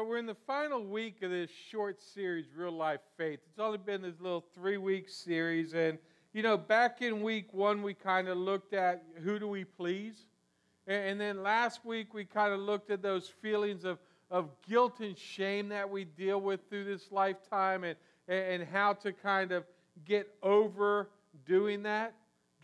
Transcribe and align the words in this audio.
So 0.00 0.06
we're 0.06 0.16
in 0.16 0.24
the 0.24 0.34
final 0.46 0.82
week 0.82 1.20
of 1.20 1.30
this 1.30 1.50
short 1.50 2.00
series, 2.00 2.46
Real 2.56 2.72
Life 2.72 3.02
Faith. 3.18 3.40
It's 3.50 3.58
only 3.58 3.76
been 3.76 4.00
this 4.00 4.18
little 4.18 4.46
three 4.54 4.78
week 4.78 5.10
series. 5.10 5.74
And, 5.74 5.98
you 6.32 6.42
know, 6.42 6.56
back 6.56 7.02
in 7.02 7.20
week 7.20 7.52
one, 7.52 7.82
we 7.82 7.92
kind 7.92 8.26
of 8.26 8.38
looked 8.38 8.72
at 8.72 9.02
who 9.22 9.38
do 9.38 9.46
we 9.46 9.64
please? 9.64 10.24
And 10.86 11.20
then 11.20 11.42
last 11.42 11.84
week, 11.84 12.14
we 12.14 12.24
kind 12.24 12.54
of 12.54 12.60
looked 12.60 12.90
at 12.90 13.02
those 13.02 13.28
feelings 13.28 13.84
of, 13.84 13.98
of 14.30 14.48
guilt 14.66 15.00
and 15.00 15.18
shame 15.18 15.68
that 15.68 15.90
we 15.90 16.06
deal 16.06 16.40
with 16.40 16.60
through 16.70 16.84
this 16.84 17.12
lifetime 17.12 17.84
and, 17.84 17.96
and 18.26 18.66
how 18.66 18.94
to 18.94 19.12
kind 19.12 19.52
of 19.52 19.64
get 20.06 20.30
over 20.42 21.10
doing 21.44 21.82
that, 21.82 22.14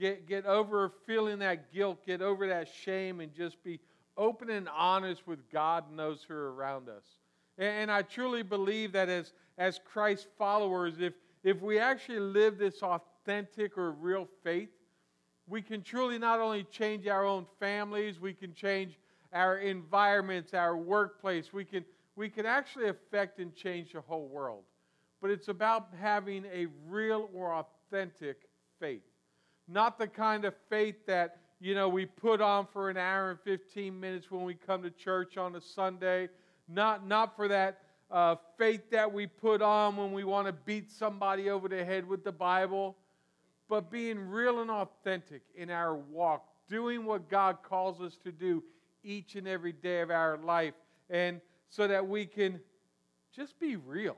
get, 0.00 0.26
get 0.26 0.46
over 0.46 0.90
feeling 1.06 1.40
that 1.40 1.70
guilt, 1.70 1.98
get 2.06 2.22
over 2.22 2.48
that 2.48 2.66
shame, 2.82 3.20
and 3.20 3.34
just 3.34 3.62
be 3.62 3.78
open 4.16 4.48
and 4.48 4.70
honest 4.74 5.26
with 5.26 5.50
God 5.50 5.84
and 5.90 5.98
those 5.98 6.24
who 6.26 6.32
are 6.32 6.54
around 6.54 6.88
us. 6.88 7.04
And 7.58 7.90
I 7.90 8.02
truly 8.02 8.42
believe 8.42 8.92
that 8.92 9.08
as, 9.08 9.32
as 9.58 9.80
Christ 9.84 10.28
followers, 10.36 10.94
if, 11.00 11.14
if 11.42 11.60
we 11.62 11.78
actually 11.78 12.20
live 12.20 12.58
this 12.58 12.82
authentic 12.82 13.78
or 13.78 13.92
real 13.92 14.28
faith, 14.42 14.68
we 15.48 15.62
can 15.62 15.82
truly 15.82 16.18
not 16.18 16.40
only 16.40 16.64
change 16.64 17.06
our 17.06 17.24
own 17.24 17.46
families, 17.58 18.20
we 18.20 18.34
can 18.34 18.52
change 18.52 18.98
our 19.32 19.58
environments, 19.58 20.54
our 20.54 20.76
workplace, 20.76 21.52
we 21.52 21.64
can, 21.64 21.84
we 22.14 22.28
can 22.28 22.46
actually 22.46 22.88
affect 22.88 23.38
and 23.38 23.54
change 23.54 23.92
the 23.92 24.00
whole 24.00 24.28
world. 24.28 24.64
But 25.22 25.30
it's 25.30 25.48
about 25.48 25.88
having 25.98 26.44
a 26.46 26.66
real 26.88 27.30
or 27.32 27.54
authentic 27.54 28.48
faith. 28.78 29.02
Not 29.68 29.98
the 29.98 30.06
kind 30.06 30.44
of 30.44 30.54
faith 30.68 31.06
that 31.06 31.38
you 31.60 31.74
know, 31.74 31.88
we 31.88 32.04
put 32.04 32.40
on 32.40 32.66
for 32.70 32.90
an 32.90 32.96
hour 32.96 33.30
and 33.30 33.40
15 33.40 33.98
minutes 33.98 34.30
when 34.30 34.44
we 34.44 34.54
come 34.54 34.82
to 34.82 34.90
church 34.90 35.38
on 35.38 35.56
a 35.56 35.60
Sunday. 35.60 36.28
Not, 36.68 37.06
not 37.06 37.36
for 37.36 37.48
that 37.48 37.78
uh, 38.10 38.36
faith 38.56 38.90
that 38.90 39.12
we 39.12 39.26
put 39.26 39.62
on 39.62 39.96
when 39.96 40.12
we 40.12 40.24
want 40.24 40.46
to 40.46 40.52
beat 40.52 40.90
somebody 40.90 41.50
over 41.50 41.68
the 41.68 41.84
head 41.84 42.06
with 42.06 42.24
the 42.24 42.32
Bible, 42.32 42.96
but 43.68 43.90
being 43.90 44.18
real 44.18 44.60
and 44.60 44.70
authentic 44.70 45.42
in 45.54 45.70
our 45.70 45.96
walk, 45.96 46.46
doing 46.68 47.04
what 47.04 47.28
God 47.28 47.58
calls 47.62 48.00
us 48.00 48.16
to 48.24 48.32
do 48.32 48.62
each 49.02 49.36
and 49.36 49.46
every 49.46 49.72
day 49.72 50.00
of 50.00 50.10
our 50.10 50.38
life, 50.38 50.74
and 51.10 51.40
so 51.68 51.86
that 51.86 52.06
we 52.06 52.26
can 52.26 52.60
just 53.34 53.58
be 53.58 53.76
real. 53.76 54.16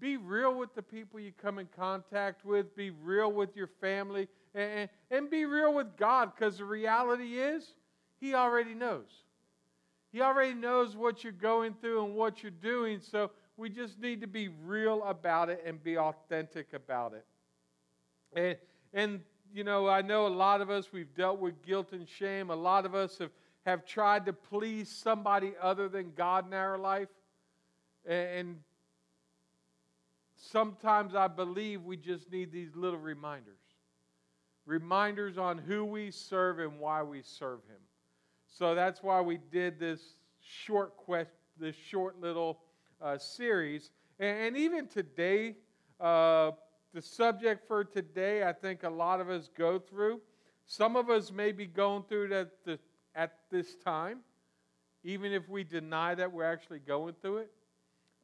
Be 0.00 0.16
real 0.16 0.54
with 0.54 0.74
the 0.74 0.82
people 0.82 1.20
you 1.20 1.32
come 1.40 1.58
in 1.58 1.68
contact 1.76 2.44
with, 2.44 2.74
be 2.76 2.90
real 2.90 3.30
with 3.30 3.56
your 3.56 3.68
family 3.80 4.28
and, 4.54 4.88
and 5.10 5.30
be 5.30 5.44
real 5.44 5.72
with 5.72 5.96
God 5.96 6.32
because 6.34 6.58
the 6.58 6.64
reality 6.64 7.38
is, 7.38 7.74
He 8.20 8.34
already 8.34 8.74
knows. 8.74 9.06
He 10.12 10.20
already 10.20 10.54
knows 10.54 10.94
what 10.94 11.24
you're 11.24 11.32
going 11.32 11.74
through 11.80 12.04
and 12.04 12.14
what 12.14 12.42
you're 12.42 12.50
doing, 12.50 13.00
so 13.00 13.30
we 13.56 13.70
just 13.70 13.98
need 13.98 14.20
to 14.20 14.26
be 14.26 14.48
real 14.48 15.02
about 15.04 15.48
it 15.48 15.62
and 15.64 15.82
be 15.82 15.96
authentic 15.96 16.74
about 16.74 17.14
it. 17.14 17.24
And, 18.34 18.56
and 18.92 19.20
you 19.54 19.64
know, 19.64 19.88
I 19.88 20.02
know 20.02 20.26
a 20.26 20.28
lot 20.28 20.60
of 20.60 20.70
us, 20.70 20.92
we've 20.92 21.14
dealt 21.14 21.38
with 21.38 21.62
guilt 21.62 21.92
and 21.92 22.08
shame. 22.08 22.50
A 22.50 22.56
lot 22.56 22.84
of 22.84 22.94
us 22.94 23.18
have, 23.18 23.30
have 23.64 23.86
tried 23.86 24.26
to 24.26 24.32
please 24.32 24.88
somebody 24.88 25.52
other 25.60 25.88
than 25.88 26.12
God 26.14 26.46
in 26.46 26.54
our 26.54 26.78
life. 26.78 27.08
And 28.06 28.58
sometimes 30.36 31.14
I 31.14 31.28
believe 31.28 31.82
we 31.82 31.96
just 31.96 32.30
need 32.30 32.52
these 32.52 32.74
little 32.74 32.98
reminders 32.98 33.58
reminders 34.64 35.38
on 35.38 35.58
who 35.58 35.84
we 35.84 36.10
serve 36.10 36.58
and 36.58 36.78
why 36.78 37.02
we 37.02 37.22
serve 37.22 37.60
Him. 37.68 37.80
So 38.52 38.74
that's 38.74 39.02
why 39.02 39.20
we 39.22 39.38
did 39.50 39.80
this 39.80 40.14
short 40.40 40.96
quest, 40.96 41.30
this 41.58 41.74
short 41.74 42.20
little 42.20 42.58
uh, 43.00 43.16
series. 43.16 43.90
And, 44.20 44.38
and, 44.38 44.56
even 44.58 44.86
today, 44.86 45.56
uh, 45.98 46.50
the 46.92 47.00
subject 47.00 47.66
for 47.66 47.82
today, 47.82 48.46
I 48.46 48.52
think 48.52 48.82
a 48.82 48.90
lot 48.90 49.20
of 49.20 49.30
us 49.30 49.48
go 49.56 49.78
through. 49.78 50.20
Some 50.66 50.96
of 50.96 51.08
us 51.08 51.32
may 51.32 51.52
be 51.52 51.66
going 51.66 52.04
through 52.08 52.26
it 52.26 52.32
at, 52.32 52.50
the, 52.64 52.78
at 53.14 53.38
this 53.50 53.74
time, 53.76 54.18
even 55.02 55.32
if 55.32 55.48
we 55.48 55.64
deny 55.64 56.14
that 56.14 56.30
we're 56.30 56.44
actually 56.44 56.80
going 56.80 57.14
through 57.22 57.38
it. 57.38 57.50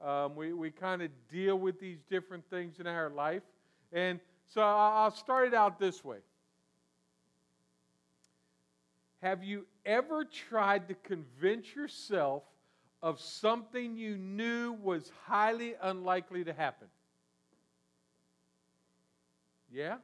Um, 0.01 0.37
we 0.37 0.53
we 0.53 0.71
kind 0.71 1.03
of 1.03 1.11
deal 1.29 1.57
with 1.57 1.81
these 1.81 1.99
different 2.09 2.45
things 2.51 2.79
in 2.79 2.87
our 2.87 3.11
life. 3.11 3.43
And 3.93 4.21
so 4.47 4.61
I'll 4.63 5.11
start 5.11 5.49
it 5.49 5.55
out 5.55 5.81
this 5.81 6.05
way. 6.05 6.19
Have 9.23 9.43
you 9.43 9.67
ever 9.85 10.25
tried 10.25 10.89
to 10.89 10.95
convince 10.95 11.75
yourself 11.75 12.45
of 13.03 13.21
something 13.21 13.97
you 13.97 14.17
knew 14.17 14.73
was 14.73 15.11
highly 15.27 15.75
unlikely 15.83 16.45
to 16.45 16.53
happen? 16.53 16.89
Yeah? 19.73 19.97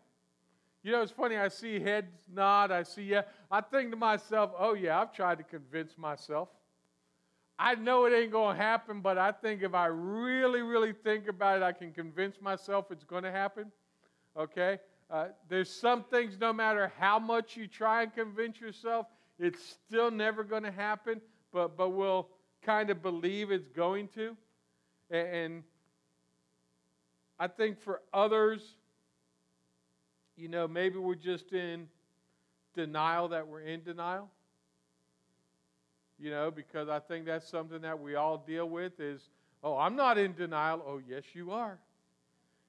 You 0.82 0.92
know, 0.92 1.02
it's 1.02 1.12
funny. 1.12 1.36
I 1.36 1.48
see 1.48 1.80
heads 1.80 2.12
nod. 2.32 2.70
I 2.70 2.82
see, 2.82 3.04
yeah. 3.04 3.22
I 3.50 3.60
think 3.60 3.90
to 3.90 3.96
myself, 3.96 4.52
oh, 4.58 4.74
yeah, 4.74 5.00
I've 5.00 5.12
tried 5.12 5.38
to 5.38 5.44
convince 5.44 5.96
myself. 5.96 6.48
I 7.58 7.76
know 7.76 8.04
it 8.06 8.12
ain't 8.12 8.32
going 8.32 8.56
to 8.56 8.62
happen, 8.62 9.00
but 9.00 9.16
I 9.16 9.30
think 9.30 9.62
if 9.62 9.74
I 9.74 9.86
really, 9.86 10.62
really 10.62 10.92
think 10.92 11.28
about 11.28 11.58
it, 11.58 11.62
I 11.62 11.72
can 11.72 11.92
convince 11.92 12.40
myself 12.40 12.90
it's 12.90 13.04
going 13.04 13.22
to 13.22 13.30
happen. 13.30 13.70
Okay? 14.36 14.78
Uh, 15.14 15.28
there's 15.48 15.70
some 15.70 16.02
things, 16.02 16.36
no 16.40 16.52
matter 16.52 16.90
how 16.98 17.20
much 17.20 17.56
you 17.56 17.68
try 17.68 18.02
and 18.02 18.12
convince 18.12 18.60
yourself, 18.60 19.06
it's 19.38 19.76
still 19.86 20.10
never 20.10 20.42
going 20.42 20.64
to 20.64 20.72
happen, 20.72 21.20
but, 21.52 21.76
but 21.76 21.90
we'll 21.90 22.26
kind 22.64 22.90
of 22.90 23.00
believe 23.00 23.52
it's 23.52 23.68
going 23.68 24.08
to. 24.08 24.36
And 25.12 25.62
I 27.38 27.46
think 27.46 27.78
for 27.78 28.00
others, 28.12 28.60
you 30.36 30.48
know, 30.48 30.66
maybe 30.66 30.98
we're 30.98 31.14
just 31.14 31.52
in 31.52 31.86
denial 32.74 33.28
that 33.28 33.46
we're 33.46 33.60
in 33.60 33.84
denial. 33.84 34.28
You 36.18 36.30
know, 36.30 36.50
because 36.50 36.88
I 36.88 36.98
think 36.98 37.24
that's 37.24 37.48
something 37.48 37.82
that 37.82 38.00
we 38.00 38.16
all 38.16 38.38
deal 38.38 38.68
with 38.68 38.98
is, 38.98 39.20
oh, 39.62 39.78
I'm 39.78 39.94
not 39.94 40.18
in 40.18 40.34
denial. 40.34 40.82
Oh, 40.84 41.00
yes, 41.08 41.22
you 41.34 41.52
are. 41.52 41.78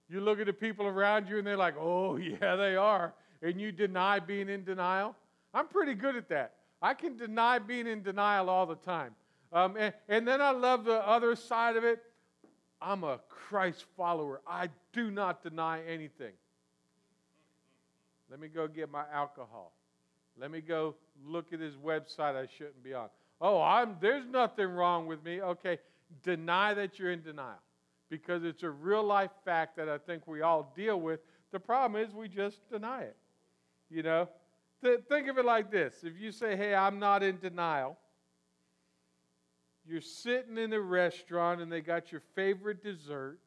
You 0.09 0.21
look 0.21 0.39
at 0.39 0.45
the 0.45 0.53
people 0.53 0.85
around 0.85 1.27
you 1.27 1.37
and 1.37 1.47
they're 1.47 1.57
like, 1.57 1.75
oh, 1.79 2.15
yeah, 2.41 2.55
they 2.55 2.75
are. 2.75 3.13
And 3.41 3.59
you 3.59 3.71
deny 3.71 4.19
being 4.19 4.49
in 4.49 4.63
denial. 4.63 5.15
I'm 5.53 5.67
pretty 5.67 5.93
good 5.93 6.15
at 6.15 6.29
that. 6.29 6.53
I 6.81 6.93
can 6.93 7.17
deny 7.17 7.59
being 7.59 7.87
in 7.87 8.03
denial 8.03 8.49
all 8.49 8.65
the 8.65 8.75
time. 8.75 9.15
Um, 9.51 9.75
and, 9.77 9.93
and 10.09 10.27
then 10.27 10.41
I 10.41 10.51
love 10.51 10.83
the 10.83 11.07
other 11.07 11.35
side 11.35 11.77
of 11.77 11.83
it. 11.83 11.99
I'm 12.81 13.03
a 13.03 13.19
Christ 13.29 13.85
follower. 13.95 14.41
I 14.45 14.69
do 14.91 15.09
not 15.09 15.41
deny 15.41 15.81
anything. 15.85 16.33
Let 18.29 18.39
me 18.39 18.47
go 18.47 18.67
get 18.67 18.91
my 18.91 19.05
alcohol. 19.13 19.71
Let 20.37 20.51
me 20.51 20.59
go 20.59 20.95
look 21.25 21.53
at 21.53 21.59
his 21.59 21.75
website 21.75 22.35
I 22.35 22.47
shouldn't 22.57 22.83
be 22.83 22.93
on. 22.93 23.07
Oh, 23.39 23.61
I'm, 23.61 23.95
there's 24.01 24.25
nothing 24.27 24.67
wrong 24.67 25.07
with 25.07 25.23
me. 25.23 25.41
Okay, 25.41 25.79
deny 26.23 26.73
that 26.73 26.99
you're 26.99 27.11
in 27.11 27.21
denial 27.21 27.59
because 28.09 28.43
it's 28.43 28.63
a 28.63 28.69
real 28.69 29.03
life 29.03 29.31
fact 29.43 29.77
that 29.77 29.89
I 29.89 29.97
think 29.97 30.27
we 30.27 30.41
all 30.41 30.71
deal 30.75 30.99
with. 30.99 31.19
The 31.51 31.59
problem 31.59 32.01
is 32.01 32.13
we 32.13 32.27
just 32.27 32.67
deny 32.69 33.01
it. 33.01 33.17
You 33.89 34.03
know? 34.03 34.29
Th- 34.83 34.99
think 35.09 35.27
of 35.27 35.37
it 35.37 35.45
like 35.45 35.71
this 35.71 36.03
if 36.03 36.19
you 36.19 36.31
say, 36.31 36.55
hey, 36.55 36.75
I'm 36.75 36.99
not 36.99 37.23
in 37.23 37.39
denial, 37.39 37.97
you're 39.87 40.01
sitting 40.01 40.57
in 40.57 40.73
a 40.73 40.81
restaurant 40.81 41.61
and 41.61 41.71
they 41.71 41.81
got 41.81 42.11
your 42.11 42.21
favorite 42.35 42.83
dessert 42.83 43.39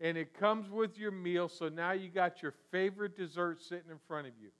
and 0.00 0.16
it 0.16 0.38
comes 0.38 0.70
with 0.70 0.96
your 0.96 1.10
meal, 1.10 1.48
so 1.48 1.68
now 1.68 1.90
you 1.92 2.08
got 2.08 2.40
your 2.40 2.54
favorite 2.70 3.16
dessert 3.16 3.60
sitting 3.60 3.90
in 3.90 3.98
front 4.06 4.28
of 4.28 4.32
you. 4.40 4.50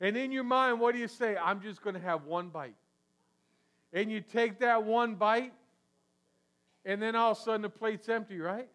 And 0.00 0.16
in 0.16 0.32
your 0.32 0.44
mind, 0.44 0.80
what 0.80 0.94
do 0.94 1.00
you 1.00 1.06
say? 1.06 1.36
I'm 1.36 1.60
just 1.60 1.80
going 1.80 1.94
to 1.94 2.00
have 2.00 2.24
one 2.24 2.48
bite. 2.48 2.74
And 3.92 4.10
you 4.10 4.20
take 4.20 4.58
that 4.58 4.82
one 4.82 5.14
bite, 5.14 5.52
and 6.84 7.00
then 7.00 7.16
all 7.16 7.32
of 7.32 7.38
a 7.38 7.40
sudden 7.40 7.62
the 7.62 7.68
plate's 7.68 8.08
empty, 8.08 8.38
right? 8.38 8.68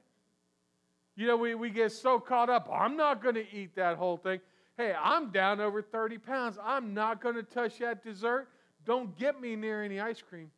You 1.16 1.28
know, 1.28 1.38
we, 1.38 1.56
we 1.56 1.70
get 1.70 1.92
so 1.92 2.20
caught 2.20 2.50
up, 2.50 2.70
I'm 2.74 2.96
not 2.96 3.22
going 3.22 3.36
to 3.36 3.46
eat 3.54 3.76
that 3.76 3.98
whole 3.98 4.18
thing. 4.18 4.40
Hey, 4.78 4.96
I'm 4.98 5.32
down 5.32 5.60
over 5.60 5.82
30 5.82 6.18
pounds. 6.20 6.58
I'm 6.64 6.94
not 6.94 7.22
going 7.22 7.36
to 7.36 7.44
touch 7.44 7.80
that 7.80 8.04
dessert. 8.04 8.48
Don't 8.86 9.18
get 9.18 9.42
me 9.42 9.58
near 9.58 9.84
any 9.84 10.00
ice 10.00 10.22
cream 10.22 10.50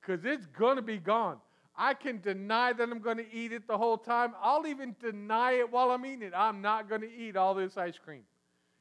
because 0.00 0.24
it's 0.24 0.46
going 0.46 0.76
to 0.76 0.82
be 0.82 0.98
gone. 0.98 1.38
I 1.76 1.94
can 1.94 2.20
deny 2.20 2.72
that 2.72 2.88
I'm 2.88 2.98
going 2.98 3.18
to 3.18 3.32
eat 3.32 3.52
it 3.52 3.66
the 3.66 3.78
whole 3.78 3.96
time. 3.96 4.34
I'll 4.42 4.66
even 4.66 4.94
deny 5.00 5.52
it 5.52 5.70
while 5.70 5.90
I'm 5.90 6.04
eating 6.04 6.22
it. 6.22 6.32
I'm 6.36 6.60
not 6.60 6.88
going 6.88 7.00
to 7.02 7.10
eat 7.10 7.36
all 7.36 7.54
this 7.54 7.76
ice 7.76 7.96
cream. 7.96 8.22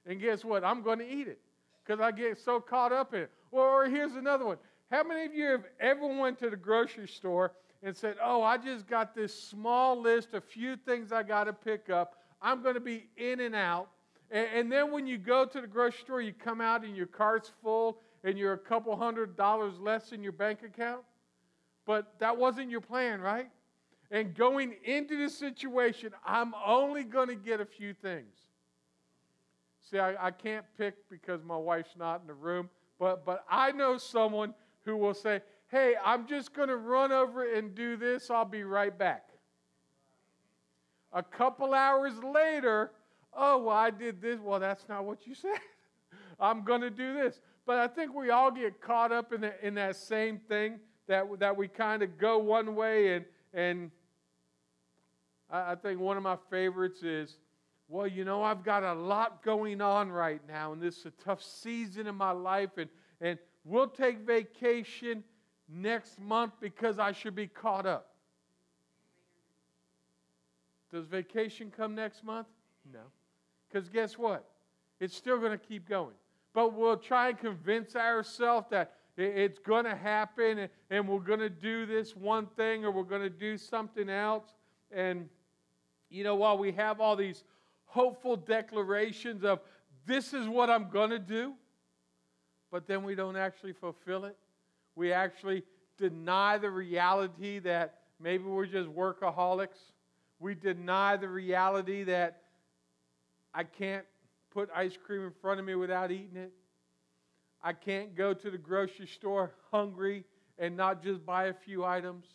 And 0.06 0.20
guess 0.20 0.44
what? 0.44 0.64
I'm 0.64 0.82
going 0.82 1.00
to 1.00 1.08
eat 1.08 1.28
it 1.28 1.40
because 1.86 2.02
I 2.02 2.12
get 2.12 2.40
so 2.40 2.60
caught 2.60 2.92
up 2.92 3.14
in 3.14 3.22
it. 3.22 3.32
Or 3.52 3.86
here's 3.86 4.16
another 4.16 4.46
one. 4.46 4.58
How 4.90 5.04
many 5.04 5.26
of 5.26 5.34
you 5.34 5.46
have 5.46 5.66
ever 5.80 6.08
went 6.08 6.40
to 6.40 6.50
the 6.50 6.58
grocery 6.58 7.08
store 7.08 7.54
and 7.84 7.96
said, 7.96 8.18
"Oh, 8.22 8.44
I 8.44 8.58
just 8.58 8.88
got 8.88 9.16
this 9.16 9.34
small 9.34 10.00
list, 10.00 10.34
a 10.34 10.42
few 10.42 10.76
things 10.76 11.12
I 11.12 11.24
got 11.24 11.46
to 11.46 11.54
pick 11.54 11.90
up. 11.90 12.16
I'm 12.42 12.62
going 12.62 12.76
to 12.76 12.82
be 12.82 13.08
in 13.18 13.40
and 13.40 13.56
out." 13.56 13.90
And, 14.30 14.48
and 14.54 14.72
then 14.72 14.92
when 14.92 15.08
you 15.08 15.18
go 15.18 15.46
to 15.46 15.62
the 15.62 15.68
grocery 15.68 16.00
store, 16.02 16.22
you 16.22 16.34
come 16.34 16.62
out 16.62 16.84
and 16.84 16.96
your 16.96 17.08
cart's 17.08 17.52
full 17.62 18.00
and 18.24 18.38
you're 18.38 18.54
a 18.54 18.58
couple 18.58 18.96
hundred 18.96 19.36
dollars 19.36 19.80
less 19.80 20.12
in 20.12 20.24
your 20.24 20.32
bank 20.32 20.64
account. 20.64 21.02
but 21.86 22.14
that 22.20 22.38
wasn't 22.38 22.70
your 22.70 22.82
plan, 22.82 23.20
right? 23.20 23.50
And 24.12 24.36
going 24.36 24.76
into 24.84 25.18
the 25.18 25.30
situation, 25.30 26.12
I'm 26.26 26.54
only 26.66 27.04
going 27.04 27.30
to 27.30 27.36
get 27.36 27.60
a 27.60 27.66
few 27.66 27.94
things. 27.94 28.36
See, 29.90 29.98
I, 29.98 30.28
I 30.28 30.32
can't 30.32 30.66
pick 30.78 31.10
because 31.10 31.44
my 31.44 31.58
wife's 31.58 31.96
not 31.98 32.22
in 32.22 32.28
the 32.28 32.34
room, 32.34 32.70
but, 33.00 33.26
but 33.26 33.44
I 33.50 33.72
know 33.72 33.98
someone 33.98 34.54
who 34.86 34.96
will 34.96 35.14
say, 35.14 35.42
Hey, 35.72 35.96
I'm 36.04 36.28
just 36.28 36.54
going 36.54 36.68
to 36.68 36.76
run 36.76 37.14
over 37.14 37.50
and 37.56 37.74
do 37.74 37.96
this. 37.96 38.30
I'll 38.30 38.44
be 38.44 38.64
right 38.64 38.96
back. 38.96 39.24
A 41.14 41.24
couple 41.24 41.74
hours 41.74 42.14
later, 42.22 42.92
oh, 43.34 43.58
well, 43.64 43.78
I 43.78 43.90
did 43.90 44.22
this. 44.22 44.38
Well, 44.42 44.60
that's 44.60 44.90
not 44.90 45.06
what 45.06 45.26
you 45.26 45.34
said. 45.42 45.60
I'm 46.42 46.66
going 46.66 46.82
to 46.82 46.90
do 46.90 47.14
this. 47.14 47.40
But 47.66 47.78
I 47.78 47.88
think 47.88 48.14
we 48.14 48.32
all 48.32 48.52
get 48.52 48.82
caught 48.82 49.14
up 49.14 49.32
in, 49.32 49.42
the, 49.42 49.66
in 49.66 49.76
that 49.76 49.96
same 49.96 50.40
thing 50.40 50.80
that, 51.08 51.26
that 51.40 51.56
we 51.56 51.70
kind 51.70 52.04
of 52.04 52.18
go 52.18 52.38
one 52.38 52.76
way. 52.76 53.16
And, 53.16 53.26
and 53.54 53.92
I, 55.50 55.72
I 55.72 55.76
think 55.76 56.02
one 56.02 56.18
of 56.18 56.24
my 56.24 56.38
favorites 56.50 57.02
is, 57.02 57.38
well, 57.88 58.08
you 58.08 58.26
know, 58.26 58.44
I've 58.44 58.64
got 58.66 58.84
a 58.84 58.94
lot 58.94 59.42
going 59.42 59.80
on 59.80 60.12
right 60.12 60.42
now, 60.50 60.74
and 60.74 60.82
this 60.82 60.98
is 60.98 61.06
a 61.06 61.24
tough 61.24 61.42
season 61.42 62.08
in 62.08 62.16
my 62.16 62.32
life, 62.32 62.72
and, 62.78 62.90
and 63.22 63.38
we'll 63.64 63.88
take 63.88 64.20
vacation 64.20 65.24
next 65.74 66.20
month 66.20 66.54
because 66.60 67.00
I 67.00 67.12
should 67.12 67.36
be 67.36 67.48
caught 67.48 67.86
up. 67.86 68.08
Does 70.92 71.06
vacation 71.06 71.72
come 71.76 71.96
next 71.96 72.24
month? 72.24 72.48
No. 72.92 73.00
Because 73.68 73.88
guess 73.88 74.18
what? 74.18 74.46
It's 75.00 75.16
still 75.16 75.40
going 75.40 75.52
to 75.52 75.58
keep 75.58 75.88
going. 75.88 76.16
But 76.54 76.74
we'll 76.74 76.98
try 76.98 77.30
and 77.30 77.40
convince 77.40 77.96
ourselves 77.96 78.68
that 78.72 78.94
it's 79.18 79.60
going 79.60 79.86
to 79.86 79.96
happen 79.96 80.68
and 80.90 81.08
we're 81.08 81.20
going 81.20 81.40
to 81.40 81.50
do 81.50 81.86
this 81.86 82.16
one 82.16 82.48
thing 82.58 82.84
or 82.84 82.92
we're 82.92 83.04
going 83.04 83.22
to 83.22 83.30
do 83.30 83.58
something 83.58 84.10
else. 84.10 84.46
And, 84.92 85.30
you 86.10 86.24
know, 86.24 86.36
while 86.36 86.58
we 86.58 86.72
have 86.74 87.00
all 87.00 87.16
these 87.16 87.44
hopeful 87.86 88.36
declarations 88.36 89.44
of 89.44 89.60
this 90.06 90.34
is 90.34 90.48
what 90.48 90.70
I'm 90.70 90.90
going 90.90 91.12
to 91.12 91.20
do, 91.20 91.54
but 92.72 92.88
then 92.88 93.04
we 93.04 93.16
don't 93.16 93.36
actually 93.36 93.74
fulfill 93.74 94.26
it, 94.26 94.38
we 95.02 95.12
actually 95.12 95.64
deny 95.98 96.60
the 96.60 96.70
reality 96.70 97.58
that 97.58 98.02
maybe 98.20 98.44
we're 98.44 98.68
just 98.68 98.88
workaholics. 98.88 99.80
We 100.40 100.54
deny 100.54 101.18
the 101.18 101.28
reality 101.28 102.04
that 102.04 102.44
I 103.52 103.64
can't 103.64 104.06
put 104.52 104.70
ice 104.76 104.96
cream 105.04 105.24
in 105.24 105.32
front 105.42 105.60
of 105.60 105.66
me 105.66 105.74
without 105.74 106.12
eating 106.12 106.38
it. 106.38 106.52
I 107.64 107.74
can't 107.74 108.16
go 108.16 108.36
to 108.36 108.52
the 108.52 108.60
grocery 108.60 109.08
store 109.08 109.54
hungry 109.72 110.24
and 110.60 110.78
not 110.78 111.02
just 111.02 111.26
buy 111.26 111.46
a 111.46 111.54
few 111.54 111.84
items. 111.84 112.28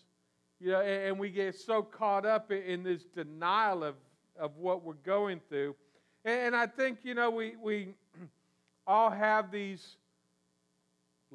You 0.58 0.72
know, 0.72 0.80
and, 0.80 1.16
we 1.16 1.30
get 1.30 1.54
so 1.54 1.82
caught 1.82 2.26
up 2.26 2.50
in 2.50 2.82
this 2.82 3.04
denial 3.14 3.84
of, 3.84 3.94
of 4.36 4.56
what 4.56 4.82
we're 4.82 4.94
going 4.94 5.40
through. 5.48 5.76
And, 6.24 6.56
I 6.56 6.66
think, 6.66 6.98
you 7.04 7.14
know, 7.14 7.30
we, 7.30 7.54
we 7.62 7.94
all 8.88 9.10
have 9.10 9.52
these 9.52 9.98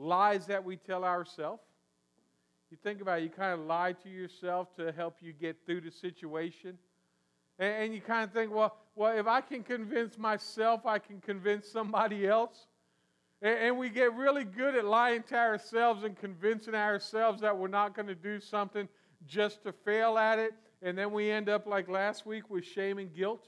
lies 0.02 0.48
that 0.48 0.64
we 0.64 0.76
tell 0.76 1.04
ourselves. 1.04 1.62
You 2.72 2.78
think 2.84 3.02
about 3.02 3.20
it, 3.20 3.24
you 3.24 3.30
kind 3.30 3.54
of 3.54 3.66
lie 3.68 3.94
to 3.94 4.10
yourself 4.10 4.74
to 4.78 4.92
help 4.94 5.18
you 5.22 5.34
get 5.34 5.58
through 5.66 5.82
the 5.82 5.92
situation. 5.92 6.78
And, 7.60 7.84
and 7.84 7.94
you 7.94 8.02
kind 8.02 8.24
of 8.24 8.32
think, 8.32 8.54
well, 8.54 8.78
well, 8.96 9.18
if 9.18 9.28
I 9.28 9.42
can 9.42 9.64
convince 9.64 10.18
myself, 10.18 10.86
I 10.86 11.00
can 11.00 11.20
convince 11.20 11.68
somebody 11.68 12.28
else. 12.28 12.68
And, 13.42 13.58
and 13.60 13.78
we 13.78 13.90
get 13.90 14.14
really 14.14 14.46
good 14.46 14.76
at 14.76 14.86
lying 14.86 15.24
to 15.24 15.36
ourselves 15.36 16.04
and 16.04 16.18
convincing 16.18 16.76
ourselves 16.76 17.42
that 17.42 17.58
we're 17.58 17.68
not 17.68 17.96
going 17.96 18.08
to 18.08 18.16
do 18.16 18.40
something 18.40 18.88
just 19.28 19.64
to 19.64 19.74
fail 19.74 20.18
at 20.18 20.40
it. 20.40 20.54
And 20.82 20.98
then 20.98 21.12
we 21.12 21.30
end 21.30 21.50
up 21.50 21.68
like 21.68 21.90
last 21.90 22.26
week 22.26 22.50
with 22.50 22.66
shame 22.66 22.98
and 22.98 23.14
guilt. 23.14 23.48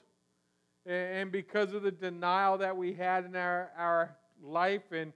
And, 0.86 1.18
and 1.18 1.32
because 1.32 1.74
of 1.74 1.84
the 1.84 1.92
denial 1.92 2.58
that 2.58 2.76
we 2.76 2.94
had 2.94 3.26
in 3.26 3.36
our, 3.36 3.72
our 3.78 4.18
life. 4.44 4.92
And 4.92 5.14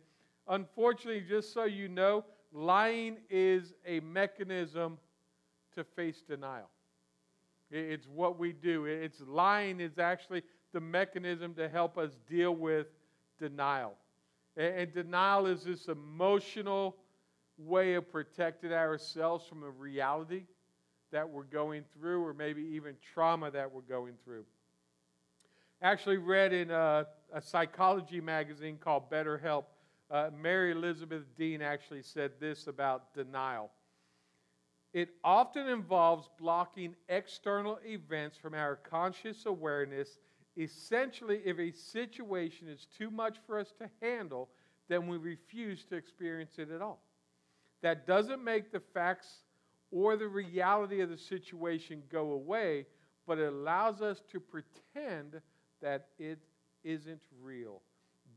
unfortunately, 0.50 1.24
just 1.28 1.54
so 1.54 1.66
you 1.66 1.88
know, 1.88 2.26
lying 2.52 3.18
is 3.30 3.74
a 3.86 4.00
mechanism 4.00 4.98
to 5.76 5.84
face 5.84 6.24
denial. 6.28 6.70
It's 7.70 8.08
what 8.08 8.40
we 8.40 8.54
do. 8.54 8.86
It's 8.86 9.22
lying 9.28 9.80
is 9.82 10.00
actually 10.00 10.44
the 10.74 10.80
mechanism 10.80 11.54
to 11.56 11.68
help 11.68 11.98
us 11.98 12.12
deal 12.30 12.56
with 12.56 12.88
denial. 13.40 13.94
And 14.56 14.92
denial 14.94 15.46
is 15.46 15.64
this 15.64 15.88
emotional 15.88 16.96
way 17.58 17.96
of 17.96 18.10
protecting 18.12 18.72
ourselves 18.72 19.46
from 19.46 19.64
a 19.64 19.70
reality 19.70 20.44
that 21.12 21.30
we're 21.30 21.44
going 21.44 21.84
through, 21.98 22.24
or 22.24 22.34
maybe 22.34 22.62
even 22.62 22.96
trauma 23.14 23.52
that 23.52 23.72
we're 23.72 23.82
going 23.82 24.14
through. 24.24 24.44
Actually, 25.82 26.18
read 26.18 26.54
in 26.54 26.72
a, 26.72 27.06
a 27.34 27.42
psychology 27.42 28.20
magazine 28.20 28.78
called 28.78 29.10
Better 29.10 29.38
Help, 29.38 29.70
uh, 30.10 30.30
Mary 30.42 30.72
Elizabeth 30.72 31.24
Dean 31.38 31.62
actually 31.62 32.02
said 32.02 32.32
this 32.40 32.68
about 32.68 33.14
denial. 33.14 33.72
It 34.94 35.10
often 35.24 35.68
involves 35.68 36.30
blocking 36.40 36.96
external 37.10 37.80
events 37.86 38.38
from 38.38 38.54
our 38.54 38.78
conscious 38.78 39.46
awareness. 39.46 40.18
Essentially, 40.58 41.42
if 41.46 41.60
a 41.60 41.72
situation 41.72 42.68
is 42.68 42.88
too 42.98 43.12
much 43.12 43.38
for 43.46 43.60
us 43.60 43.74
to 43.80 43.90
handle, 44.02 44.50
then 44.88 45.08
we 45.08 45.18
refuse 45.18 45.84
to 45.86 45.96
experience 45.96 46.58
it 46.58 46.72
at 46.72 46.82
all. 46.82 47.02
That 47.82 48.08
doesn't 48.08 48.44
make 48.44 48.72
the 48.72 48.80
facts 48.80 49.44
or 49.92 50.16
the 50.16 50.28
reality 50.28 51.02
of 51.02 51.10
the 51.10 51.18
situation 51.18 52.02
go 52.12 52.32
away, 52.32 52.86
but 53.26 53.38
it 53.38 53.54
allows 53.54 54.02
us 54.02 54.24
to 54.32 54.40
pretend 54.40 55.42
that 55.82 56.08
it 56.18 56.40
isn't 56.84 57.22
real, 57.42 57.82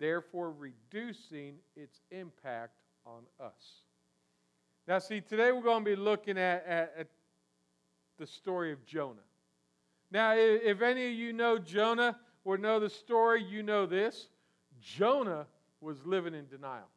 therefore, 0.00 0.50
reducing 0.50 1.54
its 1.76 2.00
impact 2.11 2.75
on 3.07 3.23
us. 3.38 3.83
Now, 4.88 4.99
see, 4.99 5.21
today 5.21 5.52
we're 5.52 5.62
going 5.62 5.85
to 5.85 5.90
be 5.90 5.97
looking 5.97 6.37
at, 6.37 6.66
at, 6.66 6.92
at 6.99 7.07
the 8.19 8.26
story 8.26 8.73
of 8.73 8.85
Jonah. 8.85 9.21
Now, 10.11 10.35
if 10.37 10.83
any 10.83 11.07
of 11.07 11.12
you 11.12 11.33
know 11.33 11.59
Jonah 11.59 12.19
or 12.45 12.59
know 12.59 12.80
the 12.80 12.90
story, 12.90 13.45
you 13.45 13.62
know 13.62 13.87
this. 13.87 14.28
Jonah 14.80 15.47
was 15.80 16.04
living 16.04 16.35
in 16.35 16.49
denial. 16.49 16.88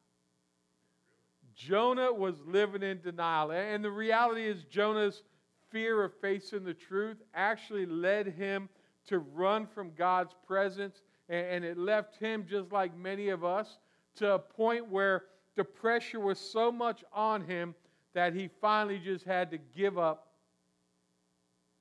Jonah 1.56 2.12
was 2.12 2.36
living 2.48 2.82
in 2.82 3.02
denial. 3.02 3.52
And 3.52 3.84
the 3.84 3.92
reality 3.92 4.46
is, 4.46 4.64
Jonah's 4.64 5.22
fear 5.70 6.04
of 6.04 6.14
facing 6.20 6.64
the 6.64 6.74
truth 6.74 7.18
actually 7.34 7.86
led 7.86 8.28
him 8.28 8.70
to 9.08 9.20
run 9.20 9.68
from 9.68 9.92
God's 9.96 10.34
presence. 10.48 11.02
And 11.34 11.66
it 11.66 11.78
left 11.78 12.20
him, 12.20 12.46
just 12.48 12.72
like 12.72 12.96
many 12.96 13.30
of 13.30 13.44
us, 13.44 13.80
to 14.18 14.34
a 14.34 14.40
point 14.40 14.88
where 14.90 15.24
the 15.56 15.64
pressure 15.64 16.20
was 16.20 16.40
so 16.40 16.72
much 16.72 17.04
on 17.12 17.42
him 17.42 17.74
that 18.14 18.34
he 18.34 18.50
finally 18.62 19.00
just 19.00 19.26
had 19.26 19.50
to 19.50 19.58
give 19.76 19.98
up 19.98 20.28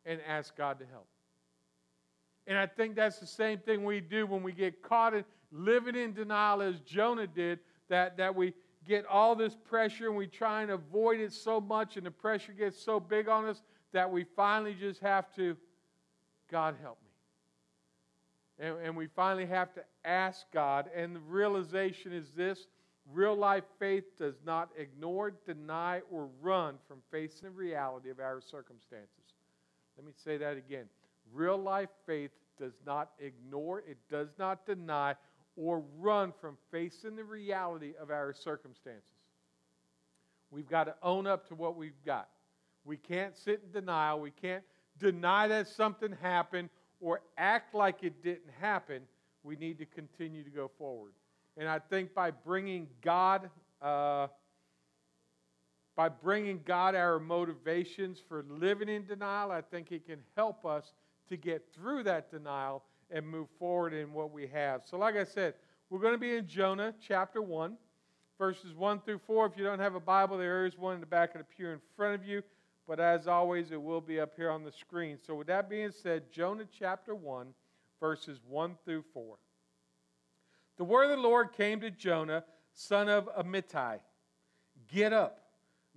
and 0.06 0.20
ask 0.26 0.56
God 0.56 0.78
to 0.78 0.86
help. 0.86 1.06
And 2.46 2.56
I 2.56 2.66
think 2.66 2.96
that's 2.96 3.18
the 3.18 3.26
same 3.26 3.58
thing 3.58 3.84
we 3.84 4.00
do 4.00 4.26
when 4.26 4.42
we 4.42 4.52
get 4.52 4.82
caught 4.82 5.12
in 5.12 5.24
living 5.52 5.96
in 5.96 6.14
denial 6.14 6.62
as 6.62 6.80
Jonah 6.80 7.26
did, 7.26 7.58
that, 7.90 8.16
that 8.16 8.34
we 8.34 8.54
get 8.88 9.04
all 9.04 9.36
this 9.36 9.54
pressure 9.54 10.08
and 10.08 10.16
we 10.16 10.26
try 10.26 10.62
and 10.62 10.70
avoid 10.70 11.20
it 11.20 11.32
so 11.32 11.60
much, 11.60 11.98
and 11.98 12.06
the 12.06 12.10
pressure 12.10 12.52
gets 12.52 12.82
so 12.82 12.98
big 12.98 13.28
on 13.28 13.44
us 13.44 13.62
that 13.92 14.10
we 14.10 14.24
finally 14.24 14.74
just 14.74 15.00
have 15.00 15.32
to, 15.34 15.56
God 16.50 16.74
help 16.80 16.98
me. 17.04 17.11
And, 18.58 18.76
and 18.84 18.96
we 18.96 19.06
finally 19.06 19.46
have 19.46 19.72
to 19.74 19.82
ask 20.04 20.46
God. 20.52 20.90
And 20.94 21.16
the 21.16 21.20
realization 21.20 22.12
is 22.12 22.30
this 22.36 22.66
Real 23.10 23.34
life 23.34 23.64
faith 23.78 24.04
does 24.16 24.36
not 24.46 24.70
ignore, 24.78 25.32
deny, 25.44 26.02
or 26.10 26.28
run 26.40 26.76
from 26.86 26.98
facing 27.10 27.48
the 27.48 27.50
reality 27.50 28.10
of 28.10 28.20
our 28.20 28.40
circumstances. 28.40 29.34
Let 29.96 30.06
me 30.06 30.12
say 30.24 30.36
that 30.38 30.56
again. 30.56 30.84
Real 31.32 31.58
life 31.58 31.88
faith 32.06 32.30
does 32.58 32.74
not 32.86 33.10
ignore, 33.18 33.80
it 33.80 33.98
does 34.08 34.28
not 34.38 34.66
deny, 34.66 35.16
or 35.56 35.82
run 35.98 36.32
from 36.40 36.56
facing 36.70 37.16
the 37.16 37.24
reality 37.24 37.92
of 38.00 38.10
our 38.10 38.32
circumstances. 38.32 39.02
We've 40.50 40.68
got 40.68 40.84
to 40.84 40.94
own 41.02 41.26
up 41.26 41.48
to 41.48 41.54
what 41.54 41.76
we've 41.76 42.04
got. 42.06 42.28
We 42.84 42.96
can't 42.96 43.36
sit 43.36 43.62
in 43.64 43.72
denial. 43.72 44.20
We 44.20 44.30
can't 44.30 44.62
deny 44.98 45.48
that 45.48 45.68
something 45.68 46.14
happened 46.20 46.68
or 47.02 47.20
act 47.36 47.74
like 47.74 48.02
it 48.02 48.22
didn't 48.22 48.52
happen. 48.60 49.02
We 49.42 49.56
need 49.56 49.76
to 49.78 49.84
continue 49.84 50.44
to 50.44 50.50
go 50.50 50.70
forward. 50.78 51.12
And 51.58 51.68
I 51.68 51.80
think 51.80 52.14
by 52.14 52.30
bringing 52.30 52.86
God, 53.02 53.50
uh, 53.82 54.28
by 55.96 56.08
bringing 56.08 56.60
God 56.64 56.94
our 56.94 57.18
motivations 57.18 58.22
for 58.26 58.44
living 58.48 58.88
in 58.88 59.04
denial, 59.04 59.50
I 59.50 59.60
think 59.60 59.92
it 59.92 60.06
can 60.06 60.20
help 60.36 60.64
us 60.64 60.94
to 61.28 61.36
get 61.36 61.66
through 61.74 62.04
that 62.04 62.30
denial 62.30 62.84
and 63.10 63.26
move 63.26 63.48
forward 63.58 63.92
in 63.92 64.12
what 64.12 64.32
we 64.32 64.46
have. 64.46 64.82
So, 64.88 64.96
like 64.96 65.16
I 65.16 65.24
said, 65.24 65.54
we're 65.90 65.98
going 65.98 66.14
to 66.14 66.18
be 66.18 66.36
in 66.36 66.46
Jonah 66.46 66.94
chapter 67.06 67.42
1, 67.42 67.76
verses 68.38 68.74
1 68.74 69.00
through 69.00 69.20
4. 69.26 69.46
If 69.46 69.52
you 69.58 69.64
don't 69.64 69.80
have 69.80 69.94
a 69.94 70.00
Bible, 70.00 70.38
there 70.38 70.64
is 70.64 70.78
one 70.78 70.94
in 70.94 71.00
the 71.00 71.06
back 71.06 71.34
of 71.34 71.40
the 71.40 71.44
pew 71.44 71.68
in 71.68 71.80
front 71.96 72.14
of 72.14 72.26
you. 72.26 72.42
But 72.86 73.00
as 73.00 73.28
always, 73.28 73.70
it 73.70 73.80
will 73.80 74.00
be 74.00 74.20
up 74.20 74.32
here 74.36 74.50
on 74.50 74.64
the 74.64 74.72
screen. 74.72 75.18
So, 75.24 75.34
with 75.34 75.46
that 75.46 75.70
being 75.70 75.92
said, 75.92 76.32
Jonah 76.32 76.66
chapter 76.78 77.14
1, 77.14 77.54
verses 78.00 78.40
1 78.48 78.76
through 78.84 79.04
4. 79.14 79.36
The 80.78 80.84
word 80.84 81.04
of 81.04 81.10
the 81.10 81.16
Lord 81.22 81.52
came 81.52 81.80
to 81.80 81.90
Jonah, 81.90 82.44
son 82.72 83.08
of 83.08 83.28
Amittai 83.36 84.00
Get 84.88 85.12
up, 85.12 85.38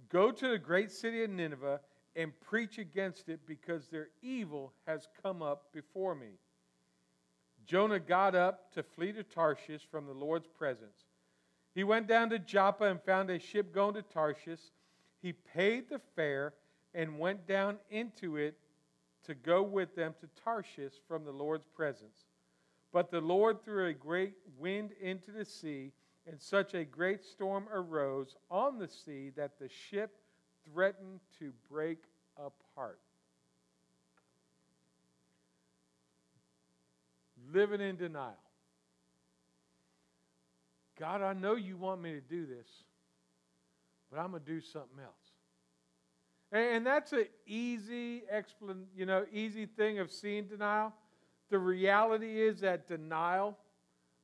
go 0.10 0.32
to 0.32 0.48
the 0.48 0.60
great 0.60 0.92
city 0.92 1.24
of 1.24 1.30
Nineveh, 1.32 1.82
and 2.15 2.39
preach 2.39 2.77
against 2.77 3.27
it, 3.30 3.42
because 3.46 3.88
their 3.88 4.10
evil 4.22 4.74
has 4.86 5.08
come 5.22 5.42
up 5.42 5.74
before 5.74 6.15
me. 6.15 6.38
Jonah 7.65 8.00
got 8.00 8.36
up 8.36 8.72
to 8.74 8.84
flee 8.84 9.12
to 9.13 9.24
Tarshish 9.24 9.88
from 9.89 10.06
the 10.06 10.13
Lord's 10.13 10.48
presence. 10.48 11.06
He 11.74 11.84
went 11.84 12.08
down 12.08 12.30
to 12.30 12.39
Joppa 12.39 12.86
and 12.86 13.01
found 13.01 13.30
a 13.30 13.39
ship 13.39 13.74
going 13.74 13.96
to 13.96 14.01
Tarshish. 14.01 14.62
He 15.22 15.34
paid 15.34 15.89
the 15.89 16.00
fare 16.15 16.54
and 16.95 17.19
went 17.19 17.45
down 17.45 17.77
into 17.91 18.37
it 18.37 18.57
to 19.25 19.35
go 19.35 19.61
with 19.61 19.95
them 19.95 20.15
to 20.21 20.27
Tarshish 20.43 20.93
from 21.07 21.25
the 21.25 21.31
Lord's 21.31 21.67
presence. 21.75 22.25
But 22.93 23.11
the 23.11 23.19
Lord 23.19 23.63
threw 23.63 23.87
a 23.87 23.93
great 23.93 24.35
wind 24.57 24.91
into 25.01 25.31
the 25.31 25.43
sea, 25.43 25.91
and 26.25 26.41
such 26.41 26.73
a 26.73 26.85
great 26.85 27.23
storm 27.23 27.65
arose 27.71 28.37
on 28.49 28.79
the 28.79 28.87
sea 28.87 29.31
that 29.35 29.59
the 29.59 29.69
ship 29.89 30.15
threatened 30.71 31.19
to 31.39 31.51
break 31.69 31.99
apart. 32.37 32.99
Living 37.53 37.81
in 37.81 37.97
denial. 37.97 38.33
God, 40.97 41.21
I 41.21 41.33
know 41.33 41.55
you 41.55 41.75
want 41.75 42.01
me 42.01 42.13
to 42.13 42.21
do 42.21 42.45
this, 42.45 42.67
but 44.09 44.19
I'm 44.19 44.31
going 44.31 44.43
to 44.43 44.49
do 44.49 44.61
something 44.61 44.99
else. 45.03 45.25
And 46.55 46.85
that's 46.85 47.12
an 47.12 47.25
easy 47.45 48.24
explan- 48.33 48.85
you 48.95 49.05
know, 49.05 49.25
easy 49.33 49.65
thing 49.65 50.00
of 50.00 50.09
seeing 50.09 50.45
denial. 50.45 50.93
The 51.50 51.59
reality 51.59 52.41
is 52.41 52.62
that 52.62 52.88
denial 52.88 53.57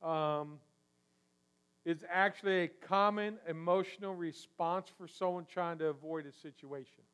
um, 0.02 0.58
is 1.84 2.04
actually 2.10 2.62
a 2.62 2.68
common 2.68 3.38
emotional 3.46 4.14
response 4.14 4.88
for 4.96 5.06
someone 5.06 5.44
trying 5.44 5.78
to 5.78 5.88
avoid 5.88 6.24
a 6.24 6.32
situation. 6.32 7.04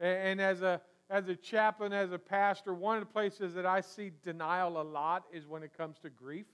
And, 0.00 0.18
and 0.18 0.40
as 0.40 0.60
a 0.62 0.80
as 1.08 1.28
a 1.28 1.36
chaplain, 1.36 1.92
as 1.92 2.10
a 2.10 2.18
pastor, 2.18 2.74
one 2.74 2.96
of 2.96 3.02
the 3.02 3.12
places 3.12 3.54
that 3.54 3.64
I 3.64 3.80
see 3.80 4.10
denial 4.24 4.80
a 4.80 4.82
lot 4.82 5.24
is 5.32 5.46
when 5.46 5.62
it 5.62 5.70
comes 5.76 5.98
to 6.00 6.10
grief. 6.10 6.46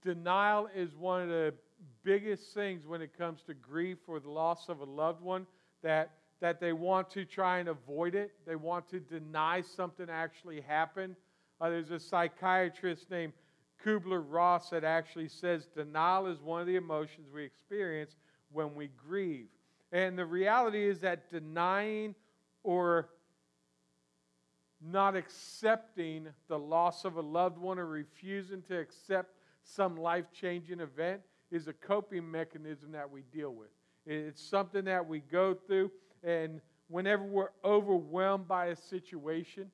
Denial 0.00 0.68
is 0.76 0.94
one 0.94 1.22
of 1.22 1.28
the 1.28 1.54
biggest 2.02 2.54
things 2.54 2.86
when 2.86 3.02
it 3.02 3.16
comes 3.16 3.42
to 3.42 3.54
grief 3.54 3.98
or 4.06 4.20
the 4.20 4.30
loss 4.30 4.68
of 4.68 4.80
a 4.80 4.84
loved 4.84 5.22
one 5.22 5.46
that, 5.82 6.12
that 6.40 6.60
they 6.60 6.72
want 6.72 7.10
to 7.10 7.24
try 7.24 7.58
and 7.58 7.68
avoid 7.68 8.14
it. 8.14 8.32
They 8.46 8.56
want 8.56 8.88
to 8.90 9.00
deny 9.00 9.60
something 9.60 10.08
actually 10.10 10.60
happened. 10.60 11.16
Uh, 11.60 11.70
there's 11.70 11.90
a 11.90 11.98
psychiatrist 12.00 13.10
named 13.10 13.32
Kubler 13.84 14.24
Ross 14.26 14.70
that 14.70 14.84
actually 14.84 15.28
says 15.28 15.66
denial 15.66 16.26
is 16.26 16.40
one 16.40 16.60
of 16.60 16.66
the 16.66 16.76
emotions 16.76 17.28
we 17.32 17.44
experience 17.44 18.16
when 18.52 18.74
we 18.74 18.88
grieve. 18.88 19.48
And 19.92 20.18
the 20.18 20.26
reality 20.26 20.88
is 20.88 21.00
that 21.00 21.30
denying 21.30 22.14
or 22.62 23.08
not 24.82 25.16
accepting 25.16 26.28
the 26.48 26.58
loss 26.58 27.04
of 27.04 27.16
a 27.16 27.20
loved 27.20 27.58
one 27.58 27.78
or 27.78 27.86
refusing 27.86 28.62
to 28.62 28.78
accept 28.78 29.34
some 29.62 29.96
life 29.96 30.26
changing 30.32 30.80
event 30.80 31.20
is 31.54 31.68
a 31.68 31.72
coping 31.72 32.28
mechanism 32.28 32.90
that 32.92 33.08
we 33.08 33.22
deal 33.32 33.54
with. 33.54 33.68
It's 34.06 34.42
something 34.42 34.84
that 34.86 35.06
we 35.06 35.20
go 35.20 35.54
through, 35.54 35.90
and 36.24 36.60
whenever 36.88 37.22
we're 37.22 37.50
overwhelmed 37.64 38.48
by 38.48 38.66
a 38.66 38.76
situation, 38.76 39.70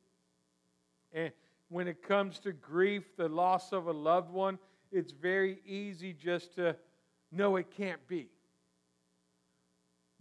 and 1.13 1.33
when 1.71 1.89
it 1.89 2.03
comes 2.03 2.39
to 2.41 2.53
grief, 2.53 3.17
the 3.17 3.29
loss 3.29 3.73
of 3.73 3.87
a 3.87 3.93
loved 3.93 4.31
one, 4.31 4.59
it's 4.93 5.13
very 5.13 5.61
easy 5.65 6.13
just 6.13 6.55
to 6.57 6.77
know 7.33 7.57
it 7.57 7.71
can't 7.77 8.07
be. 8.07 8.29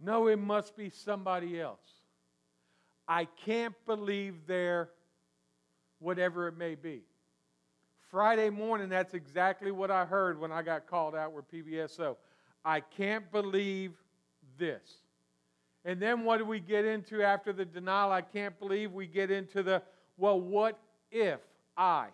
No, 0.00 0.28
it 0.28 0.38
must 0.38 0.76
be 0.76 0.88
somebody 0.88 1.60
else. 1.60 1.78
I 3.06 3.26
can't 3.44 3.74
believe 3.86 4.46
they're 4.46 4.88
whatever 5.98 6.48
it 6.48 6.56
may 6.56 6.74
be. 6.74 7.02
Friday 8.10 8.50
morning, 8.50 8.88
that's 8.88 9.14
exactly 9.14 9.70
what 9.70 9.90
I 9.90 10.04
heard 10.04 10.40
when 10.40 10.50
I 10.50 10.62
got 10.62 10.88
called 10.88 11.14
out 11.14 11.32
with 11.32 11.48
PBSO. 11.48 12.16
I 12.64 12.80
can't 12.80 13.30
believe 13.30 13.92
this. 14.58 15.02
And 15.84 16.02
then 16.02 16.24
what 16.24 16.38
do 16.38 16.44
we 16.44 16.58
get 16.58 16.84
into 16.84 17.22
after 17.22 17.52
the 17.52 17.64
denial? 17.64 18.10
I 18.10 18.22
can't 18.22 18.58
believe 18.58 18.90
we 18.92 19.06
get 19.06 19.30
into 19.30 19.62
the, 19.62 19.82
well, 20.16 20.40
what 20.40 20.78
if 21.12 21.38
I? 21.76 22.08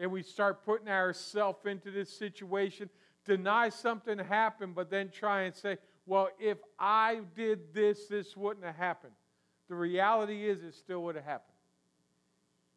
And 0.00 0.10
we 0.10 0.22
start 0.22 0.64
putting 0.64 0.88
ourselves 0.88 1.64
into 1.64 1.92
this 1.92 2.10
situation, 2.10 2.90
deny 3.24 3.68
something 3.68 4.18
happened, 4.18 4.74
but 4.74 4.90
then 4.90 5.10
try 5.10 5.42
and 5.42 5.54
say, 5.54 5.78
well, 6.06 6.28
if 6.40 6.58
I 6.76 7.20
did 7.36 7.72
this, 7.72 8.08
this 8.08 8.36
wouldn't 8.36 8.66
have 8.66 8.74
happened. 8.74 9.14
The 9.68 9.76
reality 9.76 10.48
is, 10.48 10.64
it 10.64 10.74
still 10.74 11.04
would 11.04 11.14
have 11.14 11.24
happened 11.24 11.53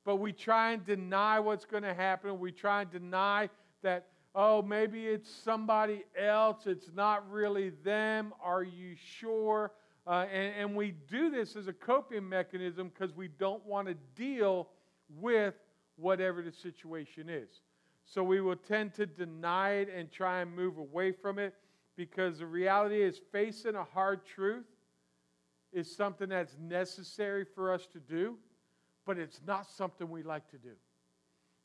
but 0.07 0.21
we 0.21 0.31
try 0.31 0.71
and 0.71 0.85
deny 0.85 1.37
what's 1.37 1.65
going 1.65 1.83
to 1.83 1.93
happen. 1.93 2.39
We 2.39 2.53
try 2.53 2.83
and 2.83 2.89
deny 2.89 3.49
that, 3.81 4.05
oh, 4.33 4.61
maybe 4.61 5.05
it's 5.05 5.29
somebody 5.29 6.05
else. 6.17 6.65
It's 6.65 6.89
not 6.95 7.29
really 7.29 7.71
them. 7.83 8.31
Are 8.41 8.63
you 8.63 8.95
sure? 8.95 9.73
Uh, 10.07 10.25
and, 10.33 10.53
and 10.57 10.75
we 10.77 10.93
do 11.09 11.29
this 11.29 11.57
as 11.57 11.67
a 11.67 11.73
coping 11.73 12.27
mechanism 12.27 12.87
because 12.87 13.13
we 13.17 13.27
don't 13.27 13.65
want 13.65 13.89
to 13.89 13.95
deal 14.15 14.69
with 15.19 15.55
whatever 15.97 16.41
the 16.41 16.53
situation 16.53 17.27
is. 17.27 17.49
So 18.05 18.23
we 18.23 18.39
will 18.39 18.55
tend 18.55 18.93
to 18.93 19.05
deny 19.05 19.71
it 19.71 19.89
and 19.93 20.09
try 20.09 20.39
and 20.39 20.55
move 20.55 20.77
away 20.77 21.11
from 21.11 21.37
it 21.37 21.53
because 21.97 22.39
the 22.39 22.45
reality 22.45 23.01
is 23.01 23.19
facing 23.33 23.75
a 23.75 23.83
hard 23.83 24.25
truth 24.25 24.67
is 25.73 25.93
something 25.93 26.29
that's 26.29 26.55
necessary 26.57 27.43
for 27.43 27.73
us 27.73 27.85
to 27.87 27.99
do 27.99 28.37
but 29.07 29.17
it's 29.17 29.39
not 29.47 29.65
something 29.71 30.07
we 30.09 30.21
like 30.21 30.47
to 30.51 30.57
do. 30.57 30.73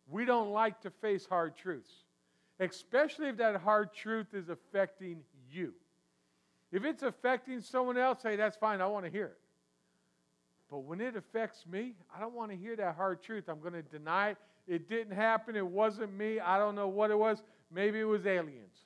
We 0.08 0.24
don't 0.24 0.52
like 0.52 0.80
to 0.82 0.90
face 0.90 1.26
hard 1.26 1.56
truths, 1.56 1.90
especially 2.60 3.28
if 3.28 3.36
that 3.36 3.56
hard 3.56 3.92
truth 3.92 4.28
is 4.32 4.48
affecting 4.48 5.20
you. 5.50 5.74
If 6.70 6.84
it's 6.84 7.02
affecting 7.02 7.60
someone 7.60 7.98
else, 7.98 8.22
hey, 8.22 8.36
that's 8.36 8.56
fine, 8.56 8.80
I 8.80 8.86
want 8.86 9.04
to 9.04 9.10
hear 9.10 9.26
it. 9.26 9.38
But 10.70 10.84
when 10.84 11.02
it 11.02 11.16
affects 11.16 11.66
me, 11.70 11.92
I 12.16 12.18
don't 12.18 12.32
want 12.32 12.50
to 12.50 12.56
hear 12.56 12.74
that 12.76 12.94
hard 12.94 13.22
truth. 13.22 13.44
I'm 13.48 13.60
going 13.60 13.74
to 13.74 13.82
deny 13.82 14.30
it. 14.30 14.38
It 14.66 14.88
didn't 14.88 15.14
happen. 15.14 15.54
It 15.54 15.66
wasn't 15.66 16.14
me. 16.16 16.40
I 16.40 16.56
don't 16.56 16.74
know 16.74 16.88
what 16.88 17.10
it 17.10 17.18
was. 17.18 17.42
Maybe 17.70 18.00
it 18.00 18.04
was 18.04 18.24
aliens. 18.24 18.76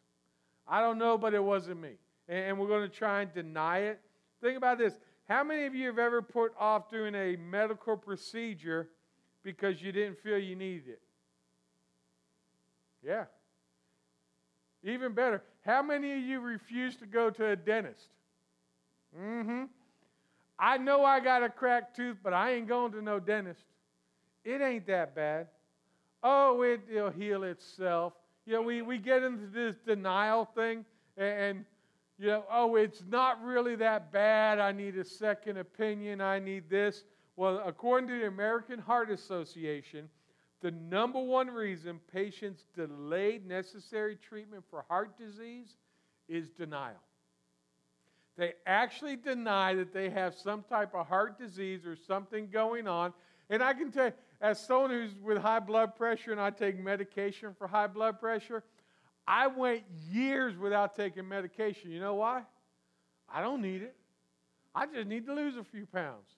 I 0.67 0.81
don't 0.81 0.99
know, 0.99 1.17
but 1.17 1.33
it 1.33 1.45
wasn't 1.45 1.81
me. 1.81 1.93
And 2.29 2.59
we're 2.59 2.67
going 2.67 2.83
to 2.83 2.89
try 2.89 3.23
and 3.23 3.33
deny 3.33 3.79
it. 3.81 4.01
Think 4.43 4.57
about 4.57 4.79
this 4.79 4.99
how 5.29 5.43
many 5.43 5.67
of 5.67 5.75
you 5.75 5.87
have 5.89 5.99
ever 5.99 6.23
put 6.23 6.53
off 6.59 6.89
doing 6.89 7.15
a 7.15 7.37
medical 7.37 7.97
procedure 7.97 8.89
because 9.43 9.83
you 9.83 9.93
didn't 9.93 10.19
feel 10.19 10.39
you 10.39 10.55
needed 10.57 10.89
it? 10.89 11.01
Yeah. 13.05 13.25
Even 14.85 15.13
better, 15.13 15.43
how 15.65 15.83
many 15.83 16.13
of 16.13 16.19
you 16.21 16.41
refuse 16.41 16.97
to 16.97 17.07
go 17.07 17.31
to 17.31 17.47
a 17.47 17.57
dentist? 17.57 18.09
Mm 19.19 19.45
hmm. 19.45 19.65
I 20.59 20.79
know 20.79 21.05
I 21.05 21.21
got 21.21 21.43
a 21.43 21.49
cracked 21.49 21.97
tooth, 21.97 22.17
but 22.23 22.33
I 22.33 22.53
ain't 22.53 22.69
going 22.69 22.93
to 22.93 23.03
no 23.03 23.21
dentist. 23.21 23.65
It 24.45 24.63
ain't 24.63 24.87
that 24.87 25.15
bad. 25.15 25.49
Oh, 26.23 26.63
it, 26.63 26.81
will 26.91 27.11
heal 27.11 27.43
itself. 27.43 28.15
You 28.47 28.55
know, 28.55 28.63
we, 28.63 28.81
we 28.81 28.97
get 28.99 29.23
into 29.23 29.47
this 29.47 29.77
denial 29.85 30.45
thing, 30.45 30.85
and 31.17 31.65
you 32.19 32.29
know, 32.29 32.45
oh, 32.51 32.77
it's 32.77 33.03
not 33.09 33.43
really 33.43 33.77
that 33.77 34.11
bad. 34.11 34.59
I 34.59 34.73
need 34.73 34.97
a 34.97 35.05
second 35.05 35.59
opinion. 35.59 36.21
I 36.21 36.39
need 36.39 36.71
this. 36.71 37.05
Well, 37.37 37.63
according 37.65 38.09
to 38.09 38.19
the 38.19 38.27
American 38.27 38.79
Heart 38.79 39.11
Association, 39.11 40.09
the 40.63 40.71
number 40.71 41.21
one 41.21 41.49
reason 41.49 42.01
patients 42.13 42.65
delayed 42.75 43.47
necessary 43.47 44.17
treatment 44.17 44.65
for 44.71 44.85
heart 44.89 45.19
disease 45.19 45.77
is 46.29 46.49
denial. 46.49 46.97
They 48.39 48.55
actually 48.67 49.17
deny 49.17 49.75
that 49.75 49.93
they 49.93 50.11
have 50.11 50.35
some 50.35 50.63
type 50.63 50.95
of 50.95 51.07
heart 51.07 51.39
disease 51.39 51.87
or 51.87 51.97
something 51.97 52.49
going 52.51 52.89
on. 52.89 53.13
And 53.49 53.63
I 53.63 53.75
can 53.75 53.91
tell 53.91 54.07
you, 54.07 54.13
as 54.41 54.61
someone 54.61 54.91
who's 54.91 55.15
with 55.23 55.39
high 55.39 55.61
blood 55.61 55.95
pressure 55.95 56.33
and 56.33 56.41
I 56.41 56.51
take 56.51 56.79
medication 56.79 57.55
for 57.57 57.67
high 57.67 57.87
blood 57.87 58.21
pressure, 58.21 58.63
I 59.27 59.49
went 59.49 59.83
years 60.11 60.57
without 60.57 60.95
taking 60.95 61.29
medication. 61.29 61.91
You 61.91 62.01
know 62.01 62.15
why? 62.15 62.43
I 63.29 63.41
don't 63.41 63.61
need 63.61 63.83
it. 63.83 63.97
I 64.75 64.87
just 64.87 65.07
need 65.09 65.27
to 65.27 65.35
lose 65.35 65.57
a 65.57 65.65
few 65.65 65.87
pounds. 65.87 66.29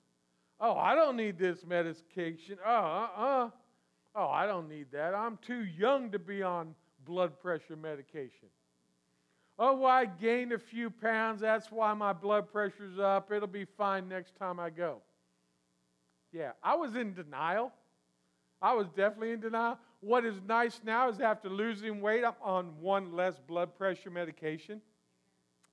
Oh, 0.60 0.76
I 0.76 0.94
don't 0.94 1.16
need 1.16 1.38
this 1.38 1.64
medication. 1.66 2.58
Oh, 2.64 2.70
uh 2.70 3.20
uh. 3.20 3.50
Oh, 4.14 4.28
I 4.28 4.46
don't 4.46 4.68
need 4.68 4.86
that. 4.92 5.14
I'm 5.14 5.38
too 5.46 5.64
young 5.64 6.10
to 6.10 6.18
be 6.18 6.42
on 6.42 6.74
blood 7.04 7.38
pressure 7.40 7.76
medication. 7.76 8.48
Oh, 9.58 9.76
well, 9.76 9.90
I 9.90 10.06
gained 10.06 10.52
a 10.52 10.58
few 10.58 10.88
pounds. 10.88 11.40
That's 11.40 11.70
why 11.70 11.92
my 11.94 12.12
blood 12.12 12.50
pressure's 12.52 12.98
up. 12.98 13.30
It'll 13.32 13.48
be 13.48 13.64
fine 13.64 14.08
next 14.08 14.36
time 14.36 14.58
I 14.60 14.70
go. 14.70 15.02
Yeah, 16.32 16.52
I 16.62 16.76
was 16.76 16.94
in 16.94 17.14
denial. 17.14 17.72
I 18.60 18.74
was 18.74 18.88
definitely 18.88 19.32
in 19.32 19.40
denial. 19.40 19.78
What 20.00 20.24
is 20.24 20.34
nice 20.46 20.80
now 20.84 21.08
is 21.08 21.20
after 21.20 21.48
losing 21.48 22.00
weight, 22.00 22.24
I'm 22.24 22.34
on 22.42 22.80
one 22.80 23.12
less 23.12 23.38
blood 23.38 23.76
pressure 23.76 24.10
medication. 24.10 24.80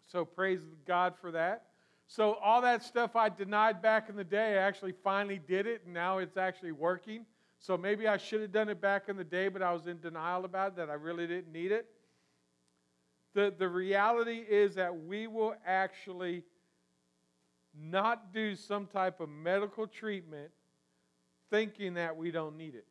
So 0.05 0.25
praise 0.25 0.61
God 0.85 1.13
for 1.19 1.31
that. 1.31 1.65
So 2.07 2.33
all 2.35 2.61
that 2.61 2.83
stuff 2.83 3.15
I 3.15 3.29
denied 3.29 3.81
back 3.81 4.09
in 4.09 4.15
the 4.15 4.23
day, 4.23 4.57
I 4.57 4.61
actually 4.61 4.93
finally 5.03 5.41
did 5.47 5.65
it, 5.65 5.81
and 5.85 5.93
now 5.93 6.19
it's 6.19 6.37
actually 6.37 6.71
working. 6.71 7.25
So 7.57 7.77
maybe 7.77 8.07
I 8.07 8.17
should 8.17 8.41
have 8.41 8.51
done 8.51 8.69
it 8.69 8.79
back 8.79 9.09
in 9.09 9.17
the 9.17 9.23
day, 9.23 9.47
but 9.47 9.63
I 9.63 9.73
was 9.73 9.87
in 9.87 9.99
denial 9.99 10.45
about 10.45 10.73
it, 10.73 10.75
that 10.77 10.89
I 10.89 10.93
really 10.93 11.25
didn't 11.25 11.51
need 11.51 11.71
it. 11.71 11.87
The, 13.33 13.53
the 13.57 13.67
reality 13.67 14.43
is 14.47 14.75
that 14.75 14.95
we 14.95 15.25
will 15.27 15.55
actually 15.65 16.43
not 17.77 18.31
do 18.31 18.55
some 18.55 18.85
type 18.85 19.19
of 19.19 19.29
medical 19.29 19.87
treatment 19.87 20.51
thinking 21.49 21.95
that 21.95 22.15
we 22.15 22.31
don't 22.31 22.57
need 22.57 22.75
it. 22.75 22.85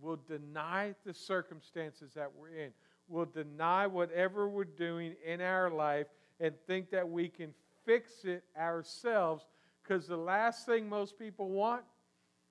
We'll 0.00 0.20
deny 0.28 0.94
the 1.04 1.12
circumstances 1.12 2.12
that 2.14 2.30
we're 2.34 2.64
in. 2.64 2.70
We'll 3.08 3.26
deny 3.26 3.86
whatever 3.86 4.48
we're 4.48 4.64
doing 4.64 5.14
in 5.24 5.40
our 5.40 5.70
life 5.70 6.06
and 6.38 6.54
think 6.66 6.90
that 6.90 7.08
we 7.08 7.28
can 7.28 7.52
fix 7.84 8.24
it 8.24 8.44
ourselves 8.58 9.44
because 9.82 10.06
the 10.06 10.16
last 10.16 10.66
thing 10.66 10.88
most 10.88 11.18
people 11.18 11.50
want 11.50 11.82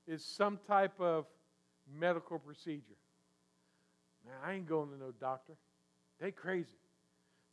is 0.07 0.23
some 0.23 0.59
type 0.67 0.99
of 0.99 1.25
medical 1.97 2.37
procedure. 2.37 2.97
Man, 4.25 4.35
I 4.45 4.53
ain't 4.53 4.67
going 4.67 4.89
to 4.89 4.97
no 4.97 5.11
doctor. 5.19 5.53
They 6.19 6.31
crazy. 6.31 6.77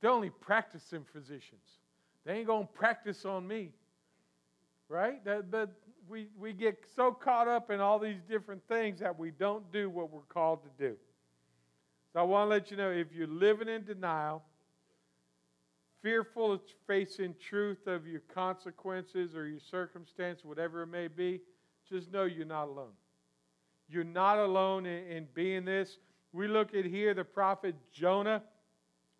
They're 0.00 0.10
only 0.10 0.30
practicing 0.30 1.04
physicians. 1.12 1.80
They 2.24 2.38
ain't 2.38 2.46
going 2.46 2.66
to 2.66 2.72
practice 2.72 3.24
on 3.24 3.46
me. 3.46 3.70
Right? 4.88 5.24
That, 5.24 5.50
but 5.50 5.70
we, 6.08 6.28
we 6.38 6.52
get 6.52 6.84
so 6.94 7.12
caught 7.12 7.48
up 7.48 7.70
in 7.70 7.80
all 7.80 7.98
these 7.98 8.20
different 8.28 8.62
things 8.68 9.00
that 9.00 9.18
we 9.18 9.30
don't 9.30 9.70
do 9.72 9.90
what 9.90 10.10
we're 10.10 10.20
called 10.22 10.60
to 10.62 10.88
do. 10.88 10.96
So 12.12 12.20
I 12.20 12.22
want 12.22 12.46
to 12.46 12.50
let 12.50 12.70
you 12.70 12.76
know 12.76 12.90
if 12.90 13.12
you're 13.12 13.26
living 13.26 13.68
in 13.68 13.84
denial, 13.84 14.42
fearful 16.02 16.52
of 16.52 16.60
facing 16.86 17.34
truth 17.40 17.86
of 17.86 18.06
your 18.06 18.20
consequences 18.32 19.34
or 19.34 19.46
your 19.46 19.60
circumstance, 19.60 20.44
whatever 20.44 20.82
it 20.82 20.86
may 20.86 21.08
be, 21.08 21.40
just 21.88 22.12
know 22.12 22.24
you're 22.24 22.46
not 22.46 22.68
alone. 22.68 22.92
You're 23.88 24.04
not 24.04 24.38
alone 24.38 24.86
in, 24.86 25.06
in 25.06 25.28
being 25.34 25.64
this. 25.64 25.98
We 26.32 26.48
look 26.48 26.74
at 26.74 26.84
here 26.84 27.14
the 27.14 27.24
prophet 27.24 27.74
Jonah 27.92 28.42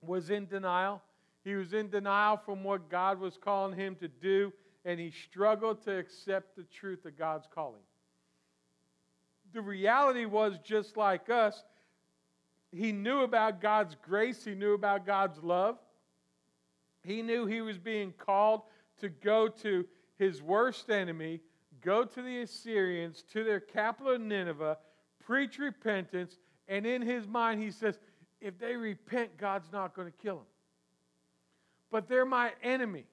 was 0.00 0.30
in 0.30 0.46
denial. 0.46 1.02
He 1.44 1.54
was 1.54 1.72
in 1.72 1.88
denial 1.88 2.40
from 2.44 2.64
what 2.64 2.90
God 2.90 3.20
was 3.20 3.36
calling 3.36 3.78
him 3.78 3.96
to 3.96 4.08
do, 4.08 4.52
and 4.86 5.00
he 5.00 5.10
struggled 5.10 5.82
to 5.82 5.98
accept 5.98 6.56
the 6.56 6.62
truth 6.62 7.04
of 7.04 7.18
God's 7.18 7.48
calling. 7.52 7.82
The 9.52 9.60
reality 9.60 10.24
was 10.24 10.58
just 10.64 10.96
like 10.96 11.28
us, 11.28 11.62
he 12.72 12.92
knew 12.92 13.20
about 13.20 13.60
God's 13.60 13.96
grace, 14.00 14.44
he 14.44 14.54
knew 14.54 14.74
about 14.74 15.04
God's 15.04 15.42
love. 15.42 15.76
He 17.02 17.22
knew 17.22 17.46
he 17.46 17.60
was 17.60 17.78
being 17.78 18.12
called 18.12 18.62
to 19.00 19.08
go 19.08 19.48
to 19.48 19.86
his 20.18 20.42
worst 20.42 20.90
enemy, 20.90 21.40
go 21.80 22.04
to 22.04 22.22
the 22.22 22.42
Assyrians, 22.42 23.24
to 23.32 23.44
their 23.44 23.60
capital 23.60 24.18
Nineveh, 24.18 24.78
preach 25.24 25.58
repentance, 25.58 26.38
and 26.68 26.84
in 26.84 27.02
his 27.02 27.26
mind 27.26 27.62
he 27.62 27.70
says, 27.70 27.98
if 28.40 28.58
they 28.58 28.76
repent, 28.76 29.36
God's 29.38 29.72
not 29.72 29.94
going 29.94 30.10
to 30.10 30.18
kill 30.18 30.36
them. 30.36 30.46
But 31.90 32.08
they're 32.08 32.26
my 32.26 32.52
enemy. 32.62 33.04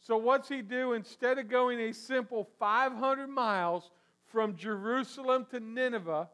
So, 0.00 0.16
what's 0.16 0.48
he 0.48 0.62
do? 0.62 0.92
Instead 0.92 1.38
of 1.38 1.48
going 1.48 1.80
a 1.80 1.92
simple 1.92 2.48
500 2.58 3.28
miles 3.28 3.90
from 4.26 4.56
Jerusalem 4.56 5.46
to 5.50 5.60
Nineveh, 5.60 6.28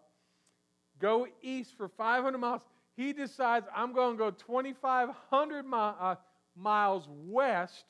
go 0.99 1.27
east 1.43 1.77
for 1.77 1.89
500 1.89 2.39
miles, 2.39 2.63
he 2.97 3.13
decides, 3.13 3.67
I'm 3.75 3.93
going 3.93 4.17
to 4.17 4.19
go 4.19 4.31
2,500 4.31 5.65
mi- 5.65 5.71
uh, 5.75 6.15
miles 6.57 7.09
west, 7.09 7.85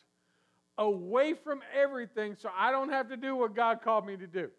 away 0.78 1.34
from 1.34 1.60
everything, 1.74 2.37
so 2.38 2.50
I 2.56 2.70
don't 2.70 2.90
have 2.90 3.08
to 3.10 3.16
do 3.16 3.37
what 3.37 3.54
God 3.54 3.82
called 3.82 4.06
me 4.06 4.16
to 4.16 4.26
do. 4.26 4.50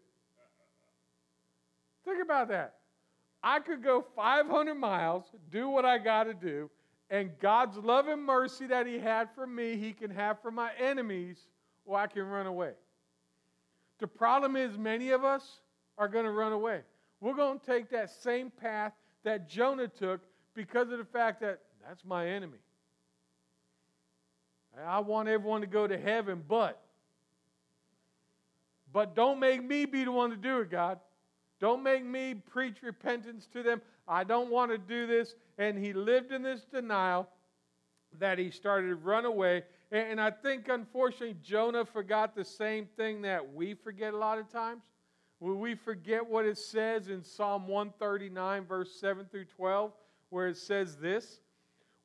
Think 2.06 2.22
about 2.22 2.50
that. 2.50 2.76
I 3.42 3.60
could 3.60 3.84
go 3.84 4.04
500 4.16 4.76
miles, 4.76 5.26
do 5.52 5.70
what 5.70 5.86
I 5.86 5.98
got 5.98 6.26
to 6.26 6.34
do, 6.34 6.70
and 7.10 7.32
God's 7.40 7.78
love 7.78 8.08
and 8.08 8.24
mercy 8.24 8.68
that 8.68 8.88
He 8.88 9.00
had 9.00 9.30
for 9.36 9.46
me, 9.46 9.78
He 9.78 9.94
can 9.94 10.10
have 10.12 10.42
for 10.42 10.52
my 10.52 10.72
enemies, 10.80 11.38
or 11.86 11.98
I 11.98 12.08
can 12.08 12.24
run 12.24 12.48
away. 12.48 12.72
The 14.00 14.08
problem 14.08 14.56
is, 14.56 14.78
many 14.78 15.12
of 15.12 15.24
us 15.24 15.62
are 15.98 16.08
going 16.08 16.26
to 16.26 16.32
run 16.32 16.52
away. 16.52 16.82
We're 17.22 17.36
going 17.36 17.60
to 17.60 17.66
take 17.66 17.90
that 17.92 18.10
same 18.10 18.52
path 18.52 18.94
that 19.24 19.48
Jonah 19.48 19.88
took 19.88 20.22
because 20.54 20.92
of 20.92 20.98
the 20.98 21.06
fact 21.06 21.42
that 21.42 21.60
that's 21.88 22.04
my 22.04 22.28
enemy. 22.28 22.58
I 24.86 25.00
want 25.00 25.30
everyone 25.30 25.62
to 25.62 25.68
go 25.68 25.88
to 25.88 25.98
heaven, 25.98 26.44
but 26.48 26.82
but 28.92 29.16
don't 29.16 29.40
make 29.40 29.64
me 29.64 29.86
be 29.86 30.06
the 30.06 30.12
one 30.12 30.30
to 30.30 30.38
do 30.38 30.60
it, 30.60 30.72
God. 30.72 31.00
Don't 31.60 31.84
make 31.84 32.06
me 32.06 32.34
preach 32.34 32.78
repentance 32.84 33.48
to 33.54 33.64
them. 33.64 33.82
I 34.08 34.24
don't 34.24 34.50
want 34.50 34.72
to 34.72 34.78
do 34.78 35.08
this. 35.08 35.36
And 35.58 35.78
he 35.78 35.94
lived 35.94 36.32
in 36.32 36.42
this 36.42 36.66
denial 36.66 37.28
that 38.20 38.38
he 38.38 38.52
started 38.52 38.88
to 38.88 38.96
run 38.96 39.26
away. 39.26 39.64
And 39.92 40.20
I 40.20 40.32
think, 40.32 40.68
unfortunately, 40.68 41.38
Jonah 41.44 41.86
forgot 41.86 42.36
the 42.36 42.44
same 42.44 42.88
thing 42.98 43.22
that 43.22 43.54
we 43.54 43.74
forget 43.74 44.14
a 44.14 44.18
lot 44.18 44.40
of 44.40 44.50
times. 44.52 44.82
We 45.40 45.76
forget 45.76 46.26
what 46.26 46.46
it 46.46 46.58
says 46.58 47.10
in 47.10 47.24
Psalm 47.24 47.68
139, 47.68 48.66
verse 48.66 49.00
7 49.00 49.26
through 49.30 49.46
12, 49.46 49.92
where 50.30 50.48
it 50.48 50.58
says 50.58 50.98
this 50.98 51.40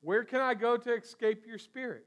Where 0.01 0.25
can 0.25 0.41
I 0.41 0.55
go 0.55 0.77
to 0.77 0.95
escape 0.95 1.47
your 1.47 1.59
spirit? 1.59 2.07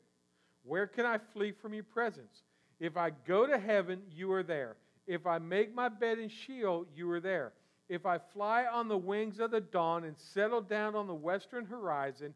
Where 0.64 0.88
can 0.88 1.06
I 1.06 1.18
flee 1.18 1.52
from 1.52 1.74
your 1.74 1.84
presence? 1.84 2.44
If 2.80 2.98
I 2.98 3.12
go 3.26 3.48
to 3.48 3.58
heaven, 3.58 4.02
you 4.12 4.32
are 4.32 4.44
there. 4.44 4.76
If 5.06 5.26
I 5.26 5.39
make 5.39 5.74
my 5.74 5.89
bed 5.89 6.20
in 6.20 6.30
Sheol, 6.30 6.86
you 6.96 7.10
are 7.12 7.20
there. 7.20 7.54
If 7.89 8.06
I 8.06 8.18
fly 8.18 8.66
on 8.66 8.88
the 8.88 8.98
wings 8.98 9.39
of 9.39 9.52
the 9.52 9.62
dawn 9.62 10.06
and 10.06 10.18
settle 10.18 10.62
down 10.62 10.96
on 10.96 11.08
the 11.08 11.13
western 11.13 11.66
horizon, 11.66 12.34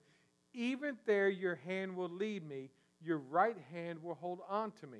even 0.53 0.97
there 1.05 1.29
your 1.29 1.55
hand 1.55 1.95
will 1.95 2.09
lead 2.09 2.47
me, 2.47 2.69
your 3.01 3.19
right 3.19 3.57
hand 3.71 4.03
will 4.03 4.15
hold 4.15 4.39
on 4.49 4.71
to 4.81 4.87
me. 4.87 4.99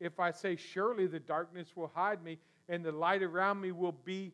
If 0.00 0.18
I 0.18 0.32
say, 0.32 0.56
Surely 0.56 1.06
the 1.06 1.20
darkness 1.20 1.68
will 1.76 1.90
hide 1.94 2.22
me, 2.22 2.38
and 2.68 2.84
the 2.84 2.92
light 2.92 3.22
around 3.22 3.60
me 3.60 3.70
will 3.70 3.92
be 3.92 4.32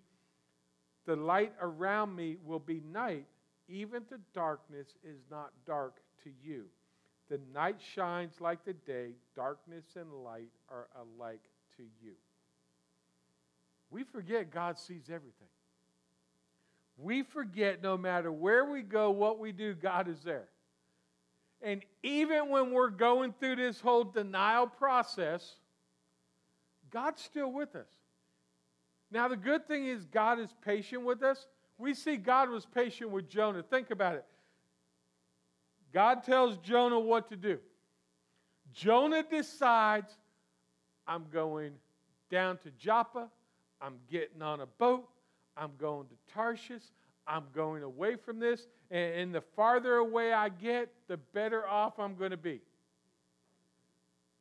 the 1.07 1.17
light 1.17 1.53
around 1.61 2.15
me 2.15 2.37
will 2.45 2.59
be 2.61 2.81
night, 2.93 3.27
even 3.69 4.03
the 4.11 4.21
darkness 4.35 4.89
is 5.03 5.19
not 5.31 5.51
dark 5.67 5.97
to 6.25 6.31
you. 6.43 6.67
The 7.29 7.41
night 7.55 7.77
shines 7.95 8.41
like 8.41 8.65
the 8.65 8.75
day, 8.75 9.13
darkness 9.35 9.85
and 9.97 10.13
light 10.25 10.51
are 10.69 10.89
alike 10.97 11.43
to 11.77 11.83
you. 12.03 12.13
We 13.91 14.05
forget 14.05 14.51
God 14.51 14.79
sees 14.79 15.05
everything. 15.09 15.49
We 16.97 17.23
forget 17.23 17.83
no 17.83 17.97
matter 17.97 18.31
where 18.31 18.65
we 18.65 18.83
go, 18.83 19.11
what 19.11 19.39
we 19.39 19.53
do, 19.53 19.75
God 19.75 20.09
is 20.09 20.21
there. 20.23 20.49
And 21.63 21.83
even 22.03 22.49
when 22.49 22.73
we're 22.73 22.91
going 22.91 23.35
through 23.39 23.57
this 23.57 23.81
whole 23.81 24.05
denial 24.05 24.67
process, 24.67 25.57
God's 26.91 27.23
still 27.23 27.53
with 27.53 27.75
us. 27.75 27.89
Now, 29.11 29.29
the 29.29 29.37
good 29.37 29.67
thing 29.67 29.87
is, 29.87 30.05
God 30.05 30.39
is 30.39 30.51
patient 30.65 31.05
with 31.05 31.23
us. 31.23 31.47
We 31.79 31.95
see 31.95 32.17
God 32.17 32.49
was 32.49 32.67
patient 32.67 33.11
with 33.11 33.29
Jonah. 33.29 33.63
Think 33.63 33.91
about 33.91 34.15
it. 34.15 34.25
God 35.93 36.23
tells 36.23 36.57
Jonah 36.59 37.01
what 37.01 37.29
to 37.31 37.37
do. 37.37 37.59
Jonah 38.73 39.25
decides, 39.29 40.13
I'm 41.07 41.27
going 41.33 41.73
down 42.31 42.59
to 42.59 42.71
Joppa. 42.79 43.29
I'm 43.81 43.95
getting 44.11 44.43
on 44.43 44.61
a 44.61 44.67
boat. 44.67 45.09
I'm 45.57 45.73
going 45.79 46.07
to 46.09 46.15
Tarshish. 46.33 46.83
I'm 47.27 47.45
going 47.55 47.83
away 47.83 48.17
from 48.17 48.39
this. 48.39 48.67
And, 48.91 49.15
and 49.15 49.35
the 49.35 49.41
farther 49.41 49.97
away 49.97 50.33
I 50.33 50.49
get, 50.49 50.91
the 51.09 51.17
better 51.17 51.67
off 51.67 51.99
I'm 51.99 52.17
going 52.17 52.33
to 52.33 52.37
be. 52.37 52.61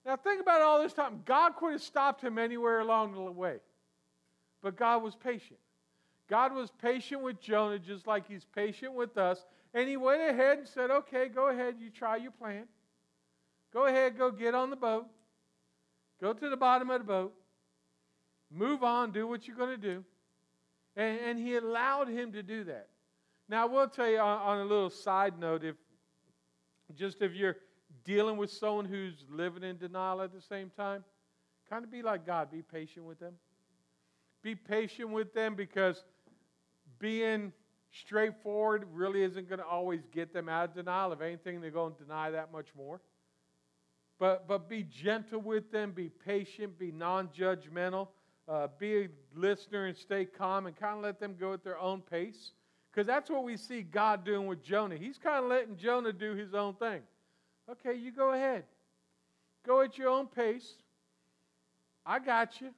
Now, 0.05 0.15
think 0.15 0.41
about 0.41 0.61
all 0.61 0.81
this 0.81 0.93
time. 0.93 1.21
God 1.25 1.55
could 1.55 1.73
have 1.73 1.81
stopped 1.81 2.23
him 2.23 2.37
anywhere 2.37 2.79
along 2.79 3.13
the 3.13 3.31
way, 3.31 3.57
but 4.63 4.75
God 4.75 5.03
was 5.03 5.15
patient. 5.15 5.59
God 6.29 6.53
was 6.53 6.71
patient 6.81 7.21
with 7.21 7.39
Jonah 7.41 7.79
just 7.79 8.07
like 8.07 8.27
he's 8.27 8.45
patient 8.55 8.93
with 8.93 9.17
us. 9.17 9.45
And 9.73 9.87
he 9.87 9.97
went 9.97 10.21
ahead 10.21 10.59
and 10.59 10.67
said, 10.67 10.89
Okay, 10.89 11.27
go 11.27 11.49
ahead, 11.49 11.75
you 11.79 11.89
try 11.89 12.15
your 12.15 12.31
plan. 12.31 12.65
Go 13.73 13.85
ahead, 13.85 14.17
go 14.17 14.31
get 14.31 14.55
on 14.55 14.69
the 14.69 14.75
boat. 14.75 15.05
Go 16.21 16.33
to 16.33 16.49
the 16.49 16.57
bottom 16.57 16.89
of 16.89 17.01
the 17.01 17.05
boat. 17.05 17.33
Move 18.51 18.83
on, 18.83 19.11
do 19.11 19.27
what 19.27 19.47
you're 19.47 19.57
going 19.57 19.69
to 19.69 19.77
do. 19.77 20.03
And, 20.95 21.19
and 21.19 21.39
he 21.39 21.55
allowed 21.55 22.07
him 22.07 22.31
to 22.33 22.43
do 22.43 22.63
that. 22.65 22.89
Now, 23.47 23.63
I 23.63 23.65
will 23.65 23.87
tell 23.87 24.09
you 24.09 24.19
on, 24.19 24.39
on 24.41 24.59
a 24.59 24.63
little 24.63 24.89
side 24.89 25.39
note 25.39 25.63
if 25.63 25.75
just 26.95 27.21
if 27.21 27.33
you're 27.33 27.57
dealing 28.03 28.37
with 28.37 28.51
someone 28.51 28.85
who's 28.85 29.25
living 29.31 29.63
in 29.63 29.77
denial 29.77 30.21
at 30.21 30.33
the 30.33 30.41
same 30.41 30.71
time, 30.75 31.03
kind 31.69 31.83
of 31.83 31.91
be 31.91 32.01
like 32.01 32.25
God, 32.25 32.51
be 32.51 32.61
patient 32.61 33.05
with 33.05 33.19
them. 33.19 33.33
Be 34.41 34.55
patient 34.55 35.09
with 35.09 35.33
them 35.33 35.55
because 35.55 36.03
being 36.97 37.51
straightforward 37.91 38.85
really 38.91 39.23
isn't 39.23 39.49
going 39.49 39.59
to 39.59 39.65
always 39.65 40.01
get 40.11 40.33
them 40.33 40.47
out 40.49 40.69
of 40.69 40.75
denial. 40.75 41.11
If 41.11 41.21
anything, 41.21 41.61
they're 41.61 41.71
going 41.71 41.93
to 41.95 42.03
deny 42.03 42.31
that 42.31 42.51
much 42.51 42.67
more. 42.75 43.01
But, 44.19 44.47
but 44.47 44.69
be 44.69 44.83
gentle 44.83 45.41
with 45.41 45.71
them, 45.71 45.91
be 45.91 46.09
patient, 46.09 46.77
be 46.77 46.91
non 46.91 47.29
judgmental, 47.29 48.09
uh, 48.49 48.67
be 48.79 49.03
a 49.03 49.09
listener 49.35 49.85
and 49.85 49.97
stay 49.97 50.25
calm 50.25 50.65
and 50.65 50.75
kind 50.75 50.97
of 50.97 51.03
let 51.03 51.19
them 51.19 51.35
go 51.39 51.53
at 51.53 51.63
their 51.63 51.77
own 51.79 52.01
pace. 52.01 52.51
Because 52.91 53.05
that's 53.05 53.29
what 53.29 53.43
we 53.43 53.55
see 53.55 53.83
God 53.83 54.25
doing 54.25 54.47
with 54.47 54.63
Jonah. 54.63 54.97
He's 54.97 55.17
kind 55.17 55.43
of 55.43 55.49
letting 55.49 55.77
Jonah 55.77 56.11
do 56.11 56.33
his 56.33 56.53
own 56.53 56.73
thing. 56.73 57.01
Okay, 57.69 57.93
you 57.93 58.11
go 58.11 58.33
ahead. 58.33 58.63
Go 59.65 59.81
at 59.81 59.97
your 59.97 60.09
own 60.09 60.25
pace. 60.27 60.73
I 62.05 62.17
got 62.17 62.59
you. 62.59 62.69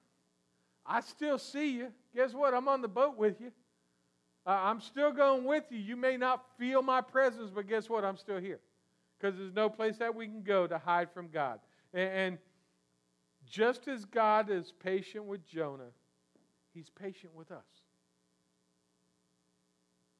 I 0.85 0.99
still 0.99 1.37
see 1.37 1.71
you. 1.71 1.87
Guess 2.13 2.33
what? 2.33 2.53
I'm 2.53 2.67
on 2.67 2.81
the 2.81 2.89
boat 2.89 3.17
with 3.17 3.39
you. 3.39 3.51
Uh, 4.45 4.49
I'm 4.49 4.81
still 4.81 5.11
going 5.13 5.45
with 5.45 5.63
you. 5.69 5.77
You 5.77 5.95
may 5.95 6.17
not 6.17 6.43
feel 6.57 6.81
my 6.81 6.99
presence, 6.99 7.51
but 7.53 7.69
guess 7.69 7.89
what? 7.89 8.03
I'm 8.03 8.17
still 8.17 8.39
here. 8.39 8.59
Because 9.17 9.37
there's 9.37 9.53
no 9.53 9.69
place 9.69 9.97
that 9.97 10.13
we 10.13 10.25
can 10.25 10.41
go 10.41 10.67
to 10.67 10.77
hide 10.77 11.09
from 11.13 11.29
God. 11.29 11.59
And, 11.93 12.09
and 12.09 12.37
just 13.51 13.89
as 13.89 14.05
God 14.05 14.49
is 14.49 14.73
patient 14.83 15.25
with 15.25 15.45
Jonah, 15.45 15.91
He's 16.73 16.89
patient 16.89 17.35
with 17.35 17.51
us. 17.51 17.65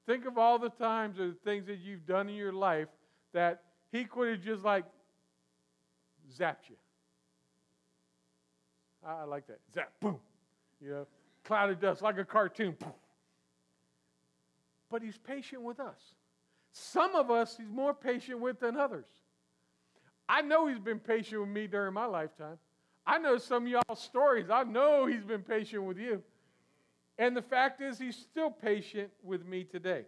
Think 0.05 0.25
of 0.25 0.37
all 0.37 0.59
the 0.59 0.69
times 0.69 1.17
or 1.17 1.27
the 1.27 1.37
things 1.45 1.65
that 1.67 1.79
you've 1.79 2.05
done 2.05 2.27
in 2.27 2.35
your 2.35 2.51
life 2.51 2.89
that 3.33 3.63
He 3.91 4.03
could 4.03 4.29
have 4.29 4.41
just 4.41 4.63
like 4.63 4.83
zapped 6.37 6.69
you. 6.69 6.75
I 9.07 9.23
like 9.23 9.47
that. 9.47 9.59
Zap, 9.73 9.91
boom. 10.01 10.19
You 10.81 10.89
know, 10.89 11.07
cloud 11.45 11.69
of 11.69 11.79
dust, 11.79 12.01
like 12.01 12.17
a 12.17 12.25
cartoon. 12.25 12.75
Boom. 12.77 12.91
But 14.89 15.01
He's 15.01 15.17
patient 15.17 15.61
with 15.61 15.79
us. 15.79 15.99
Some 16.73 17.15
of 17.15 17.31
us 17.31 17.55
He's 17.57 17.71
more 17.71 17.93
patient 17.93 18.41
with 18.41 18.59
than 18.59 18.75
others. 18.75 19.05
I 20.27 20.41
know 20.41 20.67
He's 20.67 20.79
been 20.79 20.99
patient 20.99 21.39
with 21.39 21.49
me 21.49 21.67
during 21.67 21.93
my 21.93 22.05
lifetime. 22.05 22.57
I 23.05 23.17
know 23.17 23.37
some 23.37 23.65
of 23.65 23.69
y'all's 23.69 24.01
stories. 24.01 24.49
I 24.49 24.63
know 24.63 25.05
He's 25.05 25.23
been 25.23 25.41
patient 25.41 25.83
with 25.83 25.97
you. 25.97 26.21
And 27.17 27.35
the 27.35 27.41
fact 27.41 27.81
is, 27.81 27.99
He's 27.99 28.15
still 28.15 28.49
patient 28.49 29.09
with 29.23 29.45
me 29.45 29.63
today. 29.63 30.05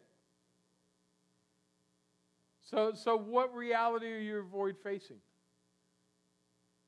So, 2.61 2.93
so 2.93 3.17
what 3.17 3.53
reality 3.53 4.11
are 4.11 4.19
you 4.19 4.39
avoid 4.39 4.75
facing? 4.83 5.17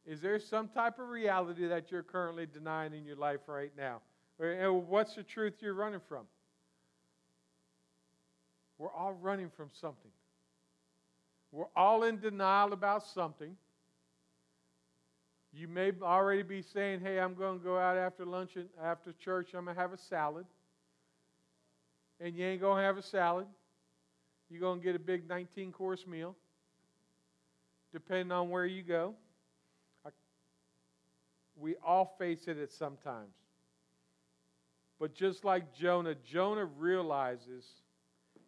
Is 0.06 0.22
there 0.22 0.40
some 0.40 0.68
type 0.68 1.00
of 1.00 1.10
reality 1.10 1.68
that 1.68 1.92
you're 1.92 2.04
currently 2.04 2.46
denying 2.46 2.94
in 2.94 3.06
your 3.06 3.16
life 3.16 3.42
right 3.48 3.72
now? 3.76 4.02
What's 4.38 5.16
the 5.16 5.24
truth 5.24 5.56
you're 5.62 5.74
running 5.74 6.02
from? 6.08 6.26
We're 8.78 8.94
all 8.94 9.14
running 9.14 9.50
from 9.50 9.70
something. 9.74 10.12
We're 11.52 11.70
all 11.76 12.04
in 12.04 12.20
denial 12.20 12.74
about 12.74 13.06
something. 13.06 13.56
You 15.56 15.70
may 15.70 15.94
already 16.02 16.44
be 16.44 16.62
saying, 16.62 17.00
hey, 17.00 17.18
I'm 17.18 17.34
going 17.34 17.60
to 17.60 17.64
go 17.64 17.78
out 17.78 17.98
after 17.98 18.26
lunch 18.26 18.58
and 18.58 18.68
after 18.84 19.14
church, 19.14 19.54
I'm 19.54 19.64
going 19.64 19.76
to 19.76 19.82
have 19.82 19.94
a 19.94 19.98
salad. 19.98 20.46
And 22.20 22.36
you 22.36 22.46
ain't 22.46 22.60
going 22.60 22.82
to 22.82 22.84
have 22.84 22.98
a 22.98 23.02
salad. 23.02 23.46
You're 24.50 24.60
going 24.60 24.80
to 24.80 24.86
get 24.86 24.96
a 24.96 25.00
big 25.00 25.30
19 25.30 25.72
course 25.72 26.06
meal, 26.06 26.36
depending 27.94 28.32
on 28.34 28.50
where 28.50 28.66
you 28.66 28.84
go. 28.84 29.16
We 31.58 31.76
all 31.86 32.16
face 32.20 32.48
it 32.48 32.58
at 32.58 32.72
some 32.74 32.98
times. 33.02 33.34
But 35.00 35.14
just 35.14 35.46
like 35.46 35.74
Jonah, 35.74 36.16
Jonah 36.16 36.66
realizes 36.66 37.66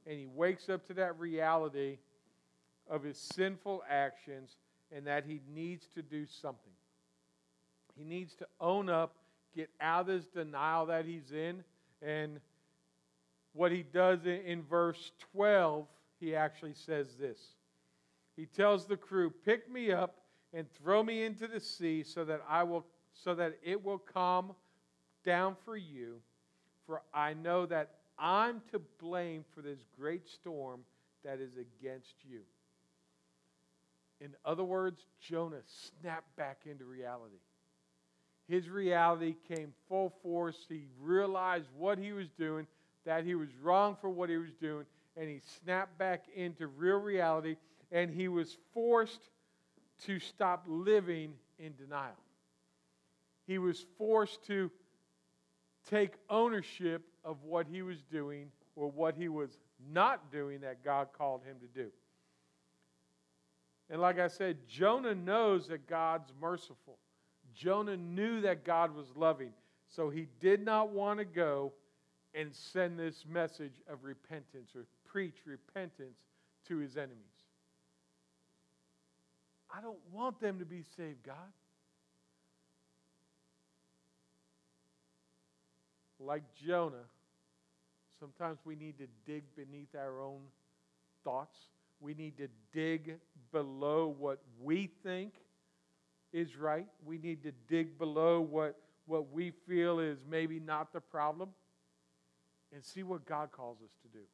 and 0.06 0.18
he 0.18 0.26
wakes 0.26 0.68
up 0.68 0.86
to 0.88 0.94
that 0.96 1.18
reality 1.20 1.98
of 2.90 3.04
his 3.04 3.18
sinful 3.18 3.84
actions 3.90 4.58
and 4.92 5.08
that 5.08 5.26
he 5.26 5.42
needs 5.54 5.88
to 5.96 6.02
do 6.02 6.26
something. 6.26 6.74
He 7.98 8.04
needs 8.04 8.36
to 8.36 8.48
own 8.60 8.90
up, 8.90 9.16
get 9.56 9.70
out 9.82 10.02
of 10.02 10.08
this 10.08 10.28
denial 10.28 10.86
that 10.86 11.06
he's 11.06 11.32
in. 11.32 11.64
And 12.02 12.40
what 13.54 13.72
he 13.72 13.84
does 13.84 14.26
in 14.26 14.64
verse 14.64 15.12
12, 15.34 15.88
he 16.20 16.36
actually 16.36 16.76
says 16.76 17.16
this. 17.16 17.40
He 18.36 18.46
tells 18.46 18.86
the 18.86 18.98
crew, 18.98 19.32
"Pick 19.32 19.70
me 19.70 19.92
up 19.92 20.22
and 20.54 20.72
throw 20.72 21.02
me 21.02 21.24
into 21.24 21.48
the 21.48 21.60
sea 21.60 22.04
so 22.04 22.24
that 22.26 22.42
I 22.48 22.64
will 22.64 22.86
so 23.14 23.34
that 23.34 23.58
it 23.64 23.84
will 23.84 23.98
calm 23.98 24.56
down 25.24 25.56
for 25.66 25.76
you, 25.76 26.22
for 26.86 27.02
I 27.12 27.34
know 27.34 27.66
that 27.66 27.96
I'm 28.20 28.62
to 28.72 28.78
blame 28.78 29.44
for 29.44 29.64
this 29.64 29.84
great 29.98 30.28
storm 30.28 30.86
that 31.24 31.40
is 31.40 31.58
against 31.58 32.24
you." 32.24 32.46
In 34.20 34.36
other 34.46 34.64
words, 34.64 35.04
Jonah 35.20 35.64
snapped 35.66 36.36
back 36.36 36.68
into 36.68 36.86
reality 36.86 37.40
his 38.48 38.70
reality 38.70 39.36
came 39.48 39.74
full 39.90 40.14
force. 40.24 40.56
He 40.70 40.88
realized 41.02 41.68
what 41.78 41.98
he 41.98 42.14
was 42.14 42.30
doing, 42.40 42.66
that 43.06 43.26
he 43.26 43.36
was 43.36 43.50
wrong 43.62 43.98
for 44.00 44.10
what 44.10 44.30
he 44.30 44.38
was 44.38 44.54
doing, 44.62 44.86
and 45.16 45.28
he 45.28 45.42
snapped 45.62 45.98
back 45.98 46.26
into 46.36 46.68
real 46.68 46.98
reality, 46.98 47.58
and 47.92 48.10
he 48.10 48.28
was 48.28 48.58
forced 48.74 49.30
to 50.06 50.20
stop 50.20 50.64
living 50.68 51.34
in 51.60 51.74
denial. 51.76 52.12
He 53.48 53.58
was 53.58 53.86
forced 53.98 54.46
to 54.48 54.72
take 55.90 56.14
ownership 56.30 57.04
of 57.24 57.44
what 57.44 57.66
he 57.68 57.82
was 57.82 58.02
doing 58.12 58.52
or 58.76 58.92
what 58.92 59.16
he 59.16 59.28
was 59.28 59.58
not 59.92 60.32
doing 60.32 60.62
that 60.62 60.84
God 60.84 61.08
called 61.18 61.42
him 61.44 61.58
to 61.62 61.68
do. 61.68 61.90
And 63.90 64.02
like 64.02 64.20
I 64.20 64.28
said, 64.28 64.58
Jonah 64.68 65.16
knows 65.16 65.68
that 65.68 65.88
God's 65.88 66.32
merciful. 66.42 66.98
Jonah 67.58 67.98
knew 67.98 68.42
that 68.42 68.64
God 68.64 68.96
was 68.96 69.08
loving, 69.16 69.52
so 69.88 70.10
he 70.10 70.28
did 70.40 70.64
not 70.64 70.90
want 70.90 71.20
to 71.20 71.26
go 71.26 71.74
and 72.34 72.54
send 72.54 73.00
this 73.00 73.26
message 73.28 73.82
of 73.90 74.04
repentance 74.04 74.72
or 74.76 74.86
preach 75.06 75.38
repentance 75.46 76.18
to 76.68 76.78
his 76.78 76.98
enemies. 76.98 77.18
I 79.76 79.82
don't 79.82 79.98
want 80.14 80.40
them 80.40 80.60
to 80.60 80.66
be 80.66 80.84
saved, 80.96 81.24
God. 81.26 81.36
Like 86.20 86.44
Jonah, 86.66 87.06
sometimes 88.20 88.60
we 88.66 88.76
need 88.76 88.98
to 89.00 89.08
dig 89.26 89.44
beneath 89.56 89.96
our 89.96 90.22
own 90.22 90.42
thoughts. 91.24 91.58
We 92.00 92.14
need 92.14 92.38
to 92.38 92.48
dig 92.74 93.18
below 93.52 94.14
what 94.18 94.40
we 94.62 94.90
think 95.04 95.34
is 96.34 96.56
right. 96.56 96.88
We 97.06 97.18
need 97.18 97.44
to 97.44 97.52
dig 97.68 97.98
below 97.98 98.42
what, 98.42 98.80
what 99.06 99.32
we 99.32 99.52
feel 99.68 100.00
is 100.00 100.20
maybe 100.30 100.60
not 100.60 100.94
the 100.94 101.02
problem 101.02 101.50
and 102.74 102.84
see 102.84 103.04
what 103.04 103.26
God 103.26 103.52
calls 103.52 103.78
us 103.82 103.92
to 104.02 104.08
do. 104.10 104.26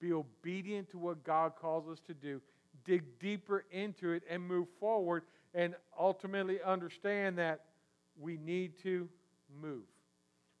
Be 0.00 0.12
obedient 0.12 0.90
to 0.90 0.98
what 0.98 1.24
God 1.24 1.52
calls 1.60 1.88
us 1.88 2.00
to 2.06 2.14
do. 2.14 2.40
Dig 2.84 3.18
deeper 3.18 3.64
into 3.70 4.12
it 4.12 4.22
and 4.28 4.46
move 4.46 4.68
forward 4.78 5.24
and 5.54 5.74
ultimately 5.98 6.58
understand 6.64 7.38
that 7.38 7.64
we 8.18 8.36
need 8.36 8.78
to 8.82 9.08
move. 9.60 9.84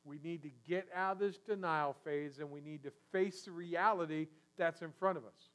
We 0.04 0.18
need 0.22 0.42
to 0.42 0.50
get 0.66 0.88
out 0.94 1.12
of 1.12 1.18
this 1.18 1.38
denial 1.38 1.94
phase 2.04 2.38
and 2.38 2.50
we 2.50 2.60
need 2.60 2.82
to 2.84 2.92
face 3.12 3.42
the 3.42 3.50
reality 3.50 4.28
that's 4.56 4.82
in 4.82 4.92
front 4.98 5.18
of 5.18 5.24
us. 5.24 5.50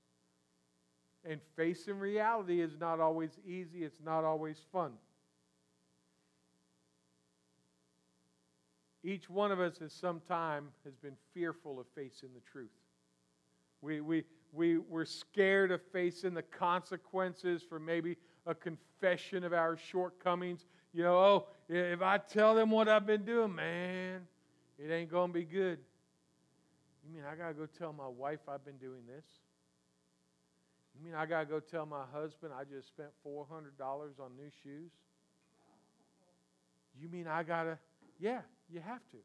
And 1.25 1.39
facing 1.55 1.99
reality 1.99 2.61
is 2.61 2.73
not 2.79 2.99
always 2.99 3.31
easy, 3.45 3.83
it's 3.83 4.01
not 4.03 4.23
always 4.23 4.57
fun. 4.71 4.91
Each 9.03 9.29
one 9.29 9.51
of 9.51 9.59
us 9.59 9.81
at 9.81 9.91
some 9.91 10.21
time 10.27 10.69
has 10.85 10.95
been 10.95 11.15
fearful 11.33 11.79
of 11.79 11.85
facing 11.93 12.29
the 12.33 12.41
truth. 12.51 12.71
We, 13.81 13.99
we, 13.99 14.23
we, 14.53 14.77
we're 14.77 15.05
scared 15.05 15.71
of 15.71 15.81
facing 15.91 16.33
the 16.33 16.41
consequences 16.41 17.61
for 17.67 17.79
maybe 17.79 18.17
a 18.45 18.55
confession 18.55 19.43
of 19.43 19.51
our 19.51 19.77
shortcomings. 19.77 20.65
You 20.93 21.03
know, 21.03 21.17
oh, 21.17 21.47
if 21.67 22.01
I 22.01 22.17
tell 22.17 22.55
them 22.55 22.69
what 22.71 22.87
I've 22.87 23.05
been 23.05 23.25
doing, 23.25 23.53
man, 23.53 24.21
it 24.77 24.91
ain't 24.91 25.11
going 25.11 25.29
to 25.29 25.33
be 25.33 25.43
good. 25.43 25.79
You 27.05 27.13
mean 27.13 27.23
I 27.29 27.35
got 27.35 27.49
to 27.49 27.53
go 27.53 27.65
tell 27.65 27.91
my 27.91 28.07
wife 28.07 28.39
I've 28.47 28.63
been 28.63 28.77
doing 28.77 29.01
this? 29.05 29.25
You 30.95 31.03
mean 31.03 31.15
I 31.15 31.25
got 31.25 31.39
to 31.41 31.45
go 31.45 31.59
tell 31.59 31.85
my 31.85 32.03
husband 32.13 32.53
I 32.57 32.63
just 32.63 32.87
spent 32.87 33.09
$400 33.25 33.45
on 34.19 34.35
new 34.37 34.49
shoes? 34.63 34.91
You 36.99 37.09
mean 37.09 37.27
I 37.27 37.43
got 37.43 37.63
to? 37.63 37.77
Yeah, 38.19 38.41
you 38.69 38.79
have 38.79 39.01
to. 39.11 39.17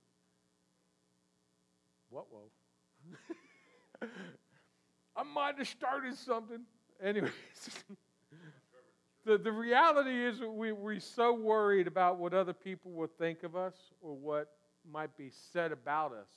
What, 2.10 2.26
whoa? 2.30 2.48
I 5.16 5.22
might 5.22 5.58
have 5.58 5.68
started 5.68 6.16
something. 6.16 6.60
Anyways, 7.02 7.32
the, 9.26 9.36
the 9.36 9.52
reality 9.52 10.24
is 10.24 10.40
we, 10.40 10.72
we're 10.72 11.00
so 11.00 11.34
worried 11.34 11.86
about 11.86 12.18
what 12.18 12.32
other 12.32 12.54
people 12.54 12.92
will 12.92 13.10
think 13.18 13.42
of 13.42 13.54
us 13.54 13.74
or 14.00 14.14
what 14.14 14.52
might 14.90 15.14
be 15.16 15.30
said 15.52 15.70
about 15.70 16.12
us 16.12 16.30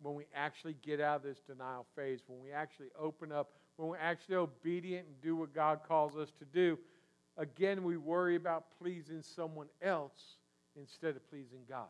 when 0.00 0.14
we 0.14 0.24
actually 0.34 0.76
get 0.82 1.00
out 1.00 1.16
of 1.16 1.22
this 1.22 1.40
denial 1.40 1.86
phase, 1.96 2.20
when 2.26 2.40
we 2.40 2.52
actually 2.52 2.88
open 2.98 3.32
up, 3.32 3.52
when 3.76 3.88
we're 3.88 3.96
actually 3.96 4.36
obedient 4.36 5.06
and 5.06 5.20
do 5.20 5.36
what 5.36 5.54
God 5.54 5.80
calls 5.86 6.16
us 6.16 6.30
to 6.38 6.44
do. 6.44 6.78
Again, 7.36 7.82
we 7.82 7.96
worry 7.96 8.36
about 8.36 8.66
pleasing 8.80 9.22
someone 9.22 9.66
else 9.82 10.36
instead 10.76 11.16
of 11.16 11.28
pleasing 11.28 11.62
God. 11.68 11.88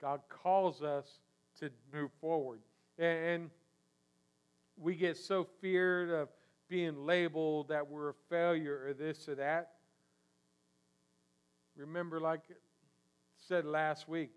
God 0.00 0.20
calls 0.28 0.82
us 0.82 1.18
to 1.60 1.70
move 1.92 2.10
forward. 2.20 2.60
And 2.98 3.50
we 4.76 4.94
get 4.94 5.16
so 5.16 5.46
feared 5.60 6.10
of 6.10 6.28
being 6.68 7.04
labeled 7.06 7.68
that 7.68 7.88
we're 7.88 8.10
a 8.10 8.14
failure 8.28 8.86
or 8.86 8.92
this 8.92 9.28
or 9.28 9.34
that. 9.36 9.72
Remember, 11.76 12.20
like 12.20 12.40
I 12.50 12.54
said 13.48 13.64
last 13.64 14.08
week, 14.08 14.30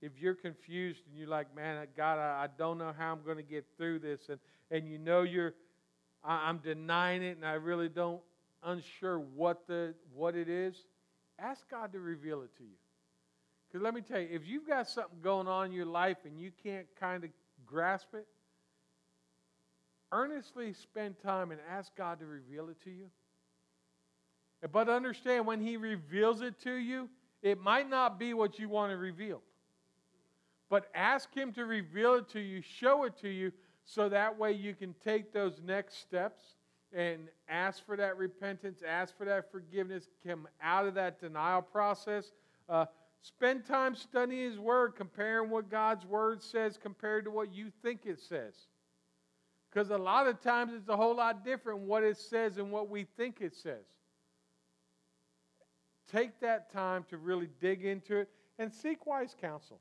if 0.00 0.12
you're 0.20 0.34
confused 0.34 1.02
and 1.08 1.18
you're 1.18 1.28
like, 1.28 1.54
man, 1.54 1.84
God, 1.96 2.18
I, 2.18 2.48
don't 2.58 2.78
know 2.78 2.92
how 2.96 3.12
I'm 3.12 3.24
going 3.24 3.38
to 3.38 3.42
get 3.42 3.64
through 3.76 4.00
this, 4.00 4.28
and, 4.28 4.38
and 4.70 4.88
you 4.88 4.98
know 4.98 5.22
you're, 5.22 5.54
I, 6.24 6.48
I'm 6.48 6.58
denying 6.58 7.22
it, 7.22 7.36
and 7.36 7.46
I 7.46 7.54
really 7.54 7.88
don't, 7.88 8.20
unsure 8.66 9.18
what 9.18 9.66
the 9.66 9.94
what 10.14 10.34
it 10.34 10.48
is, 10.48 10.74
ask 11.38 11.68
God 11.70 11.92
to 11.92 12.00
reveal 12.00 12.42
it 12.42 12.54
to 12.58 12.64
you. 12.64 12.76
Because 13.68 13.82
let 13.82 13.94
me 13.94 14.00
tell 14.00 14.20
you, 14.20 14.28
if 14.30 14.46
you've 14.46 14.66
got 14.66 14.88
something 14.88 15.18
going 15.22 15.46
on 15.48 15.66
in 15.66 15.72
your 15.72 15.86
life 15.86 16.18
and 16.24 16.38
you 16.38 16.50
can't 16.62 16.86
kind 16.98 17.24
of 17.24 17.30
grasp 17.64 18.08
it, 18.14 18.26
earnestly 20.12 20.72
spend 20.72 21.18
time 21.20 21.50
and 21.50 21.60
ask 21.70 21.94
God 21.96 22.20
to 22.20 22.26
reveal 22.26 22.68
it 22.68 22.80
to 22.84 22.90
you. 22.90 23.06
But 24.72 24.88
understand 24.88 25.46
when 25.46 25.60
He 25.60 25.76
reveals 25.76 26.42
it 26.42 26.60
to 26.62 26.74
you, 26.74 27.08
it 27.42 27.60
might 27.60 27.88
not 27.88 28.18
be 28.18 28.34
what 28.34 28.58
you 28.58 28.68
want 28.68 28.92
to 28.92 28.96
reveal. 28.96 29.42
But 30.68 30.88
ask 30.94 31.32
Him 31.34 31.52
to 31.52 31.64
reveal 31.64 32.14
it 32.14 32.28
to 32.30 32.40
you, 32.40 32.62
show 32.62 33.04
it 33.04 33.16
to 33.20 33.28
you, 33.28 33.52
so 33.86 34.08
that 34.08 34.36
way 34.36 34.52
you 34.52 34.74
can 34.74 34.94
take 35.02 35.32
those 35.32 35.60
next 35.64 36.00
steps 36.00 36.42
and 36.92 37.28
ask 37.48 37.86
for 37.86 37.96
that 37.96 38.18
repentance, 38.18 38.82
ask 38.86 39.16
for 39.16 39.24
that 39.24 39.50
forgiveness, 39.50 40.08
come 40.26 40.48
out 40.60 40.86
of 40.86 40.94
that 40.94 41.20
denial 41.20 41.62
process. 41.62 42.32
Uh, 42.68 42.86
spend 43.22 43.64
time 43.64 43.94
studying 43.94 44.50
His 44.50 44.58
Word, 44.58 44.96
comparing 44.96 45.50
what 45.50 45.70
God's 45.70 46.04
Word 46.04 46.42
says 46.42 46.76
compared 46.76 47.24
to 47.24 47.30
what 47.30 47.54
you 47.54 47.70
think 47.82 48.00
it 48.06 48.18
says. 48.18 48.54
Because 49.70 49.90
a 49.90 49.98
lot 49.98 50.26
of 50.26 50.40
times 50.40 50.72
it's 50.74 50.88
a 50.88 50.96
whole 50.96 51.14
lot 51.14 51.44
different 51.44 51.80
what 51.80 52.02
it 52.02 52.16
says 52.16 52.56
and 52.58 52.72
what 52.72 52.90
we 52.90 53.06
think 53.16 53.40
it 53.40 53.54
says. 53.54 53.84
Take 56.10 56.40
that 56.40 56.72
time 56.72 57.04
to 57.10 57.18
really 57.18 57.48
dig 57.60 57.84
into 57.84 58.16
it 58.16 58.30
and 58.58 58.72
seek 58.72 59.06
wise 59.06 59.34
counsel. 59.40 59.78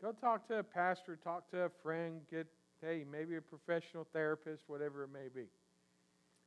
Go 0.00 0.12
talk 0.12 0.46
to 0.48 0.60
a 0.60 0.62
pastor, 0.62 1.16
talk 1.16 1.50
to 1.50 1.62
a 1.62 1.68
friend, 1.82 2.20
get, 2.30 2.46
hey, 2.82 3.04
maybe 3.10 3.36
a 3.36 3.40
professional 3.40 4.06
therapist, 4.12 4.64
whatever 4.66 5.04
it 5.04 5.10
may 5.12 5.28
be. 5.34 5.46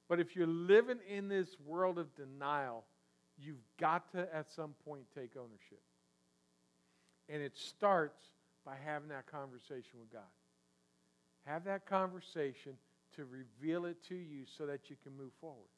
But 0.10 0.20
if 0.20 0.36
you're 0.36 0.48
living 0.48 1.00
in 1.10 1.28
this 1.28 1.56
world 1.66 1.98
of 1.98 2.14
denial, 2.16 2.84
you've 3.38 3.64
got 3.80 4.12
to 4.12 4.28
at 4.34 4.52
some 4.52 4.74
point 4.86 5.04
take 5.16 5.32
ownership. 5.38 5.82
And 7.30 7.42
it 7.42 7.56
starts 7.56 8.28
by 8.66 8.76
having 8.84 9.10
that 9.10 9.26
conversation 9.26 10.00
with 10.00 10.12
God. 10.12 10.22
Have 11.46 11.64
that 11.66 11.86
conversation 11.86 12.74
to 13.16 13.26
reveal 13.26 13.86
it 13.86 13.98
to 14.10 14.16
you 14.16 14.44
so 14.58 14.66
that 14.66 14.90
you 14.90 14.96
can 15.04 15.16
move 15.18 15.32
forward. 15.40 15.70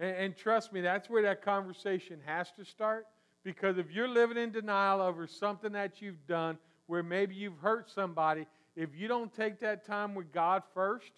And, 0.00 0.16
and, 0.16 0.36
trust 0.36 0.72
me, 0.72 0.80
that's 0.80 1.08
where 1.08 1.22
that 1.22 1.42
conversation 1.42 2.20
has 2.26 2.50
to 2.58 2.64
start 2.64 3.06
because 3.44 3.78
if 3.78 3.90
you're 3.90 4.08
living 4.08 4.36
in 4.36 4.50
denial 4.50 5.00
over 5.00 5.26
something 5.26 5.72
that 5.72 6.02
you've 6.02 6.26
done 6.26 6.58
where 6.86 7.02
maybe 7.02 7.34
you've 7.34 7.58
hurt 7.58 7.90
somebody, 7.90 8.46
if 8.76 8.90
you 8.94 9.08
don't 9.08 9.32
take 9.32 9.58
that 9.60 9.86
time 9.86 10.14
with 10.14 10.30
God 10.32 10.62
first, 10.74 11.10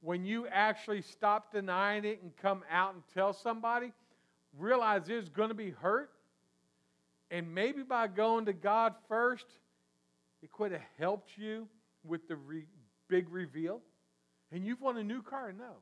when 0.00 0.26
you 0.26 0.46
actually 0.48 1.00
stop 1.00 1.52
denying 1.52 2.04
it 2.04 2.20
and 2.22 2.36
come 2.36 2.62
out 2.70 2.94
and 2.94 3.02
tell 3.14 3.32
somebody, 3.32 3.92
realize 4.58 5.02
there's 5.06 5.28
going 5.28 5.48
to 5.48 5.54
be 5.54 5.70
hurt. 5.70 6.10
And 7.30 7.54
maybe 7.54 7.82
by 7.82 8.08
going 8.08 8.44
to 8.46 8.52
God 8.52 8.94
first, 9.08 9.46
it 10.42 10.52
could 10.52 10.72
have 10.72 10.82
helped 10.98 11.30
you 11.38 11.66
with 12.04 12.28
the 12.28 12.36
re- 12.36 12.66
big 13.08 13.30
reveal. 13.30 13.80
And 14.52 14.66
you've 14.66 14.80
won 14.80 14.98
a 14.98 15.02
new 15.02 15.22
car, 15.22 15.52
no. 15.56 15.76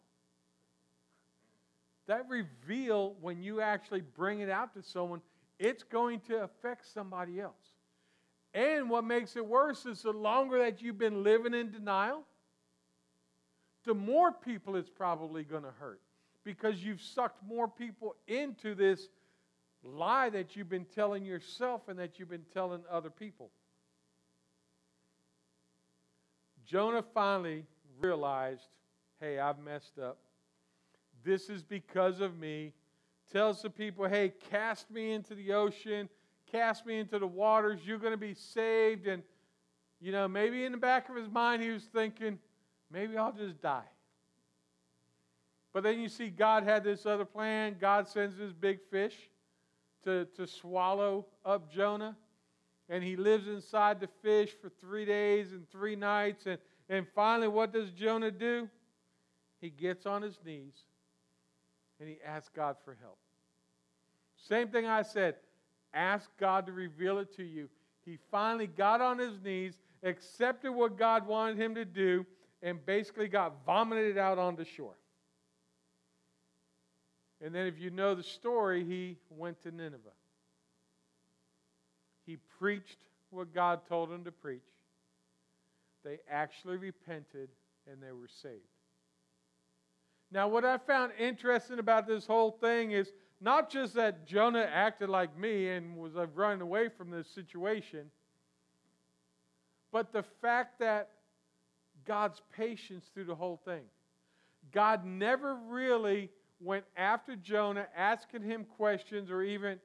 That 2.07 2.29
reveal, 2.29 3.17
when 3.21 3.43
you 3.43 3.61
actually 3.61 4.03
bring 4.03 4.41
it 4.41 4.49
out 4.49 4.75
to 4.75 4.83
someone, 4.83 5.21
it's 5.59 5.83
going 5.83 6.21
to 6.29 6.43
affect 6.43 6.87
somebody 6.93 7.41
else. 7.41 7.55
And 8.55 8.91
what 8.91 9.05
makes 9.05 9.37
it 9.37 9.47
worse 9.47 9.87
is 9.87 10.03
the 10.03 10.13
longer 10.13 10.59
that 10.59 10.83
you've 10.83 10.99
been 10.99 11.23
living 11.23 11.55
in 11.55 11.71
denial, 11.71 12.25
the 13.85 13.95
more 13.95 14.31
people 14.31 14.77
it's 14.77 14.91
probably 14.91 15.43
going 15.43 15.63
to 15.63 15.73
hurt 15.81 16.01
because 16.45 16.85
you've 16.85 17.01
sucked 17.01 17.43
more 17.45 17.67
people 17.67 18.17
into 18.27 18.75
this 18.75 19.09
lie 19.83 20.31
that 20.31 20.55
you've 20.55 20.69
been 20.69 20.85
telling 20.85 21.25
yourself 21.25 21.89
and 21.89 21.99
that 21.99 22.19
you've 22.19 22.31
been 22.31 22.45
telling 22.53 22.83
other 22.91 23.11
people. 23.11 23.51
Jonah 26.65 27.03
finally 27.15 27.65
realized 27.99 28.69
hey, 29.23 29.39
I've 29.39 29.61
messed 29.61 30.01
up. 30.01 30.19
This 31.23 31.49
is 31.49 31.63
because 31.63 32.21
of 32.21 32.37
me 32.37 32.73
tells 33.33 33.63
the 33.63 33.71
people, 33.71 34.09
hey, 34.09 34.33
cast 34.51 34.91
me 34.91 35.13
into 35.13 35.37
the 35.37 35.53
ocean, 35.53 36.09
cast 36.53 36.87
me 36.87 37.01
into 37.01 37.19
the 37.19 37.27
waters, 37.27 37.81
you're 37.85 37.99
going 37.99 38.13
to 38.13 38.19
be 38.19 38.35
saved. 38.35 39.07
And, 39.07 39.23
you 40.01 40.13
know, 40.13 40.29
maybe 40.29 40.65
in 40.65 40.73
the 40.73 40.79
back 40.79 41.09
of 41.09 41.17
his 41.17 41.29
mind, 41.29 41.63
he 41.63 41.71
was 41.71 41.85
thinking, 41.85 42.39
maybe 42.91 43.17
I'll 43.17 43.33
just 43.33 43.61
die. 43.61 43.89
But 45.73 45.83
then 45.83 45.99
you 45.99 46.09
see 46.09 46.29
God 46.29 46.65
had 46.65 46.85
this 46.85 47.07
other 47.07 47.25
plan. 47.25 47.77
God 47.81 48.07
sends 48.07 48.37
this 48.37 48.53
big 48.53 48.79
fish 48.91 49.17
to, 50.05 50.27
to 50.37 50.47
swallow 50.47 51.27
up 51.45 51.73
Jonah. 51.73 52.17
And 52.89 53.03
he 53.03 53.17
lives 53.17 53.49
inside 53.49 54.01
the 54.01 54.09
fish 54.23 54.51
for 54.61 54.71
three 54.81 55.07
days 55.07 55.53
and 55.53 55.69
three 55.71 55.97
nights. 55.97 56.45
And, 56.47 56.59
and 56.91 57.07
finally, 57.15 57.49
what 57.49 57.73
does 57.73 57.91
Jonah 57.91 58.31
do? 58.31 58.69
He 59.61 59.71
gets 59.71 60.05
on 60.05 60.21
his 60.21 60.39
knees 60.45 60.75
and 62.01 62.09
he 62.09 62.19
asks 62.27 62.51
God 62.55 62.77
for 62.85 62.97
help. 63.01 63.17
Same 64.37 64.69
thing 64.69 64.87
I 64.87 65.03
said. 65.03 65.37
Ask 65.95 66.31
God 66.39 66.67
to 66.67 66.73
reveal 66.73 67.19
it 67.19 67.35
to 67.37 67.43
you. 67.43 67.69
He 68.05 68.19
finally 68.31 68.67
got 68.67 69.01
on 69.01 69.19
his 69.19 69.41
knees, 69.43 69.79
accepted 70.03 70.73
what 70.73 70.99
God 70.99 71.27
wanted 71.27 71.59
him 71.59 71.75
to 71.75 71.85
do, 71.85 72.27
and 72.63 72.85
basically 72.85 73.29
got 73.29 73.65
vomited 73.67 74.19
out 74.19 74.39
on 74.39 74.57
the 74.57 74.65
shore. 74.65 74.97
And 77.45 77.55
then, 77.55 77.67
if 77.67 77.79
you 77.79 77.91
know 77.91 78.15
the 78.15 78.23
story, 78.23 78.85
he 78.85 79.19
went 79.31 79.61
to 79.63 79.73
Nineveh. 79.73 79.99
He 82.25 82.39
preached 82.59 82.99
what 83.31 83.53
God 83.53 83.81
told 83.89 84.13
him 84.13 84.25
to 84.25 84.33
preach. 84.33 84.63
They 86.05 86.19
actually 86.31 86.77
repented 86.77 87.49
and 87.91 88.01
they 88.01 88.13
were 88.13 88.29
saved. 88.43 88.61
Now, 90.31 90.49
what 90.49 90.65
I 90.65 90.79
found 90.79 91.13
interesting 91.19 91.79
about 91.79 92.07
this 92.07 92.27
whole 92.27 92.53
thing 92.53 92.93
is 92.93 93.13
not 93.43 93.71
just 93.71 93.95
that 93.95 94.27
Jonah 94.27 94.69
acted 94.73 95.09
like 95.09 95.37
me 95.37 95.71
and 95.71 95.97
was 95.97 96.17
uh, 96.17 96.27
running 96.35 96.61
away 96.61 96.89
from 96.89 97.11
this 97.11 97.27
situation, 97.29 98.11
but 99.91 100.13
the 100.13 100.25
fact 100.41 100.79
that 100.79 101.11
God's 102.07 102.41
patience 102.57 103.05
through 103.13 103.25
the 103.25 103.35
whole 103.35 103.61
thing. 103.65 103.83
God 104.73 105.05
never 105.05 105.57
really 105.69 106.31
went 106.61 106.85
after 106.97 107.37
Jonah, 107.37 107.87
asking 107.97 108.43
him 108.43 108.65
questions, 108.77 109.31
or 109.31 109.43
even 109.43 109.79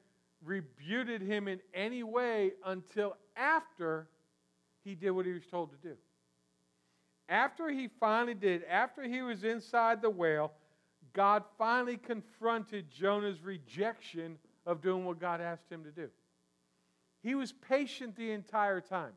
rebuked 0.44 1.22
him 1.22 1.48
in 1.48 1.60
any 1.74 2.04
way 2.04 2.52
until 2.66 3.16
after 3.36 4.08
he 4.84 4.96
did 4.96 5.12
what 5.12 5.26
he 5.26 5.34
was 5.34 5.46
told 5.50 5.72
to 5.72 5.90
do. 5.90 5.96
After 7.30 7.70
he 7.70 7.90
finally 8.00 8.36
did, 8.36 8.64
after 8.64 9.04
he 9.04 9.22
was 9.22 9.44
inside 9.44 10.02
the 10.02 10.10
whale, 10.10 10.54
God 11.14 11.44
finally 11.58 11.98
confronted 11.98 12.90
Jonah's 12.92 13.42
rejection 13.42 14.38
of 14.66 14.82
doing 14.82 15.06
what 15.06 15.20
God 15.20 15.42
asked 15.42 15.72
him 15.72 15.84
to 15.84 15.92
do. 15.92 16.10
He 17.24 17.36
was 17.36 17.52
patient 17.52 18.16
the 18.16 18.32
entire 18.32 18.82
time. 18.82 19.14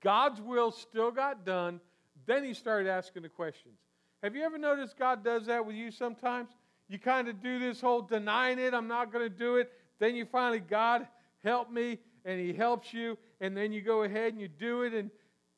God's 0.00 0.40
will 0.40 0.70
still 0.70 1.10
got 1.10 1.44
done. 1.44 1.80
Then 2.26 2.44
he 2.44 2.54
started 2.54 2.88
asking 2.88 3.22
the 3.22 3.28
questions. 3.28 3.78
Have 4.22 4.36
you 4.36 4.42
ever 4.42 4.58
noticed 4.58 4.96
God 4.96 5.24
does 5.24 5.46
that 5.46 5.64
with 5.66 5.74
you 5.74 5.90
sometimes? 5.90 6.50
You 6.88 6.98
kind 6.98 7.28
of 7.28 7.42
do 7.42 7.58
this 7.58 7.80
whole 7.80 8.02
denying 8.02 8.58
it, 8.58 8.74
I'm 8.74 8.88
not 8.88 9.12
going 9.12 9.24
to 9.24 9.34
do 9.34 9.56
it. 9.56 9.72
Then 9.98 10.14
you 10.14 10.24
finally, 10.24 10.60
God, 10.60 11.06
help 11.42 11.70
me, 11.70 11.98
and 12.24 12.40
He 12.40 12.52
helps 12.52 12.92
you, 12.92 13.16
and 13.40 13.56
then 13.56 13.72
you 13.72 13.80
go 13.80 14.02
ahead 14.02 14.32
and 14.32 14.40
you 14.40 14.48
do 14.48 14.82
it, 14.82 14.92
and 14.92 15.10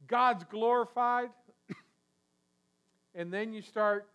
God's 0.06 0.44
glorified. 0.44 1.30
and 3.14 3.32
then 3.32 3.52
you 3.52 3.62
start, 3.62 4.08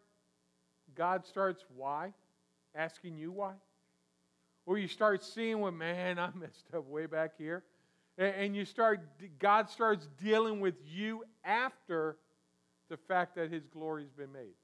God 0.99 1.25
starts 1.25 1.63
why? 1.77 2.13
Asking 2.75 3.17
you 3.17 3.31
why? 3.31 3.53
Or 4.65 4.77
you 4.77 4.89
start 4.89 5.23
seeing, 5.23 5.61
well, 5.61 5.71
man, 5.71 6.19
I 6.19 6.29
messed 6.35 6.65
up 6.75 6.85
way 6.89 7.05
back 7.05 7.31
here. 7.37 7.63
And 8.17 8.53
you 8.53 8.65
start, 8.65 8.99
God 9.39 9.69
starts 9.69 10.09
dealing 10.21 10.59
with 10.59 10.75
you 10.85 11.23
after 11.45 12.17
the 12.89 12.97
fact 12.97 13.35
that 13.35 13.49
His 13.49 13.65
glory 13.65 14.03
has 14.03 14.11
been 14.11 14.33
made. 14.33 14.57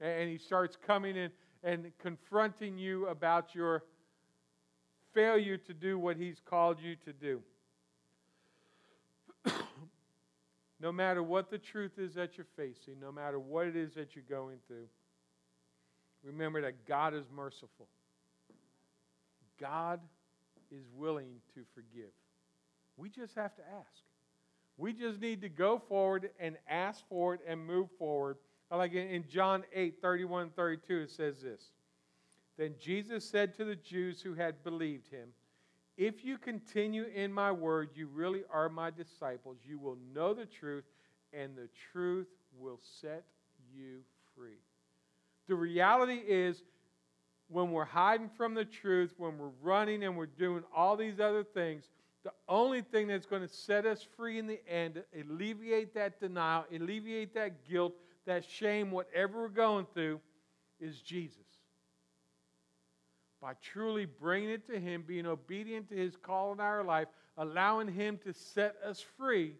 And 0.00 0.28
He 0.28 0.36
starts 0.36 0.76
coming 0.84 1.14
in 1.14 1.30
and 1.62 1.92
confronting 2.02 2.76
you 2.76 3.06
about 3.06 3.54
your 3.54 3.84
failure 5.14 5.58
to 5.58 5.72
do 5.72 5.96
what 5.96 6.16
He's 6.16 6.40
called 6.44 6.78
you 6.82 6.96
to 7.04 7.12
do. 7.12 7.40
no 10.80 10.90
matter 10.90 11.22
what 11.22 11.50
the 11.52 11.58
truth 11.58 12.00
is 12.00 12.14
that 12.14 12.36
you're 12.36 12.46
facing, 12.56 12.98
no 13.00 13.12
matter 13.12 13.38
what 13.38 13.68
it 13.68 13.76
is 13.76 13.94
that 13.94 14.16
you're 14.16 14.24
going 14.28 14.58
through, 14.66 14.88
remember 16.24 16.62
that 16.62 16.86
God 16.86 17.14
is 17.14 17.24
merciful. 17.34 17.88
God 19.60 20.00
is 20.70 20.84
willing 20.94 21.40
to 21.54 21.62
forgive. 21.74 22.10
We 22.96 23.08
just 23.08 23.34
have 23.34 23.54
to 23.56 23.62
ask. 23.62 24.02
We 24.76 24.92
just 24.92 25.20
need 25.20 25.42
to 25.42 25.48
go 25.48 25.78
forward 25.78 26.30
and 26.40 26.56
ask 26.68 27.04
for 27.08 27.34
it 27.34 27.40
and 27.46 27.64
move 27.64 27.88
forward. 27.98 28.36
Like 28.70 28.94
in 28.94 29.24
John 29.28 29.64
8 29.72 30.00
31 30.00 30.50
32, 30.50 31.00
it 31.00 31.10
says 31.10 31.42
this 31.42 31.72
Then 32.56 32.74
Jesus 32.80 33.28
said 33.28 33.54
to 33.56 33.64
the 33.64 33.76
Jews 33.76 34.22
who 34.22 34.34
had 34.34 34.64
believed 34.64 35.08
him, 35.08 35.28
If 35.98 36.24
you 36.24 36.38
continue 36.38 37.04
in 37.04 37.32
my 37.32 37.52
word, 37.52 37.90
you 37.94 38.06
really 38.06 38.44
are 38.50 38.70
my 38.70 38.90
disciples. 38.90 39.58
You 39.62 39.78
will 39.78 39.98
know 40.14 40.32
the 40.32 40.46
truth, 40.46 40.84
and 41.34 41.54
the 41.54 41.68
truth 41.92 42.28
will 42.58 42.80
set 43.00 43.24
you 43.74 44.00
free. 44.34 44.58
The 45.52 45.58
reality 45.58 46.22
is, 46.26 46.62
when 47.48 47.72
we're 47.72 47.84
hiding 47.84 48.30
from 48.38 48.54
the 48.54 48.64
truth, 48.64 49.12
when 49.18 49.36
we're 49.36 49.52
running 49.60 50.02
and 50.02 50.16
we're 50.16 50.24
doing 50.24 50.62
all 50.74 50.96
these 50.96 51.20
other 51.20 51.44
things, 51.44 51.90
the 52.24 52.32
only 52.48 52.80
thing 52.80 53.06
that's 53.06 53.26
going 53.26 53.42
to 53.42 53.48
set 53.48 53.84
us 53.84 54.02
free 54.16 54.38
in 54.38 54.46
the 54.46 54.66
end, 54.66 55.02
alleviate 55.14 55.92
that 55.92 56.18
denial, 56.18 56.64
alleviate 56.74 57.34
that 57.34 57.68
guilt, 57.68 57.92
that 58.24 58.48
shame, 58.48 58.90
whatever 58.90 59.42
we're 59.42 59.48
going 59.48 59.86
through, 59.92 60.20
is 60.80 61.02
Jesus. 61.02 61.44
By 63.42 63.52
truly 63.60 64.06
bringing 64.06 64.48
it 64.48 64.66
to 64.68 64.80
Him, 64.80 65.04
being 65.06 65.26
obedient 65.26 65.90
to 65.90 65.94
His 65.94 66.16
call 66.16 66.54
in 66.54 66.60
our 66.60 66.82
life, 66.82 67.08
allowing 67.36 67.88
Him 67.88 68.18
to 68.24 68.32
set 68.32 68.74
us 68.82 69.04
free, 69.18 69.52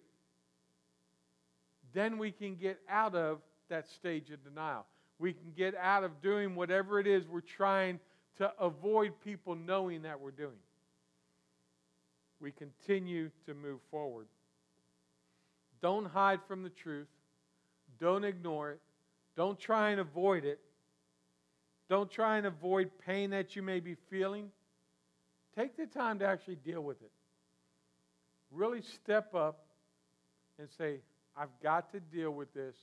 then 1.92 2.16
we 2.16 2.30
can 2.30 2.54
get 2.54 2.80
out 2.88 3.14
of 3.14 3.40
that 3.68 3.86
stage 3.86 4.30
of 4.30 4.42
denial. 4.42 4.86
We 5.22 5.32
can 5.32 5.52
get 5.56 5.74
out 5.74 6.04
of 6.04 6.20
doing 6.20 6.54
whatever 6.54 7.00
it 7.00 7.06
is 7.06 7.26
we're 7.26 7.40
trying 7.40 8.00
to 8.38 8.52
avoid 8.60 9.12
people 9.24 9.54
knowing 9.54 10.02
that 10.02 10.20
we're 10.20 10.32
doing 10.32 10.58
we 12.42 12.50
continue 12.50 13.30
to 13.46 13.54
move 13.54 13.78
forward. 13.90 14.26
Don't 15.80 16.06
hide 16.06 16.40
from 16.46 16.62
the 16.62 16.70
truth. 16.70 17.06
Don't 18.00 18.24
ignore 18.24 18.72
it. 18.72 18.80
Don't 19.36 19.58
try 19.58 19.90
and 19.90 20.00
avoid 20.00 20.44
it. 20.44 20.60
Don't 21.88 22.10
try 22.10 22.36
and 22.36 22.46
avoid 22.46 22.90
pain 23.06 23.30
that 23.30 23.54
you 23.54 23.62
may 23.62 23.80
be 23.80 23.96
feeling. 24.10 24.50
Take 25.56 25.76
the 25.76 25.86
time 25.86 26.18
to 26.18 26.26
actually 26.26 26.56
deal 26.56 26.82
with 26.82 27.00
it. 27.00 27.10
Really 28.50 28.82
step 28.82 29.34
up 29.34 29.64
and 30.58 30.68
say, 30.76 30.98
I've 31.36 31.60
got 31.62 31.92
to 31.92 32.00
deal 32.00 32.32
with 32.32 32.52
this. 32.52 32.76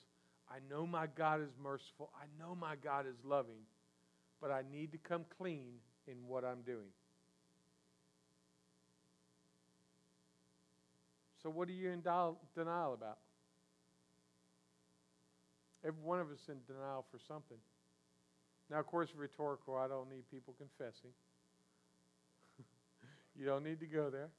I 0.51 0.57
know 0.69 0.87
my 0.87 1.05
God 1.15 1.41
is 1.41 1.49
merciful. 1.61 2.09
I 2.15 2.25
know 2.41 2.55
my 2.55 2.75
God 2.75 3.05
is 3.05 3.15
loving, 3.23 3.61
but 4.41 4.51
I 4.51 4.63
need 4.71 4.91
to 4.93 4.97
come 4.97 5.25
clean 5.37 5.73
in 6.07 6.15
what 6.27 6.43
I'm 6.43 6.61
doing. 6.61 6.91
So, 11.43 11.49
what 11.49 11.69
are 11.69 11.73
you 11.73 11.91
in 11.91 12.01
denial 12.01 12.93
about? 12.93 13.19
Every 15.85 16.01
one 16.03 16.19
of 16.19 16.29
us 16.31 16.39
in 16.49 16.57
denial 16.67 17.05
for 17.11 17.19
something. 17.27 17.57
Now, 18.69 18.79
of 18.79 18.87
course, 18.87 19.09
rhetorical, 19.15 19.77
I 19.77 19.87
don't 19.87 20.09
need 20.09 20.29
people 20.29 20.53
confessing. 20.57 21.11
you 23.39 23.45
don't 23.45 23.63
need 23.63 23.79
to 23.79 23.85
go 23.85 24.09
there. 24.09 24.29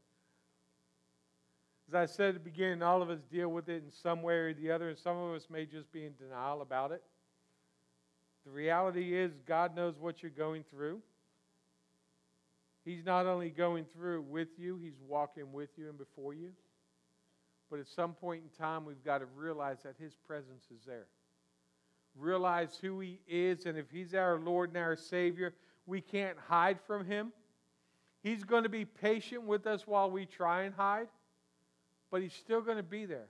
As 1.90 1.94
I 1.96 2.06
said 2.06 2.28
at 2.28 2.34
the 2.34 2.40
beginning, 2.40 2.84
all 2.84 3.02
of 3.02 3.10
us 3.10 3.18
deal 3.32 3.48
with 3.48 3.68
it 3.68 3.82
in 3.82 3.90
some 3.90 4.22
way 4.22 4.34
or 4.34 4.54
the 4.54 4.70
other, 4.70 4.90
and 4.90 4.96
some 4.96 5.16
of 5.16 5.34
us 5.34 5.48
may 5.50 5.66
just 5.66 5.90
be 5.90 6.04
in 6.04 6.12
denial 6.14 6.62
about 6.62 6.92
it. 6.92 7.02
The 8.44 8.52
reality 8.52 9.18
is, 9.18 9.32
God 9.44 9.74
knows 9.74 9.98
what 9.98 10.22
you're 10.22 10.30
going 10.30 10.62
through. 10.70 11.00
He's 12.84 13.04
not 13.04 13.26
only 13.26 13.50
going 13.50 13.86
through 13.92 14.22
with 14.22 14.50
you, 14.56 14.78
He's 14.80 15.00
walking 15.04 15.52
with 15.52 15.70
you 15.76 15.88
and 15.88 15.98
before 15.98 16.32
you. 16.32 16.50
But 17.72 17.80
at 17.80 17.88
some 17.88 18.12
point 18.12 18.44
in 18.44 18.56
time, 18.56 18.84
we've 18.84 19.04
got 19.04 19.18
to 19.18 19.26
realize 19.26 19.78
that 19.82 19.96
His 19.98 20.14
presence 20.14 20.66
is 20.72 20.84
there. 20.86 21.06
Realize 22.14 22.78
who 22.80 23.00
He 23.00 23.18
is, 23.26 23.66
and 23.66 23.76
if 23.76 23.90
He's 23.90 24.14
our 24.14 24.38
Lord 24.38 24.68
and 24.70 24.78
our 24.78 24.94
Savior, 24.94 25.54
we 25.86 26.00
can't 26.00 26.38
hide 26.38 26.78
from 26.86 27.04
Him. 27.04 27.32
He's 28.22 28.44
going 28.44 28.62
to 28.62 28.68
be 28.68 28.84
patient 28.84 29.42
with 29.42 29.66
us 29.66 29.88
while 29.88 30.08
we 30.08 30.24
try 30.24 30.62
and 30.62 30.74
hide, 30.74 31.08
but 32.10 32.22
He's 32.22 32.32
still 32.32 32.60
going 32.60 32.76
to 32.76 32.82
be 32.82 33.06
there. 33.06 33.28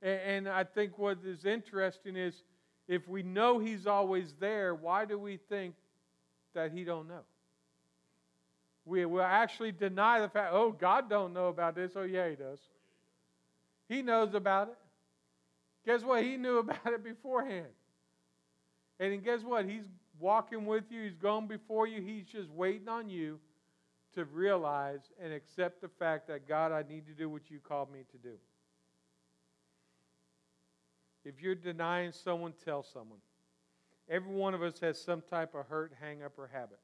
And, 0.00 0.20
and 0.20 0.48
I 0.48 0.64
think 0.64 0.98
what 0.98 1.18
is 1.24 1.44
interesting 1.44 2.16
is 2.16 2.42
if 2.88 3.08
we 3.08 3.22
know 3.22 3.58
He's 3.58 3.86
always 3.86 4.34
there, 4.40 4.74
why 4.74 5.04
do 5.04 5.18
we 5.18 5.38
think 5.48 5.74
that 6.54 6.72
He 6.72 6.84
don't 6.84 7.08
know? 7.08 7.22
We 8.84 9.04
will 9.04 9.22
actually 9.22 9.72
deny 9.72 10.20
the 10.20 10.28
fact, 10.28 10.50
oh, 10.52 10.72
God 10.72 11.08
don't 11.08 11.32
know 11.32 11.48
about 11.48 11.74
this. 11.74 11.92
Oh, 11.94 12.02
yeah, 12.02 12.28
He 12.28 12.36
does. 12.36 12.58
He 13.88 14.02
knows 14.02 14.34
about 14.34 14.68
it. 14.68 14.78
Guess 15.86 16.02
what? 16.02 16.22
He 16.22 16.36
knew 16.36 16.58
about 16.58 16.86
it 16.86 17.04
beforehand. 17.04 17.66
And 18.98 19.22
guess 19.22 19.42
what? 19.42 19.66
He's 19.66 19.84
walking 20.18 20.66
with 20.66 20.84
you, 20.90 21.02
He's 21.02 21.16
going 21.16 21.46
before 21.46 21.86
you. 21.86 22.00
He's 22.00 22.24
just 22.24 22.48
waiting 22.50 22.88
on 22.88 23.08
you 23.08 23.38
to 24.14 24.24
realize 24.24 25.10
and 25.22 25.32
accept 25.32 25.80
the 25.80 25.88
fact 25.88 26.28
that, 26.28 26.48
God, 26.48 26.72
I 26.72 26.84
need 26.88 27.06
to 27.06 27.12
do 27.12 27.28
what 27.28 27.50
you 27.50 27.58
called 27.58 27.92
me 27.92 28.00
to 28.10 28.18
do. 28.18 28.34
If 31.24 31.40
you're 31.40 31.54
denying 31.54 32.12
someone, 32.12 32.52
tell 32.64 32.82
someone. 32.82 33.18
Every 34.08 34.32
one 34.32 34.54
of 34.54 34.62
us 34.62 34.80
has 34.80 35.00
some 35.00 35.22
type 35.22 35.54
of 35.54 35.66
hurt, 35.66 35.92
hang 36.00 36.22
up, 36.22 36.32
or 36.36 36.50
habit. 36.52 36.80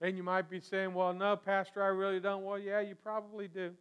And 0.00 0.16
you 0.16 0.22
might 0.22 0.48
be 0.48 0.60
saying, 0.60 0.94
well, 0.94 1.12
no, 1.12 1.36
Pastor, 1.36 1.82
I 1.82 1.88
really 1.88 2.20
don't. 2.20 2.42
Well, 2.42 2.58
yeah, 2.58 2.80
you 2.80 2.94
probably 2.94 3.48
do. 3.48 3.72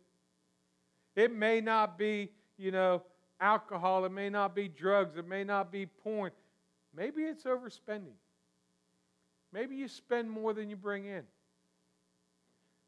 It 1.16 1.34
may 1.34 1.62
not 1.62 1.98
be, 1.98 2.32
you 2.58 2.72
know, 2.72 3.04
alcohol. 3.40 4.04
It 4.04 4.12
may 4.12 4.30
not 4.30 4.54
be 4.54 4.68
drugs. 4.68 5.18
It 5.18 5.28
may 5.28 5.46
not 5.46 5.72
be 5.72 5.86
porn. 5.86 6.32
Maybe 6.96 7.22
it's 7.22 7.46
overspending. 7.46 8.18
Maybe 9.54 9.76
you 9.78 9.88
spend 9.88 10.30
more 10.30 10.54
than 10.54 10.70
you 10.70 10.76
bring 10.76 11.06
in. 11.06 11.24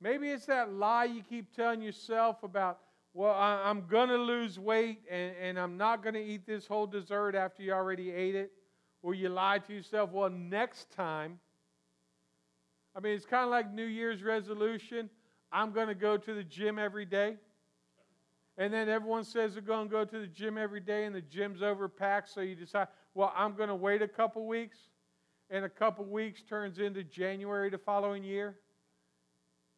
Maybe 0.02 0.30
it's 0.30 0.47
that 0.47 0.74
lie 0.74 1.06
you 1.06 1.22
keep 1.22 1.56
telling 1.56 1.82
yourself 1.82 2.41
about, 2.43 2.80
well, 3.14 3.36
I'm 3.36 3.86
going 3.88 4.10
to 4.10 4.18
lose 4.18 4.58
weight 4.58 5.02
and, 5.10 5.34
and 5.39 5.60
I'm 5.60 5.78
not 5.78 6.02
going 6.02 6.16
to 6.16 6.24
eat 6.24 6.47
this 6.47 6.66
whole 6.66 6.88
dessert 6.88 7.36
after 7.36 7.62
you 7.62 7.72
already 7.72 8.12
ate 8.12 8.36
it. 8.36 8.52
Or 9.04 9.14
you 9.14 9.30
lie 9.30 9.60
to 9.60 9.74
yourself, 9.74 10.12
well, 10.12 10.30
next 10.30 10.91
time. 10.91 11.39
I 12.95 12.99
mean, 12.99 13.16
it's 13.16 13.26
kind 13.26 13.43
of 13.43 13.49
like 13.49 13.74
New 13.74 13.86
Year's 13.86 14.22
resolution. 14.22 15.10
I'm 15.52 15.72
going 15.72 15.88
to 15.88 15.95
go 15.95 16.18
to 16.18 16.34
the 16.34 16.43
gym 16.43 16.78
every 16.78 17.06
day. 17.06 17.38
And 18.58 18.74
then 18.74 18.89
everyone 18.89 19.24
says 19.24 19.54
they're 19.54 19.62
going 19.62 19.88
to 19.88 19.91
go 19.91 20.06
to 20.06 20.20
the 20.20 20.28
gym 20.28 20.58
every 20.58 20.82
day 20.82 21.06
and 21.06 21.16
the 21.16 21.22
gym's 21.22 21.62
overpacked, 21.62 22.28
so 22.28 22.41
you 22.41 22.56
decide, 22.56 22.88
well, 23.14 23.34
I'm 23.36 23.56
going 23.56 23.70
to 23.70 23.76
wait 23.76 24.02
a 24.02 24.08
couple 24.08 24.45
weeks. 24.45 24.78
And 25.49 25.66
a 25.66 25.70
couple 25.70 26.06
weeks 26.06 26.41
turns 26.43 26.80
into 26.80 27.04
January 27.04 27.70
the 27.70 27.78
following 27.78 28.24
year. 28.24 28.56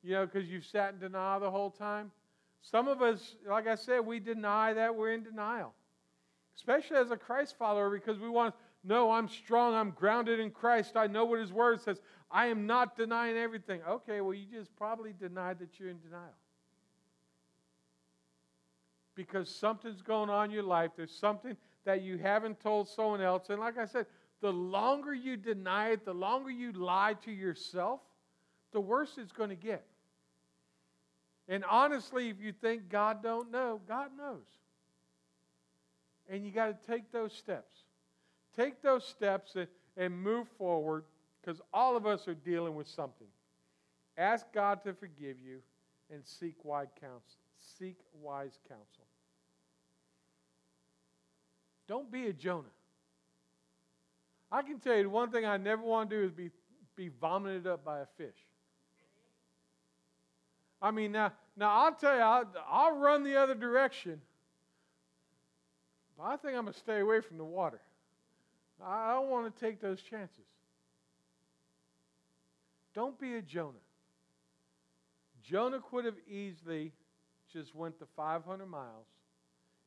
You 0.04 0.12
know, 0.12 0.26
because 0.26 0.50
you've 0.50 0.66
sat 0.66 0.94
in 0.94 1.00
denial 1.00 1.40
the 1.40 1.50
whole 1.50 1.72
time. 1.72 2.12
Some 2.62 2.88
of 2.88 3.02
us, 3.02 3.36
like 3.48 3.68
I 3.68 3.76
said, 3.76 4.06
we 4.06 4.20
deny 4.20 4.74
that 4.74 4.96
we're 4.96 5.14
in 5.14 5.24
denial, 5.24 5.74
especially 6.56 6.98
as 6.98 7.12
a 7.12 7.18
Christ 7.18 7.56
follower, 7.58 7.90
because 7.90 8.20
we 8.20 8.30
want 8.30 8.54
to 8.54 8.88
know 8.88 9.12
I'm 9.12 9.28
strong, 9.28 9.74
I'm 9.74 9.92
grounded 9.92 10.40
in 10.40 10.52
Christ, 10.52 10.96
I 10.96 11.08
know 11.08 11.26
what 11.26 11.40
His 11.40 11.52
Word 11.52 11.82
says. 11.82 12.02
I 12.32 12.48
am 12.48 12.66
not 12.66 12.98
denying 12.98 13.38
everything. 13.38 13.82
Okay, 13.88 14.22
well, 14.22 14.34
you 14.34 14.46
just 14.52 14.76
probably 14.76 15.14
denied 15.14 15.60
that 15.60 15.80
you're 15.80 15.90
in 15.90 16.00
denial 16.00 16.34
because 19.16 19.50
something's 19.50 20.02
going 20.02 20.30
on 20.30 20.46
in 20.46 20.52
your 20.52 20.64
life. 20.64 20.92
There's 20.96 21.16
something 21.16 21.56
that 21.86 22.02
you 22.02 22.18
haven't 22.18 22.60
told 22.60 22.88
someone 22.88 23.22
else. 23.22 23.50
And 23.50 23.60
like 23.60 23.78
I 23.78 23.86
said, 23.86 24.06
the 24.42 24.52
longer 24.52 25.14
you 25.14 25.38
deny 25.38 25.90
it, 25.90 26.06
the 26.06 26.14
longer 26.14 26.50
you 26.50 26.72
lie 26.74 27.16
to 27.26 27.32
yourself, 27.32 28.02
the 28.72 28.82
worse 28.82 29.18
it's 29.18 29.32
going 29.32 29.50
to 29.50 29.56
get. 29.56 29.86
And 31.48 31.64
honestly, 31.70 32.30
if 32.30 32.42
you 32.42 32.54
think 32.54 32.90
God 32.90 33.22
don't 33.22 33.52
know, 33.52 33.82
God 33.88 34.10
knows. 34.18 34.46
And 36.30 36.46
you 36.46 36.52
got 36.52 36.68
to 36.68 36.88
take 36.92 37.12
those 37.12 37.34
steps. 37.34 37.74
Take 38.56 38.82
those 38.82 39.06
steps 39.06 39.56
and, 39.56 39.68
and 39.98 40.18
move 40.18 40.48
forward 40.58 41.04
because 41.42 41.62
all 41.74 41.98
of 41.98 42.06
us 42.06 42.28
are 42.28 42.34
dealing 42.34 42.76
with 42.76 42.88
something. 42.88 43.28
Ask 44.18 44.46
God 44.54 44.84
to 44.84 44.94
forgive 44.94 45.38
you 45.44 45.60
and 46.12 46.22
seek 46.26 46.56
wise 46.64 46.88
counsel. 47.00 47.40
Seek 47.78 47.98
wise 48.22 48.60
counsel. 48.68 49.06
Don't 51.88 52.12
be 52.12 52.28
a 52.28 52.34
Jonah. 52.34 52.64
I 54.52 54.62
can 54.62 54.80
tell 54.80 54.96
you 54.96 55.04
the 55.04 55.10
one 55.10 55.32
thing 55.32 55.46
I 55.46 55.58
never 55.58 55.82
want 55.82 56.10
to 56.12 56.16
do 56.16 56.26
is 56.26 56.32
be, 56.32 56.52
be 56.96 57.10
vomited 57.20 57.68
up 57.68 57.84
by 57.84 58.00
a 58.00 58.06
fish. 58.18 58.38
I 60.84 60.92
mean, 60.92 61.14
now, 61.14 61.32
now 61.56 61.72
I'll 61.72 61.96
tell 61.96 62.14
you, 62.14 62.22
I'll, 62.22 62.46
I'll 62.70 62.98
run 62.98 63.24
the 63.24 63.38
other 63.38 63.56
direction. 63.56 64.20
But 66.18 66.26
I 66.26 66.36
think 66.36 66.58
I'm 66.58 66.64
going 66.64 66.74
to 66.74 66.80
stay 66.80 67.00
away 67.00 67.22
from 67.22 67.38
the 67.38 67.46
water. 67.46 67.80
I 68.86 69.14
don't 69.14 69.30
want 69.30 69.56
to 69.56 69.66
take 69.66 69.80
those 69.80 70.02
chances. 70.02 70.44
Don't 72.94 73.18
be 73.18 73.36
a 73.36 73.42
Jonah. 73.42 73.78
Jonah 75.42 75.80
could 75.90 76.04
have 76.04 76.18
easily 76.30 76.92
just 77.52 77.74
went 77.74 77.98
the 77.98 78.06
500 78.18 78.66
miles 78.66 79.08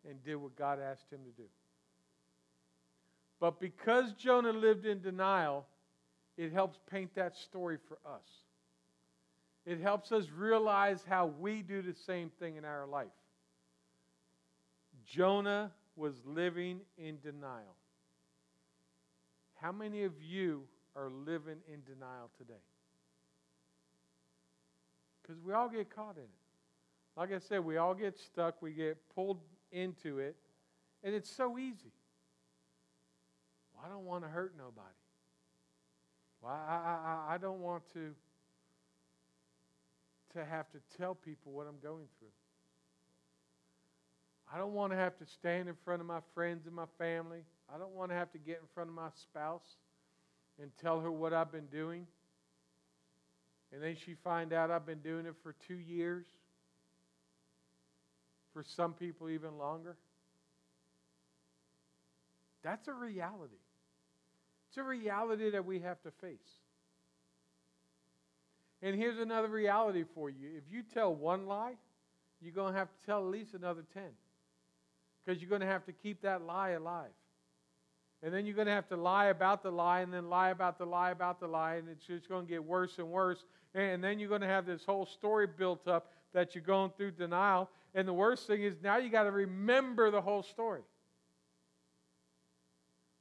and 0.08 0.22
did 0.24 0.36
what 0.36 0.56
God 0.56 0.78
asked 0.80 1.12
him 1.12 1.20
to 1.24 1.42
do. 1.42 1.48
But 3.38 3.60
because 3.60 4.12
Jonah 4.14 4.52
lived 4.52 4.86
in 4.86 5.02
denial, 5.02 5.66
it 6.38 6.52
helps 6.52 6.78
paint 6.90 7.14
that 7.16 7.36
story 7.36 7.76
for 7.86 7.98
us. 8.08 8.45
It 9.66 9.80
helps 9.80 10.12
us 10.12 10.26
realize 10.34 11.04
how 11.08 11.26
we 11.26 11.60
do 11.60 11.82
the 11.82 11.92
same 11.92 12.30
thing 12.38 12.56
in 12.56 12.64
our 12.64 12.86
life. 12.86 13.08
Jonah 15.04 15.72
was 15.96 16.14
living 16.24 16.80
in 16.96 17.18
denial. 17.20 17.76
How 19.60 19.72
many 19.72 20.04
of 20.04 20.12
you 20.22 20.62
are 20.94 21.10
living 21.10 21.56
in 21.66 21.82
denial 21.82 22.30
today? 22.38 22.54
Because 25.20 25.42
we 25.42 25.52
all 25.52 25.68
get 25.68 25.94
caught 25.94 26.16
in 26.16 26.22
it. 26.22 26.30
Like 27.16 27.32
I 27.32 27.38
said, 27.38 27.64
we 27.64 27.78
all 27.78 27.94
get 27.94 28.16
stuck, 28.18 28.60
we 28.62 28.72
get 28.72 28.98
pulled 29.14 29.40
into 29.72 30.18
it, 30.18 30.36
and 31.02 31.14
it's 31.14 31.30
so 31.30 31.58
easy. 31.58 31.92
Well, 33.74 33.84
I 33.84 33.88
don't 33.88 34.04
want 34.04 34.22
to 34.24 34.28
hurt 34.28 34.54
nobody. 34.56 34.94
Well, 36.42 36.52
I, 36.52 37.26
I, 37.28 37.34
I 37.34 37.38
don't 37.38 37.60
want 37.60 37.82
to, 37.94 38.14
to 40.34 40.44
have 40.44 40.70
to 40.72 40.78
tell 40.96 41.14
people 41.14 41.52
what 41.52 41.66
I'm 41.66 41.78
going 41.82 42.06
through. 42.18 42.28
I 44.52 44.58
don't 44.58 44.74
want 44.74 44.92
to 44.92 44.96
have 44.96 45.16
to 45.18 45.26
stand 45.26 45.68
in 45.68 45.74
front 45.84 46.00
of 46.00 46.06
my 46.06 46.20
friends 46.34 46.66
and 46.66 46.74
my 46.74 46.86
family. 46.98 47.40
I 47.74 47.78
don't 47.78 47.92
want 47.92 48.10
to 48.10 48.14
have 48.16 48.30
to 48.32 48.38
get 48.38 48.58
in 48.60 48.68
front 48.74 48.88
of 48.88 48.94
my 48.94 49.08
spouse 49.22 49.76
and 50.60 50.70
tell 50.80 51.00
her 51.00 51.10
what 51.10 51.32
I've 51.32 51.50
been 51.50 51.66
doing. 51.66 52.06
And 53.72 53.82
then 53.82 53.96
she 53.96 54.14
find 54.14 54.52
out 54.52 54.70
I've 54.70 54.86
been 54.86 55.00
doing 55.00 55.26
it 55.26 55.34
for 55.42 55.54
two 55.66 55.78
years. 55.78 56.26
For 58.52 58.62
some 58.62 58.94
people, 58.94 59.28
even 59.28 59.58
longer. 59.58 59.96
That's 62.62 62.88
a 62.88 62.92
reality. 62.92 63.60
It's 64.68 64.78
a 64.78 64.82
reality 64.82 65.50
that 65.50 65.64
we 65.64 65.80
have 65.80 66.00
to 66.02 66.10
face. 66.20 66.38
And 68.82 68.94
here's 68.94 69.18
another 69.18 69.48
reality 69.48 70.04
for 70.14 70.28
you. 70.28 70.48
If 70.56 70.64
you 70.70 70.82
tell 70.82 71.14
one 71.14 71.46
lie, 71.46 71.74
you're 72.40 72.52
going 72.52 72.72
to 72.72 72.78
have 72.78 72.88
to 72.88 73.06
tell 73.06 73.18
at 73.20 73.30
least 73.30 73.54
another 73.54 73.84
10. 73.94 74.02
Because 75.24 75.40
you're 75.40 75.48
going 75.48 75.62
to 75.62 75.66
have 75.66 75.84
to 75.86 75.92
keep 75.92 76.22
that 76.22 76.42
lie 76.42 76.70
alive. 76.70 77.10
And 78.22 78.32
then 78.32 78.46
you're 78.46 78.54
going 78.54 78.66
to 78.66 78.72
have 78.72 78.88
to 78.88 78.96
lie 78.96 79.26
about 79.26 79.62
the 79.62 79.70
lie 79.70 80.00
and 80.00 80.12
then 80.12 80.28
lie 80.28 80.50
about 80.50 80.78
the 80.78 80.84
lie 80.86 81.10
about 81.10 81.40
the 81.40 81.46
lie, 81.46 81.76
and 81.76 81.88
it's 81.88 82.04
just 82.06 82.28
going 82.28 82.46
to 82.46 82.50
get 82.50 82.64
worse 82.64 82.98
and 82.98 83.08
worse. 83.08 83.44
And 83.74 84.02
then 84.02 84.18
you're 84.18 84.28
going 84.28 84.40
to 84.40 84.46
have 84.46 84.66
this 84.66 84.84
whole 84.84 85.06
story 85.06 85.46
built 85.46 85.86
up 85.86 86.10
that 86.32 86.54
you're 86.54 86.64
going 86.64 86.90
through 86.96 87.12
denial. 87.12 87.70
And 87.94 88.06
the 88.06 88.12
worst 88.12 88.46
thing 88.46 88.62
is 88.62 88.76
now 88.82 88.96
you 88.96 89.10
got 89.10 89.24
to 89.24 89.30
remember 89.30 90.10
the 90.10 90.20
whole 90.20 90.42
story. 90.42 90.82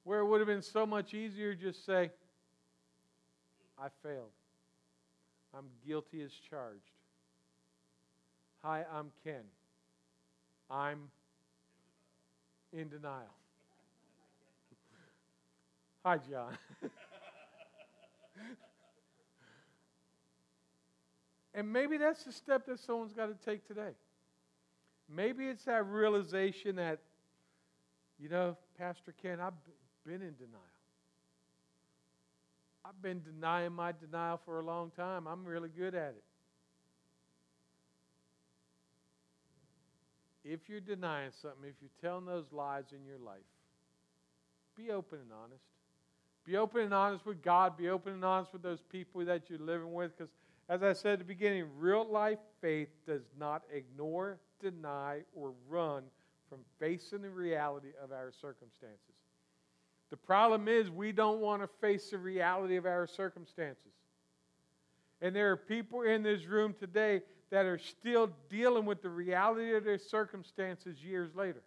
Where 0.04 0.20
it 0.20 0.26
would 0.26 0.40
have 0.40 0.48
been 0.48 0.62
so 0.62 0.86
much 0.86 1.14
easier 1.14 1.56
just 1.56 1.86
say, 1.86 2.12
I 3.78 3.88
failed. 4.04 4.30
I'm 5.58 5.66
guilty 5.88 6.22
as 6.22 6.32
charged. 6.50 6.82
Hi, 8.62 8.84
I'm 8.94 9.12
Ken. 9.24 9.44
I'm 10.70 11.10
in 12.74 12.90
denial. 12.90 13.34
Hi, 16.04 16.18
John. 16.18 16.58
and 21.54 21.72
maybe 21.72 21.98
that's 21.98 22.24
the 22.24 22.34
step 22.34 22.66
that 22.66 22.80
someone's 22.80 23.14
got 23.14 23.28
to 23.28 23.36
take 23.46 23.66
today. 23.68 23.92
Maybe 25.10 25.46
it's 25.48 25.64
that 25.66 25.86
realization 25.88 26.76
that, 26.76 27.00
you 28.20 28.28
know, 28.30 28.58
Pastor 28.78 29.14
Ken, 29.22 29.40
I've 29.40 29.54
been 30.06 30.22
in 30.22 30.36
denial. 30.36 30.75
I've 32.88 33.02
been 33.02 33.22
denying 33.24 33.74
my 33.74 33.94
denial 33.94 34.40
for 34.46 34.60
a 34.60 34.64
long 34.66 34.92
time. 34.92 35.26
I'm 35.28 35.44
really 35.44 35.70
good 35.70 35.96
at 35.96 36.10
it. 36.10 36.24
If 40.44 40.70
you're 40.70 40.82
denying 40.82 41.32
something, 41.42 41.68
if 41.68 41.74
you're 41.82 41.90
telling 42.00 42.26
those 42.26 42.46
lies 42.52 42.84
in 42.92 43.04
your 43.04 43.18
life, 43.18 43.40
be 44.76 44.92
open 44.92 45.20
and 45.20 45.32
honest. 45.32 45.64
Be 46.46 46.58
open 46.58 46.82
and 46.82 46.94
honest 46.94 47.26
with 47.26 47.42
God. 47.42 47.76
Be 47.76 47.90
open 47.90 48.14
and 48.14 48.24
honest 48.24 48.54
with 48.54 48.62
those 48.62 48.84
people 48.84 49.26
that 49.26 49.50
you're 49.50 49.58
living 49.58 49.92
with. 49.92 50.16
Because, 50.16 50.32
as 50.70 50.84
I 50.84 50.94
said 50.94 51.14
at 51.14 51.20
the 51.20 51.26
beginning, 51.26 51.66
real 51.80 52.08
life 52.08 52.38
faith 52.62 52.90
does 53.08 53.24
not 53.40 53.64
ignore, 53.74 54.38
deny, 54.62 55.22
or 55.34 55.54
run 55.68 56.04
from 56.48 56.60
facing 56.80 57.24
the 57.24 57.30
reality 57.32 57.90
of 58.04 58.12
our 58.12 58.32
circumstances. 58.32 59.16
The 60.10 60.18
problem 60.18 60.68
is, 60.68 60.90
we 60.90 61.12
don't 61.12 61.42
want 61.42 61.62
to 61.62 61.68
face 61.82 62.12
the 62.12 62.18
reality 62.18 62.76
of 62.76 62.86
our 62.86 63.08
circumstances. 63.08 63.92
And 65.22 65.36
there 65.36 65.52
are 65.52 65.58
people 65.58 66.02
in 66.02 66.24
this 66.24 66.46
room 66.46 66.76
today 66.80 67.22
that 67.50 67.66
are 67.66 67.80
still 67.80 68.30
dealing 68.50 68.86
with 68.86 69.02
the 69.02 69.10
reality 69.10 69.76
of 69.76 69.84
their 69.84 69.98
circumstances 69.98 71.04
years 71.04 71.34
later. 71.36 71.62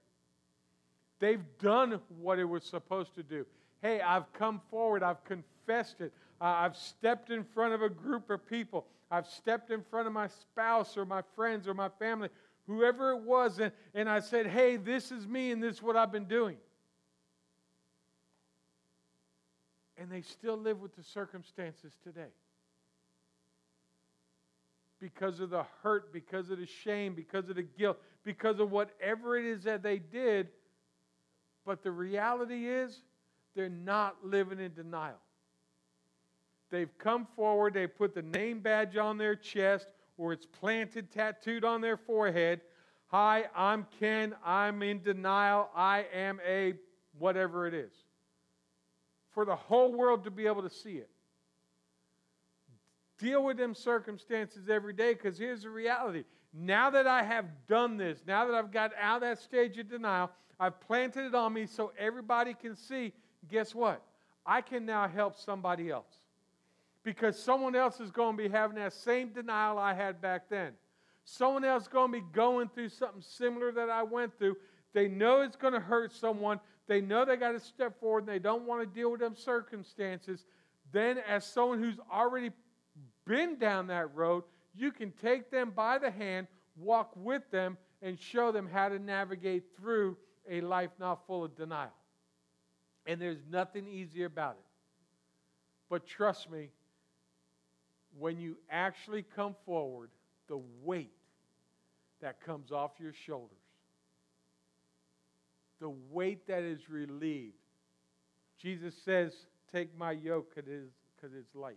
They've 1.18 1.44
done 1.60 2.00
what 2.20 2.38
it 2.38 2.44
was 2.44 2.64
supposed 2.64 3.14
to 3.16 3.22
do 3.22 3.46
hey, 3.80 4.00
I've 4.00 4.32
come 4.32 4.60
forward, 4.72 5.04
I've 5.04 5.22
confessed 5.22 6.00
it, 6.00 6.12
uh, 6.40 6.44
I've 6.44 6.76
stepped 6.76 7.30
in 7.30 7.44
front 7.44 7.74
of 7.74 7.82
a 7.82 7.88
group 7.88 8.28
of 8.28 8.44
people, 8.44 8.86
I've 9.08 9.28
stepped 9.28 9.70
in 9.70 9.82
front 9.82 10.08
of 10.08 10.12
my 10.12 10.26
spouse 10.26 10.96
or 10.96 11.04
my 11.04 11.22
friends 11.36 11.68
or 11.68 11.74
my 11.74 11.88
family, 11.88 12.28
whoever 12.66 13.12
it 13.12 13.20
was, 13.20 13.60
and, 13.60 13.70
and 13.94 14.08
I 14.08 14.18
said, 14.18 14.48
hey, 14.48 14.76
this 14.76 15.12
is 15.12 15.28
me 15.28 15.52
and 15.52 15.62
this 15.62 15.76
is 15.76 15.82
what 15.82 15.96
I've 15.96 16.10
been 16.10 16.24
doing. 16.24 16.56
And 20.00 20.10
they 20.10 20.22
still 20.22 20.56
live 20.56 20.80
with 20.80 20.94
the 20.96 21.02
circumstances 21.02 21.92
today. 22.04 22.30
Because 25.00 25.40
of 25.40 25.50
the 25.50 25.64
hurt, 25.82 26.12
because 26.12 26.50
of 26.50 26.58
the 26.58 26.66
shame, 26.66 27.14
because 27.14 27.48
of 27.48 27.56
the 27.56 27.62
guilt, 27.62 27.98
because 28.24 28.60
of 28.60 28.70
whatever 28.70 29.36
it 29.36 29.44
is 29.44 29.64
that 29.64 29.82
they 29.82 29.98
did. 29.98 30.48
But 31.66 31.82
the 31.82 31.90
reality 31.90 32.68
is, 32.68 33.02
they're 33.54 33.68
not 33.68 34.16
living 34.24 34.60
in 34.60 34.72
denial. 34.74 35.18
They've 36.70 36.96
come 36.98 37.26
forward, 37.34 37.74
they 37.74 37.86
put 37.86 38.14
the 38.14 38.22
name 38.22 38.60
badge 38.60 38.96
on 38.96 39.18
their 39.18 39.34
chest, 39.34 39.88
or 40.16 40.32
it's 40.32 40.46
planted, 40.46 41.10
tattooed 41.10 41.64
on 41.64 41.80
their 41.80 41.96
forehead. 41.96 42.60
Hi, 43.08 43.46
I'm 43.54 43.86
Ken. 43.98 44.34
I'm 44.44 44.82
in 44.82 45.02
denial. 45.02 45.70
I 45.74 46.06
am 46.12 46.40
a 46.46 46.74
whatever 47.18 47.66
it 47.66 47.74
is. 47.74 47.92
For 49.38 49.44
the 49.44 49.54
whole 49.54 49.92
world 49.92 50.24
to 50.24 50.32
be 50.32 50.48
able 50.48 50.62
to 50.62 50.68
see 50.68 50.94
it. 50.94 51.08
Deal 53.18 53.44
with 53.44 53.56
them 53.56 53.72
circumstances 53.72 54.68
every 54.68 54.92
day 54.92 55.14
because 55.14 55.38
here's 55.38 55.62
the 55.62 55.70
reality. 55.70 56.24
Now 56.52 56.90
that 56.90 57.06
I 57.06 57.22
have 57.22 57.44
done 57.68 57.96
this, 57.96 58.18
now 58.26 58.46
that 58.46 58.54
I've 58.56 58.72
got 58.72 58.90
out 59.00 59.18
of 59.18 59.20
that 59.22 59.38
stage 59.38 59.78
of 59.78 59.88
denial, 59.88 60.32
I've 60.58 60.80
planted 60.80 61.24
it 61.24 61.36
on 61.36 61.52
me 61.52 61.66
so 61.66 61.92
everybody 61.96 62.52
can 62.52 62.74
see 62.74 63.12
guess 63.48 63.76
what? 63.76 64.02
I 64.44 64.60
can 64.60 64.84
now 64.84 65.06
help 65.06 65.36
somebody 65.36 65.88
else. 65.88 66.16
Because 67.04 67.40
someone 67.40 67.76
else 67.76 68.00
is 68.00 68.10
going 68.10 68.36
to 68.36 68.42
be 68.42 68.48
having 68.48 68.74
that 68.78 68.92
same 68.92 69.28
denial 69.28 69.78
I 69.78 69.94
had 69.94 70.20
back 70.20 70.48
then. 70.50 70.72
Someone 71.24 71.64
else 71.64 71.84
is 71.84 71.88
going 71.88 72.10
to 72.10 72.18
be 72.18 72.26
going 72.32 72.70
through 72.74 72.88
something 72.88 73.22
similar 73.22 73.70
that 73.70 73.88
I 73.88 74.02
went 74.02 74.36
through. 74.36 74.56
They 74.94 75.06
know 75.06 75.42
it's 75.42 75.54
going 75.54 75.74
to 75.74 75.80
hurt 75.80 76.12
someone. 76.12 76.58
They 76.88 77.02
know 77.02 77.24
they 77.24 77.36
got 77.36 77.52
to 77.52 77.60
step 77.60 78.00
forward 78.00 78.20
and 78.20 78.28
they 78.28 78.38
don't 78.38 78.64
want 78.64 78.80
to 78.80 78.86
deal 78.86 79.12
with 79.12 79.20
them 79.20 79.36
circumstances. 79.36 80.46
Then, 80.90 81.18
as 81.28 81.44
someone 81.44 81.82
who's 81.82 81.98
already 82.10 82.50
been 83.26 83.58
down 83.58 83.88
that 83.88 84.14
road, 84.14 84.44
you 84.74 84.90
can 84.90 85.12
take 85.12 85.50
them 85.50 85.70
by 85.70 85.98
the 85.98 86.10
hand, 86.10 86.46
walk 86.76 87.12
with 87.14 87.42
them, 87.50 87.76
and 88.00 88.18
show 88.18 88.50
them 88.52 88.66
how 88.72 88.88
to 88.88 88.98
navigate 88.98 89.64
through 89.76 90.16
a 90.50 90.62
life 90.62 90.90
not 90.98 91.26
full 91.26 91.44
of 91.44 91.54
denial. 91.54 91.92
And 93.04 93.20
there's 93.20 93.44
nothing 93.50 93.86
easier 93.86 94.26
about 94.26 94.52
it. 94.52 94.64
But 95.90 96.06
trust 96.06 96.50
me, 96.50 96.70
when 98.18 98.38
you 98.38 98.56
actually 98.70 99.22
come 99.22 99.54
forward, 99.66 100.10
the 100.48 100.60
weight 100.82 101.12
that 102.22 102.40
comes 102.40 102.72
off 102.72 102.92
your 102.98 103.12
shoulders, 103.12 103.58
the 105.80 105.92
weight 106.10 106.46
that 106.46 106.62
is 106.62 106.88
relieved. 106.88 107.54
Jesus 108.60 108.94
says, 109.04 109.32
Take 109.72 109.96
my 109.96 110.12
yoke 110.12 110.54
because 110.54 111.32
it's 111.34 111.54
light. 111.54 111.76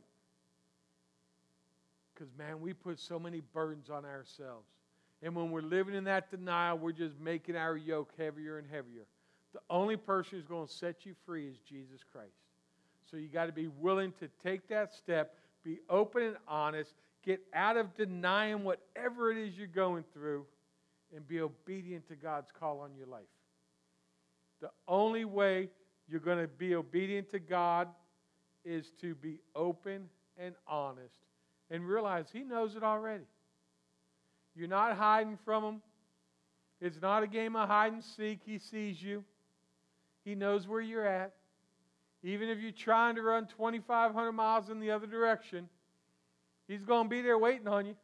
Because, 2.14 2.30
man, 2.38 2.62
we 2.62 2.74
put 2.74 3.00
so 3.00 3.20
many 3.20 3.42
burdens 3.54 3.90
on 3.90 4.06
ourselves. 4.06 4.68
And 5.22 5.36
when 5.36 5.52
we're 5.52 5.62
living 5.62 5.94
in 5.94 6.06
that 6.06 6.32
denial, 6.32 6.78
we're 6.78 6.94
just 6.94 7.20
making 7.20 7.56
our 7.56 7.76
yoke 7.76 8.12
heavier 8.18 8.58
and 8.58 8.68
heavier. 8.68 9.04
The 9.54 9.60
only 9.70 9.98
person 9.98 10.38
who's 10.38 10.48
going 10.48 10.68
to 10.68 10.74
set 10.74 11.06
you 11.06 11.14
free 11.26 11.48
is 11.48 11.58
Jesus 11.68 12.00
Christ. 12.12 12.32
So 13.10 13.18
you 13.18 13.28
got 13.28 13.48
to 13.48 13.52
be 13.52 13.68
willing 13.68 14.14
to 14.20 14.30
take 14.42 14.68
that 14.70 14.94
step, 14.94 15.36
be 15.64 15.80
open 15.90 16.24
and 16.24 16.38
honest, 16.48 16.94
get 17.26 17.42
out 17.54 17.76
of 17.76 17.94
denying 17.96 18.64
whatever 18.64 19.32
it 19.32 19.38
is 19.38 19.58
you're 19.58 19.68
going 19.68 20.06
through, 20.14 20.46
and 21.14 21.28
be 21.28 21.42
obedient 21.42 22.08
to 22.08 22.16
God's 22.16 22.52
call 22.58 22.80
on 22.80 22.96
your 22.96 23.08
life. 23.08 23.24
The 24.62 24.70
only 24.88 25.26
way 25.26 25.70
you're 26.08 26.20
going 26.20 26.38
to 26.38 26.48
be 26.48 26.76
obedient 26.76 27.30
to 27.32 27.40
God 27.40 27.88
is 28.64 28.92
to 29.02 29.16
be 29.16 29.40
open 29.56 30.08
and 30.38 30.54
honest 30.68 31.16
and 31.70 31.88
realize 31.88 32.28
He 32.32 32.44
knows 32.44 32.76
it 32.76 32.84
already. 32.84 33.24
You're 34.56 34.68
not 34.68 34.96
hiding 34.96 35.38
from 35.44 35.64
Him. 35.64 35.82
It's 36.80 37.02
not 37.02 37.24
a 37.24 37.28
game 37.28 37.56
of 37.56 37.68
hide 37.68 37.94
and 37.94 38.04
seek. 38.04 38.40
He 38.46 38.60
sees 38.60 39.02
you, 39.02 39.24
He 40.24 40.36
knows 40.36 40.68
where 40.68 40.82
you're 40.82 41.08
at. 41.08 41.34
Even 42.24 42.50
if 42.50 42.60
you're 42.60 42.72
trying 42.72 43.16
to 43.16 43.24
run 43.24 43.48
2,500 43.48 44.32
miles 44.32 44.70
in 44.70 44.80
the 44.80 44.92
other 44.92 45.08
direction, 45.08 45.68
He's 46.68 46.84
going 46.84 47.06
to 47.06 47.10
be 47.10 47.22
there 47.22 47.38
waiting 47.38 47.68
on 47.68 47.86
you. 47.86 47.96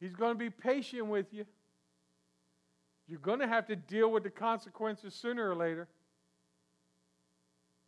He's 0.00 0.14
going 0.14 0.34
to 0.34 0.38
be 0.38 0.50
patient 0.50 1.06
with 1.06 1.32
you. 1.32 1.44
You're 3.08 3.20
going 3.20 3.40
to 3.40 3.46
have 3.46 3.66
to 3.66 3.76
deal 3.76 4.10
with 4.10 4.24
the 4.24 4.30
consequences 4.30 5.14
sooner 5.14 5.48
or 5.48 5.54
later. 5.54 5.88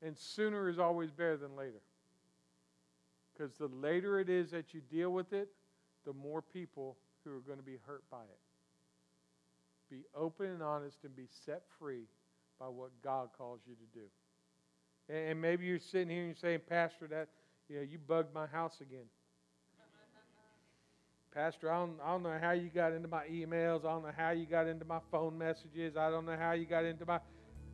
And 0.00 0.16
sooner 0.16 0.68
is 0.68 0.78
always 0.78 1.10
better 1.10 1.36
than 1.36 1.56
later. 1.56 1.80
Because 3.32 3.52
the 3.54 3.66
later 3.66 4.20
it 4.20 4.28
is 4.28 4.50
that 4.52 4.74
you 4.74 4.80
deal 4.90 5.10
with 5.10 5.32
it, 5.32 5.48
the 6.06 6.12
more 6.12 6.40
people 6.40 6.96
who 7.24 7.36
are 7.36 7.40
going 7.40 7.58
to 7.58 7.64
be 7.64 7.78
hurt 7.86 8.02
by 8.10 8.22
it. 8.22 8.38
Be 9.90 10.04
open 10.14 10.46
and 10.46 10.62
honest 10.62 10.98
and 11.04 11.14
be 11.16 11.28
set 11.44 11.62
free 11.78 12.04
by 12.60 12.66
what 12.66 12.90
God 13.02 13.30
calls 13.36 13.60
you 13.66 13.74
to 13.74 13.98
do. 13.98 14.06
And 15.12 15.40
maybe 15.40 15.64
you're 15.64 15.78
sitting 15.78 16.10
here 16.10 16.20
and 16.20 16.28
you're 16.28 16.36
saying, 16.36 16.60
Pastor, 16.68 17.06
that 17.08 17.28
you 17.68 17.76
know, 17.76 17.82
you 17.82 17.98
bugged 17.98 18.34
my 18.34 18.46
house 18.46 18.80
again. 18.80 19.06
Pastor, 21.34 21.70
I 21.70 21.78
don't, 21.78 21.98
I 22.02 22.10
don't 22.10 22.22
know 22.22 22.38
how 22.40 22.52
you 22.52 22.70
got 22.74 22.92
into 22.92 23.08
my 23.08 23.24
emails. 23.26 23.84
I 23.84 23.92
don't 23.92 24.02
know 24.02 24.12
how 24.16 24.30
you 24.30 24.46
got 24.46 24.66
into 24.66 24.84
my 24.84 25.00
phone 25.10 25.36
messages. 25.36 25.96
I 25.96 26.10
don't 26.10 26.24
know 26.24 26.36
how 26.36 26.52
you 26.52 26.64
got 26.64 26.84
into 26.84 27.04
my 27.04 27.20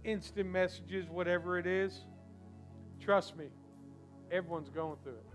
instant 0.04 0.50
messages, 0.50 1.06
whatever 1.08 1.58
it 1.58 1.66
is. 1.66 2.04
Trust 3.00 3.36
me, 3.36 3.46
everyone's 4.30 4.70
going 4.70 4.96
through 5.02 5.12
it. 5.12 5.26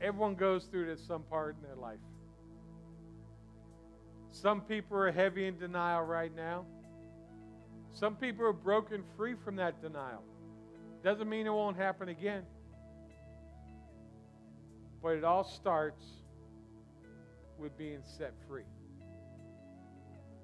Everyone 0.00 0.34
goes 0.34 0.64
through 0.64 0.88
it 0.88 0.92
at 0.92 0.98
some 1.00 1.22
part 1.22 1.56
in 1.56 1.62
their 1.66 1.76
life. 1.76 1.98
Some 4.30 4.60
people 4.60 4.98
are 4.98 5.10
heavy 5.10 5.46
in 5.46 5.58
denial 5.58 6.04
right 6.04 6.34
now. 6.34 6.64
Some 7.92 8.14
people 8.16 8.44
are 8.44 8.52
broken 8.52 9.02
free 9.16 9.34
from 9.42 9.56
that 9.56 9.80
denial. 9.80 10.22
Doesn't 11.02 11.28
mean 11.28 11.46
it 11.46 11.52
won't 11.52 11.76
happen 11.76 12.08
again. 12.08 12.42
But 15.02 15.16
it 15.16 15.24
all 15.24 15.44
starts 15.44 16.04
with 17.58 17.76
being 17.78 18.00
set 18.18 18.32
free. 18.48 18.64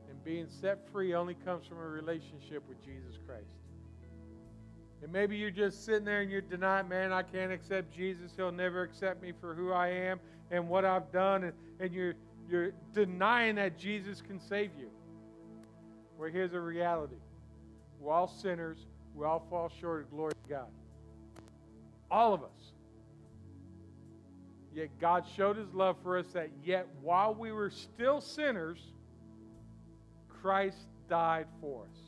And 0.09 0.23
being 0.25 0.47
set 0.61 0.79
free 0.93 1.15
only 1.15 1.35
comes 1.35 1.67
from 1.67 1.79
a 1.79 1.89
relationship 1.89 2.63
with 2.69 2.83
Jesus 2.85 3.19
Christ. 3.27 3.47
And 5.03 5.13
maybe 5.13 5.37
you're 5.37 5.51
just 5.51 5.85
sitting 5.85 6.05
there 6.05 6.21
and 6.21 6.31
you're 6.31 6.41
denying, 6.41 6.89
man, 6.89 7.13
I 7.13 7.23
can't 7.23 7.51
accept 7.51 7.93
Jesus. 7.93 8.33
He'll 8.37 8.53
never 8.53 8.83
accept 8.83 9.21
me 9.21 9.33
for 9.41 9.55
who 9.55 9.73
I 9.73 9.89
am 9.89 10.21
and 10.51 10.69
what 10.69 10.85
I've 10.85 11.11
done. 11.11 11.45
And, 11.45 11.53
and 11.81 11.93
you're, 11.93 12.15
you're 12.49 12.71
denying 12.95 13.57
that 13.57 13.79
Jesus 13.79 14.23
can 14.23 14.39
save 14.39 14.71
you. 14.79 14.89
Well, 16.17 16.31
here's 16.31 16.53
a 16.53 16.61
reality 16.61 17.17
we're 18.01 18.13
all 18.13 18.29
sinners, 18.29 18.79
we 19.15 19.25
all 19.25 19.45
fall 19.51 19.71
short 19.81 20.03
of 20.03 20.11
glory 20.11 20.33
to 20.33 20.49
God. 20.49 20.69
All 22.11 22.35
of 22.35 22.43
us. 22.43 22.62
Yet 24.75 24.89
God 25.01 25.25
showed 25.37 25.57
his 25.57 25.73
love 25.75 25.97
for 26.03 26.19
us 26.19 26.27
that 26.33 26.49
yet 26.65 26.87
while 27.03 27.35
we 27.35 27.53
were 27.53 27.71
still 27.71 28.21
sinners, 28.21 28.81
Christ 30.29 30.87
died 31.09 31.47
for 31.61 31.85
us. 31.85 31.99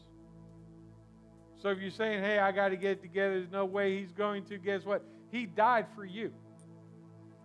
So 1.60 1.70
if 1.70 1.78
you're 1.78 1.90
saying, 1.90 2.22
hey, 2.22 2.38
I 2.38 2.52
got 2.52 2.68
to 2.68 2.76
get 2.76 3.02
together, 3.02 3.38
there's 3.38 3.50
no 3.50 3.64
way 3.64 3.98
he's 3.98 4.12
going 4.12 4.44
to, 4.46 4.58
guess 4.58 4.84
what? 4.84 5.02
He 5.30 5.46
died 5.46 5.86
for 5.94 6.04
you. 6.04 6.32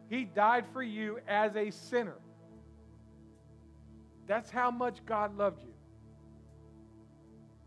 He 0.09 0.25
died 0.25 0.65
for 0.73 0.83
you 0.83 1.19
as 1.27 1.55
a 1.55 1.69
sinner. 1.69 2.17
That's 4.27 4.49
how 4.49 4.71
much 4.71 5.05
God 5.05 5.37
loved 5.37 5.61
you. 5.61 5.73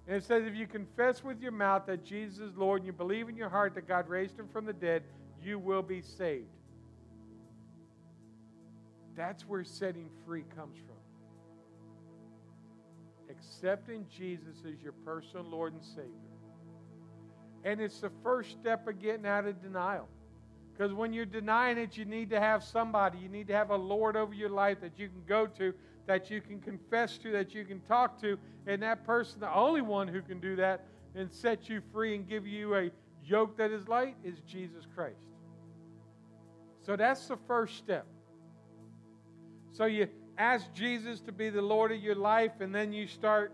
And 0.07 0.16
it 0.16 0.24
says, 0.24 0.44
if 0.46 0.55
you 0.55 0.66
confess 0.66 1.22
with 1.22 1.40
your 1.40 1.53
mouth 1.53 1.86
that 1.86 2.05
Jesus 2.05 2.38
is 2.38 2.57
Lord 2.57 2.80
and 2.80 2.86
you 2.86 2.92
believe 2.92 3.28
in 3.28 3.36
your 3.36 3.48
heart 3.48 3.74
that 3.74 3.86
God 3.86 4.09
raised 4.09 4.38
him 4.38 4.48
from 4.53 4.64
the 4.64 4.72
dead, 4.72 5.05
you 5.42 5.59
will 5.59 5.82
be 5.82 6.03
saved. 6.03 6.46
That's 9.16 9.42
where 9.42 9.64
setting 9.64 10.08
free 10.26 10.44
comes 10.56 10.76
from. 10.78 10.96
Accepting 13.30 14.06
Jesus 14.08 14.62
as 14.66 14.82
your 14.82 14.92
personal 15.04 15.44
Lord 15.44 15.74
and 15.74 15.84
Savior. 15.84 16.10
And 17.64 17.80
it's 17.80 18.00
the 18.00 18.10
first 18.22 18.50
step 18.52 18.88
of 18.88 19.00
getting 19.00 19.26
out 19.26 19.46
of 19.46 19.62
denial. 19.62 20.08
Because 20.72 20.92
when 20.92 21.12
you're 21.12 21.26
denying 21.26 21.78
it, 21.78 21.96
you 21.96 22.04
need 22.04 22.30
to 22.30 22.40
have 22.40 22.64
somebody. 22.64 23.18
You 23.18 23.28
need 23.28 23.46
to 23.48 23.54
have 23.54 23.70
a 23.70 23.76
Lord 23.76 24.16
over 24.16 24.34
your 24.34 24.48
life 24.48 24.80
that 24.80 24.98
you 24.98 25.08
can 25.08 25.22
go 25.26 25.46
to, 25.46 25.74
that 26.06 26.30
you 26.30 26.40
can 26.40 26.60
confess 26.60 27.18
to, 27.18 27.30
that 27.32 27.54
you 27.54 27.64
can 27.64 27.80
talk 27.80 28.20
to. 28.22 28.38
And 28.66 28.82
that 28.82 29.04
person, 29.04 29.40
the 29.40 29.54
only 29.54 29.82
one 29.82 30.08
who 30.08 30.22
can 30.22 30.40
do 30.40 30.56
that 30.56 30.86
and 31.14 31.30
set 31.30 31.68
you 31.68 31.82
free 31.92 32.14
and 32.14 32.26
give 32.26 32.46
you 32.46 32.74
a 32.74 32.90
yoke 33.24 33.56
that 33.58 33.70
is 33.70 33.86
light, 33.86 34.16
is 34.24 34.40
Jesus 34.40 34.86
Christ. 34.94 35.20
So 36.80 36.96
that's 36.96 37.26
the 37.26 37.36
first 37.46 37.76
step. 37.76 38.06
So 39.72 39.86
you 39.86 40.08
ask 40.36 40.72
Jesus 40.74 41.20
to 41.20 41.32
be 41.32 41.48
the 41.48 41.62
Lord 41.62 41.92
of 41.92 41.98
your 41.98 42.14
life, 42.14 42.52
and 42.60 42.74
then 42.74 42.92
you 42.92 43.06
start 43.06 43.52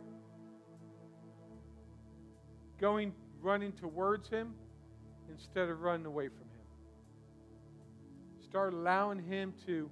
going, 2.80 3.12
running 3.40 3.72
towards 3.72 4.28
Him 4.28 4.54
instead 5.30 5.68
of 5.68 5.80
running 5.80 6.06
away 6.06 6.28
from 6.28 6.38
Him. 6.38 6.66
Start 8.44 8.74
allowing 8.74 9.20
Him 9.20 9.54
to 9.66 9.88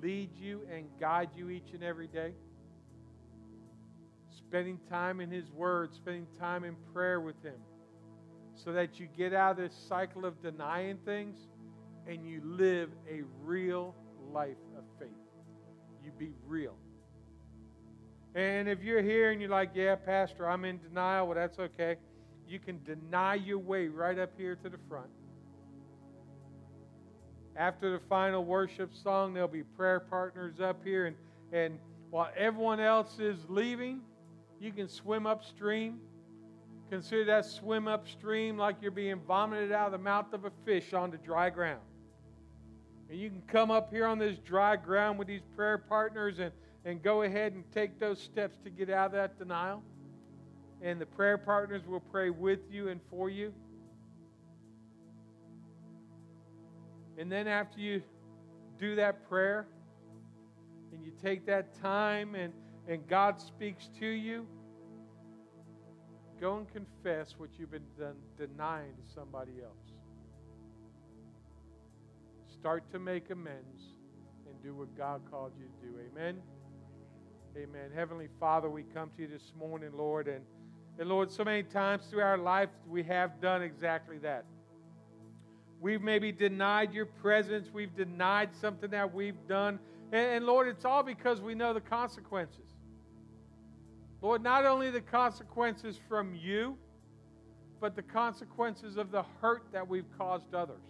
lead 0.00 0.30
you 0.36 0.60
and 0.72 0.86
guide 1.00 1.30
you 1.36 1.50
each 1.50 1.72
and 1.72 1.82
every 1.82 2.06
day. 2.06 2.32
Spending 4.30 4.78
time 4.88 5.20
in 5.20 5.30
His 5.30 5.50
Word, 5.50 5.92
spending 5.92 6.28
time 6.38 6.62
in 6.62 6.76
prayer 6.92 7.20
with 7.20 7.42
Him, 7.42 7.58
so 8.54 8.72
that 8.72 9.00
you 9.00 9.08
get 9.16 9.32
out 9.32 9.52
of 9.52 9.56
this 9.56 9.74
cycle 9.88 10.24
of 10.24 10.40
denying 10.40 10.98
things 11.04 11.36
and 12.06 12.24
you 12.24 12.40
live 12.44 12.90
a 13.10 13.22
real 13.42 13.94
life 14.32 14.56
of 14.76 14.83
you 16.04 16.12
be 16.18 16.32
real. 16.46 16.74
And 18.34 18.68
if 18.68 18.82
you're 18.82 19.02
here 19.02 19.30
and 19.30 19.40
you're 19.40 19.50
like, 19.50 19.70
yeah, 19.74 19.94
Pastor, 19.94 20.48
I'm 20.48 20.64
in 20.64 20.78
denial, 20.78 21.28
well, 21.28 21.36
that's 21.36 21.58
okay. 21.58 21.96
You 22.48 22.58
can 22.58 22.82
deny 22.84 23.34
your 23.36 23.58
way 23.58 23.86
right 23.86 24.18
up 24.18 24.30
here 24.36 24.56
to 24.56 24.68
the 24.68 24.78
front. 24.88 25.06
After 27.56 27.92
the 27.92 28.00
final 28.08 28.44
worship 28.44 28.92
song, 28.92 29.32
there'll 29.32 29.48
be 29.48 29.62
prayer 29.62 30.00
partners 30.00 30.60
up 30.60 30.84
here. 30.84 31.06
And, 31.06 31.16
and 31.52 31.78
while 32.10 32.30
everyone 32.36 32.80
else 32.80 33.20
is 33.20 33.38
leaving, 33.48 34.00
you 34.60 34.72
can 34.72 34.88
swim 34.88 35.26
upstream. 35.26 36.00
Consider 36.90 37.24
that 37.26 37.44
swim 37.44 37.86
upstream 37.86 38.58
like 38.58 38.76
you're 38.82 38.90
being 38.90 39.20
vomited 39.20 39.70
out 39.70 39.86
of 39.86 39.92
the 39.92 39.98
mouth 39.98 40.32
of 40.32 40.44
a 40.44 40.50
fish 40.64 40.92
onto 40.92 41.16
dry 41.18 41.50
ground. 41.50 41.80
And 43.14 43.22
you 43.22 43.30
can 43.30 43.42
come 43.46 43.70
up 43.70 43.92
here 43.92 44.06
on 44.06 44.18
this 44.18 44.38
dry 44.38 44.74
ground 44.74 45.20
with 45.20 45.28
these 45.28 45.44
prayer 45.54 45.78
partners 45.78 46.40
and, 46.40 46.50
and 46.84 47.00
go 47.00 47.22
ahead 47.22 47.52
and 47.52 47.62
take 47.70 48.00
those 48.00 48.20
steps 48.20 48.58
to 48.64 48.70
get 48.70 48.90
out 48.90 49.06
of 49.06 49.12
that 49.12 49.38
denial. 49.38 49.84
And 50.82 51.00
the 51.00 51.06
prayer 51.06 51.38
partners 51.38 51.82
will 51.86 52.00
pray 52.00 52.30
with 52.30 52.58
you 52.68 52.88
and 52.88 53.00
for 53.10 53.30
you. 53.30 53.54
And 57.16 57.30
then 57.30 57.46
after 57.46 57.78
you 57.78 58.02
do 58.80 58.96
that 58.96 59.28
prayer 59.28 59.68
and 60.92 61.00
you 61.04 61.12
take 61.22 61.46
that 61.46 61.80
time 61.80 62.34
and, 62.34 62.52
and 62.88 63.06
God 63.06 63.40
speaks 63.40 63.90
to 64.00 64.06
you, 64.06 64.44
go 66.40 66.56
and 66.56 66.66
confess 66.68 67.36
what 67.38 67.50
you've 67.56 67.70
been 67.70 67.86
denying 68.36 68.90
to 68.96 69.14
somebody 69.14 69.62
else. 69.62 69.83
Start 72.64 72.90
to 72.92 72.98
make 72.98 73.28
amends 73.28 73.82
and 74.48 74.54
do 74.62 74.74
what 74.74 74.96
God 74.96 75.20
called 75.30 75.52
you 75.58 75.66
to 75.66 75.86
do. 75.86 76.00
Amen. 76.00 76.40
Amen. 77.58 77.90
Heavenly 77.94 78.28
Father, 78.40 78.70
we 78.70 78.84
come 78.84 79.10
to 79.18 79.22
you 79.24 79.28
this 79.28 79.52
morning, 79.54 79.90
Lord, 79.94 80.28
and, 80.28 80.42
and 80.98 81.10
Lord, 81.10 81.30
so 81.30 81.44
many 81.44 81.62
times 81.62 82.06
through 82.06 82.22
our 82.22 82.38
life 82.38 82.70
we 82.88 83.02
have 83.02 83.38
done 83.42 83.60
exactly 83.60 84.16
that. 84.20 84.46
We've 85.78 86.00
maybe 86.00 86.32
denied 86.32 86.94
your 86.94 87.04
presence. 87.04 87.68
We've 87.70 87.94
denied 87.94 88.56
something 88.58 88.88
that 88.92 89.12
we've 89.12 89.46
done. 89.46 89.78
And, 90.10 90.36
and, 90.36 90.46
Lord, 90.46 90.66
it's 90.66 90.86
all 90.86 91.02
because 91.02 91.42
we 91.42 91.54
know 91.54 91.74
the 91.74 91.82
consequences. 91.82 92.72
Lord, 94.22 94.42
not 94.42 94.64
only 94.64 94.90
the 94.90 95.02
consequences 95.02 96.00
from 96.08 96.34
you, 96.34 96.78
but 97.78 97.94
the 97.94 98.02
consequences 98.02 98.96
of 98.96 99.10
the 99.10 99.24
hurt 99.42 99.64
that 99.70 99.86
we've 99.86 100.08
caused 100.16 100.54
others. 100.54 100.80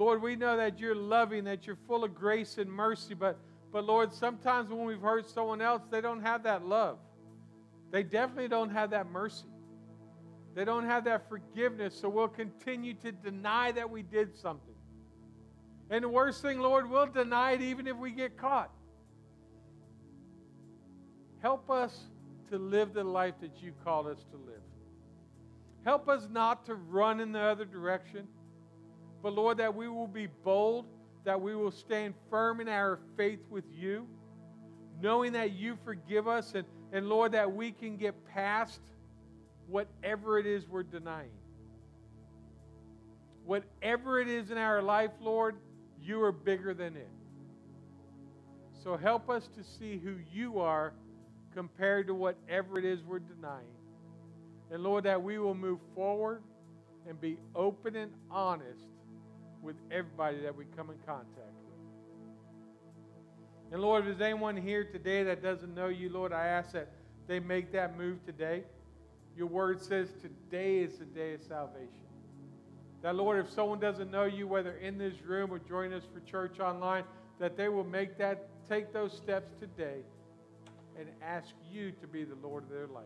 Lord, 0.00 0.22
we 0.22 0.34
know 0.34 0.56
that 0.56 0.78
you're 0.80 0.94
loving, 0.94 1.44
that 1.44 1.66
you're 1.66 1.76
full 1.86 2.04
of 2.04 2.14
grace 2.14 2.56
and 2.56 2.72
mercy, 2.72 3.12
but, 3.12 3.38
but 3.70 3.84
Lord, 3.84 4.14
sometimes 4.14 4.70
when 4.70 4.86
we've 4.86 4.98
hurt 4.98 5.28
someone 5.28 5.60
else, 5.60 5.82
they 5.90 6.00
don't 6.00 6.22
have 6.22 6.44
that 6.44 6.64
love. 6.64 6.96
They 7.90 8.02
definitely 8.02 8.48
don't 8.48 8.70
have 8.70 8.92
that 8.92 9.10
mercy. 9.10 9.44
They 10.54 10.64
don't 10.64 10.86
have 10.86 11.04
that 11.04 11.28
forgiveness, 11.28 11.94
so 12.00 12.08
we'll 12.08 12.28
continue 12.28 12.94
to 12.94 13.12
deny 13.12 13.72
that 13.72 13.90
we 13.90 14.00
did 14.02 14.34
something. 14.34 14.74
And 15.90 16.02
the 16.02 16.08
worst 16.08 16.40
thing, 16.40 16.60
Lord, 16.60 16.88
we'll 16.88 17.04
deny 17.04 17.52
it 17.52 17.60
even 17.60 17.86
if 17.86 17.98
we 17.98 18.10
get 18.10 18.38
caught. 18.38 18.70
Help 21.42 21.68
us 21.68 22.06
to 22.48 22.56
live 22.56 22.94
the 22.94 23.04
life 23.04 23.34
that 23.42 23.62
you 23.62 23.72
called 23.84 24.06
us 24.06 24.24
to 24.30 24.38
live. 24.38 24.62
Help 25.84 26.08
us 26.08 26.26
not 26.30 26.64
to 26.64 26.74
run 26.74 27.20
in 27.20 27.32
the 27.32 27.40
other 27.40 27.66
direction. 27.66 28.26
But 29.22 29.34
Lord, 29.34 29.58
that 29.58 29.74
we 29.74 29.88
will 29.88 30.06
be 30.06 30.28
bold, 30.44 30.86
that 31.24 31.40
we 31.40 31.54
will 31.54 31.70
stand 31.70 32.14
firm 32.30 32.60
in 32.60 32.68
our 32.68 32.98
faith 33.16 33.40
with 33.50 33.64
you, 33.70 34.06
knowing 35.00 35.32
that 35.32 35.52
you 35.52 35.76
forgive 35.84 36.26
us, 36.26 36.54
and, 36.54 36.64
and 36.92 37.08
Lord, 37.08 37.32
that 37.32 37.52
we 37.52 37.72
can 37.72 37.96
get 37.96 38.14
past 38.26 38.80
whatever 39.66 40.38
it 40.38 40.46
is 40.46 40.66
we're 40.68 40.82
denying. 40.82 41.30
Whatever 43.44 44.20
it 44.20 44.28
is 44.28 44.50
in 44.50 44.58
our 44.58 44.82
life, 44.82 45.10
Lord, 45.20 45.56
you 46.00 46.22
are 46.22 46.32
bigger 46.32 46.72
than 46.72 46.96
it. 46.96 47.10
So 48.82 48.96
help 48.96 49.28
us 49.28 49.48
to 49.56 49.62
see 49.62 49.98
who 49.98 50.16
you 50.32 50.60
are 50.60 50.94
compared 51.54 52.06
to 52.06 52.14
whatever 52.14 52.78
it 52.78 52.84
is 52.84 53.02
we're 53.02 53.18
denying. 53.18 53.74
And 54.70 54.82
Lord, 54.82 55.04
that 55.04 55.22
we 55.22 55.38
will 55.38 55.54
move 55.54 55.80
forward 55.94 56.42
and 57.06 57.20
be 57.20 57.38
open 57.54 57.96
and 57.96 58.12
honest 58.30 58.86
with 59.62 59.76
everybody 59.90 60.40
that 60.40 60.56
we 60.56 60.64
come 60.76 60.90
in 60.90 60.96
contact 61.06 61.36
with. 61.36 61.70
And 63.72 63.82
Lord, 63.82 64.00
if 64.00 64.18
there's 64.18 64.28
anyone 64.28 64.56
here 64.56 64.84
today 64.84 65.22
that 65.24 65.42
doesn't 65.42 65.74
know 65.74 65.88
you, 65.88 66.10
Lord, 66.10 66.32
I 66.32 66.46
ask 66.46 66.72
that 66.72 66.90
they 67.28 67.38
make 67.38 67.72
that 67.72 67.96
move 67.96 68.24
today. 68.26 68.64
Your 69.36 69.46
word 69.46 69.80
says 69.80 70.08
today 70.20 70.78
is 70.78 70.98
the 70.98 71.04
day 71.04 71.34
of 71.34 71.42
salvation. 71.42 71.88
That, 73.02 73.14
Lord, 73.14 73.44
if 73.44 73.50
someone 73.52 73.80
doesn't 73.80 74.10
know 74.10 74.24
you, 74.24 74.46
whether 74.46 74.72
in 74.72 74.98
this 74.98 75.14
room 75.22 75.50
or 75.50 75.58
join 75.58 75.92
us 75.92 76.02
for 76.12 76.20
church 76.20 76.60
online, 76.60 77.04
that 77.38 77.56
they 77.56 77.68
will 77.68 77.84
make 77.84 78.18
that, 78.18 78.48
take 78.68 78.92
those 78.92 79.16
steps 79.16 79.52
today 79.58 80.00
and 80.98 81.08
ask 81.22 81.48
you 81.72 81.92
to 82.00 82.06
be 82.06 82.24
the 82.24 82.34
Lord 82.42 82.64
of 82.64 82.70
their 82.70 82.88
life. 82.88 83.04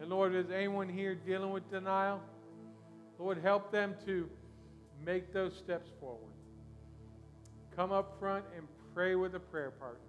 And 0.00 0.10
Lord, 0.10 0.34
is 0.34 0.50
anyone 0.50 0.88
here 0.88 1.14
dealing 1.14 1.50
with 1.50 1.70
denial? 1.70 2.20
Lord, 3.18 3.38
help 3.42 3.72
them 3.72 3.94
to 4.06 4.28
make 5.04 5.32
those 5.32 5.56
steps 5.56 5.90
forward. 6.00 6.34
Come 7.74 7.92
up 7.92 8.16
front 8.18 8.44
and 8.56 8.66
pray 8.94 9.14
with 9.14 9.34
a 9.34 9.40
prayer 9.40 9.70
partner. 9.70 10.00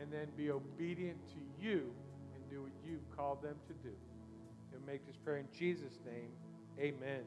And 0.00 0.10
then 0.10 0.28
be 0.36 0.50
obedient 0.50 1.18
to 1.28 1.64
you 1.64 1.92
and 2.34 2.50
do 2.50 2.62
what 2.62 2.72
you've 2.84 3.16
called 3.16 3.42
them 3.42 3.56
to 3.68 3.74
do. 3.88 3.94
And 4.74 4.86
make 4.86 5.06
this 5.06 5.16
prayer 5.16 5.38
in 5.38 5.46
Jesus' 5.56 5.98
name. 6.06 6.30
Amen. 6.78 7.22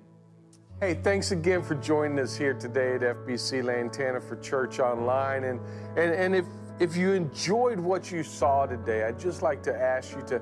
Hey, 0.80 0.96
thanks 0.96 1.32
again 1.32 1.62
for 1.62 1.76
joining 1.76 2.20
us 2.20 2.36
here 2.36 2.54
today 2.54 2.96
at 2.96 3.02
FBC 3.02 3.64
Lantana 3.64 4.20
for 4.20 4.36
Church 4.38 4.80
Online. 4.80 5.44
And, 5.46 5.60
and, 5.96 6.14
and 6.14 6.36
if, 6.36 6.46
if 6.80 6.98
you 6.98 7.14
enjoyed 7.14 7.80
what 7.80 8.12
you 8.12 8.24
saw 8.24 8.66
today, 8.66 9.04
I'd 9.04 9.20
just 9.20 9.42
like 9.42 9.62
to 9.64 9.74
ask 9.74 10.16
you 10.16 10.24
to 10.24 10.42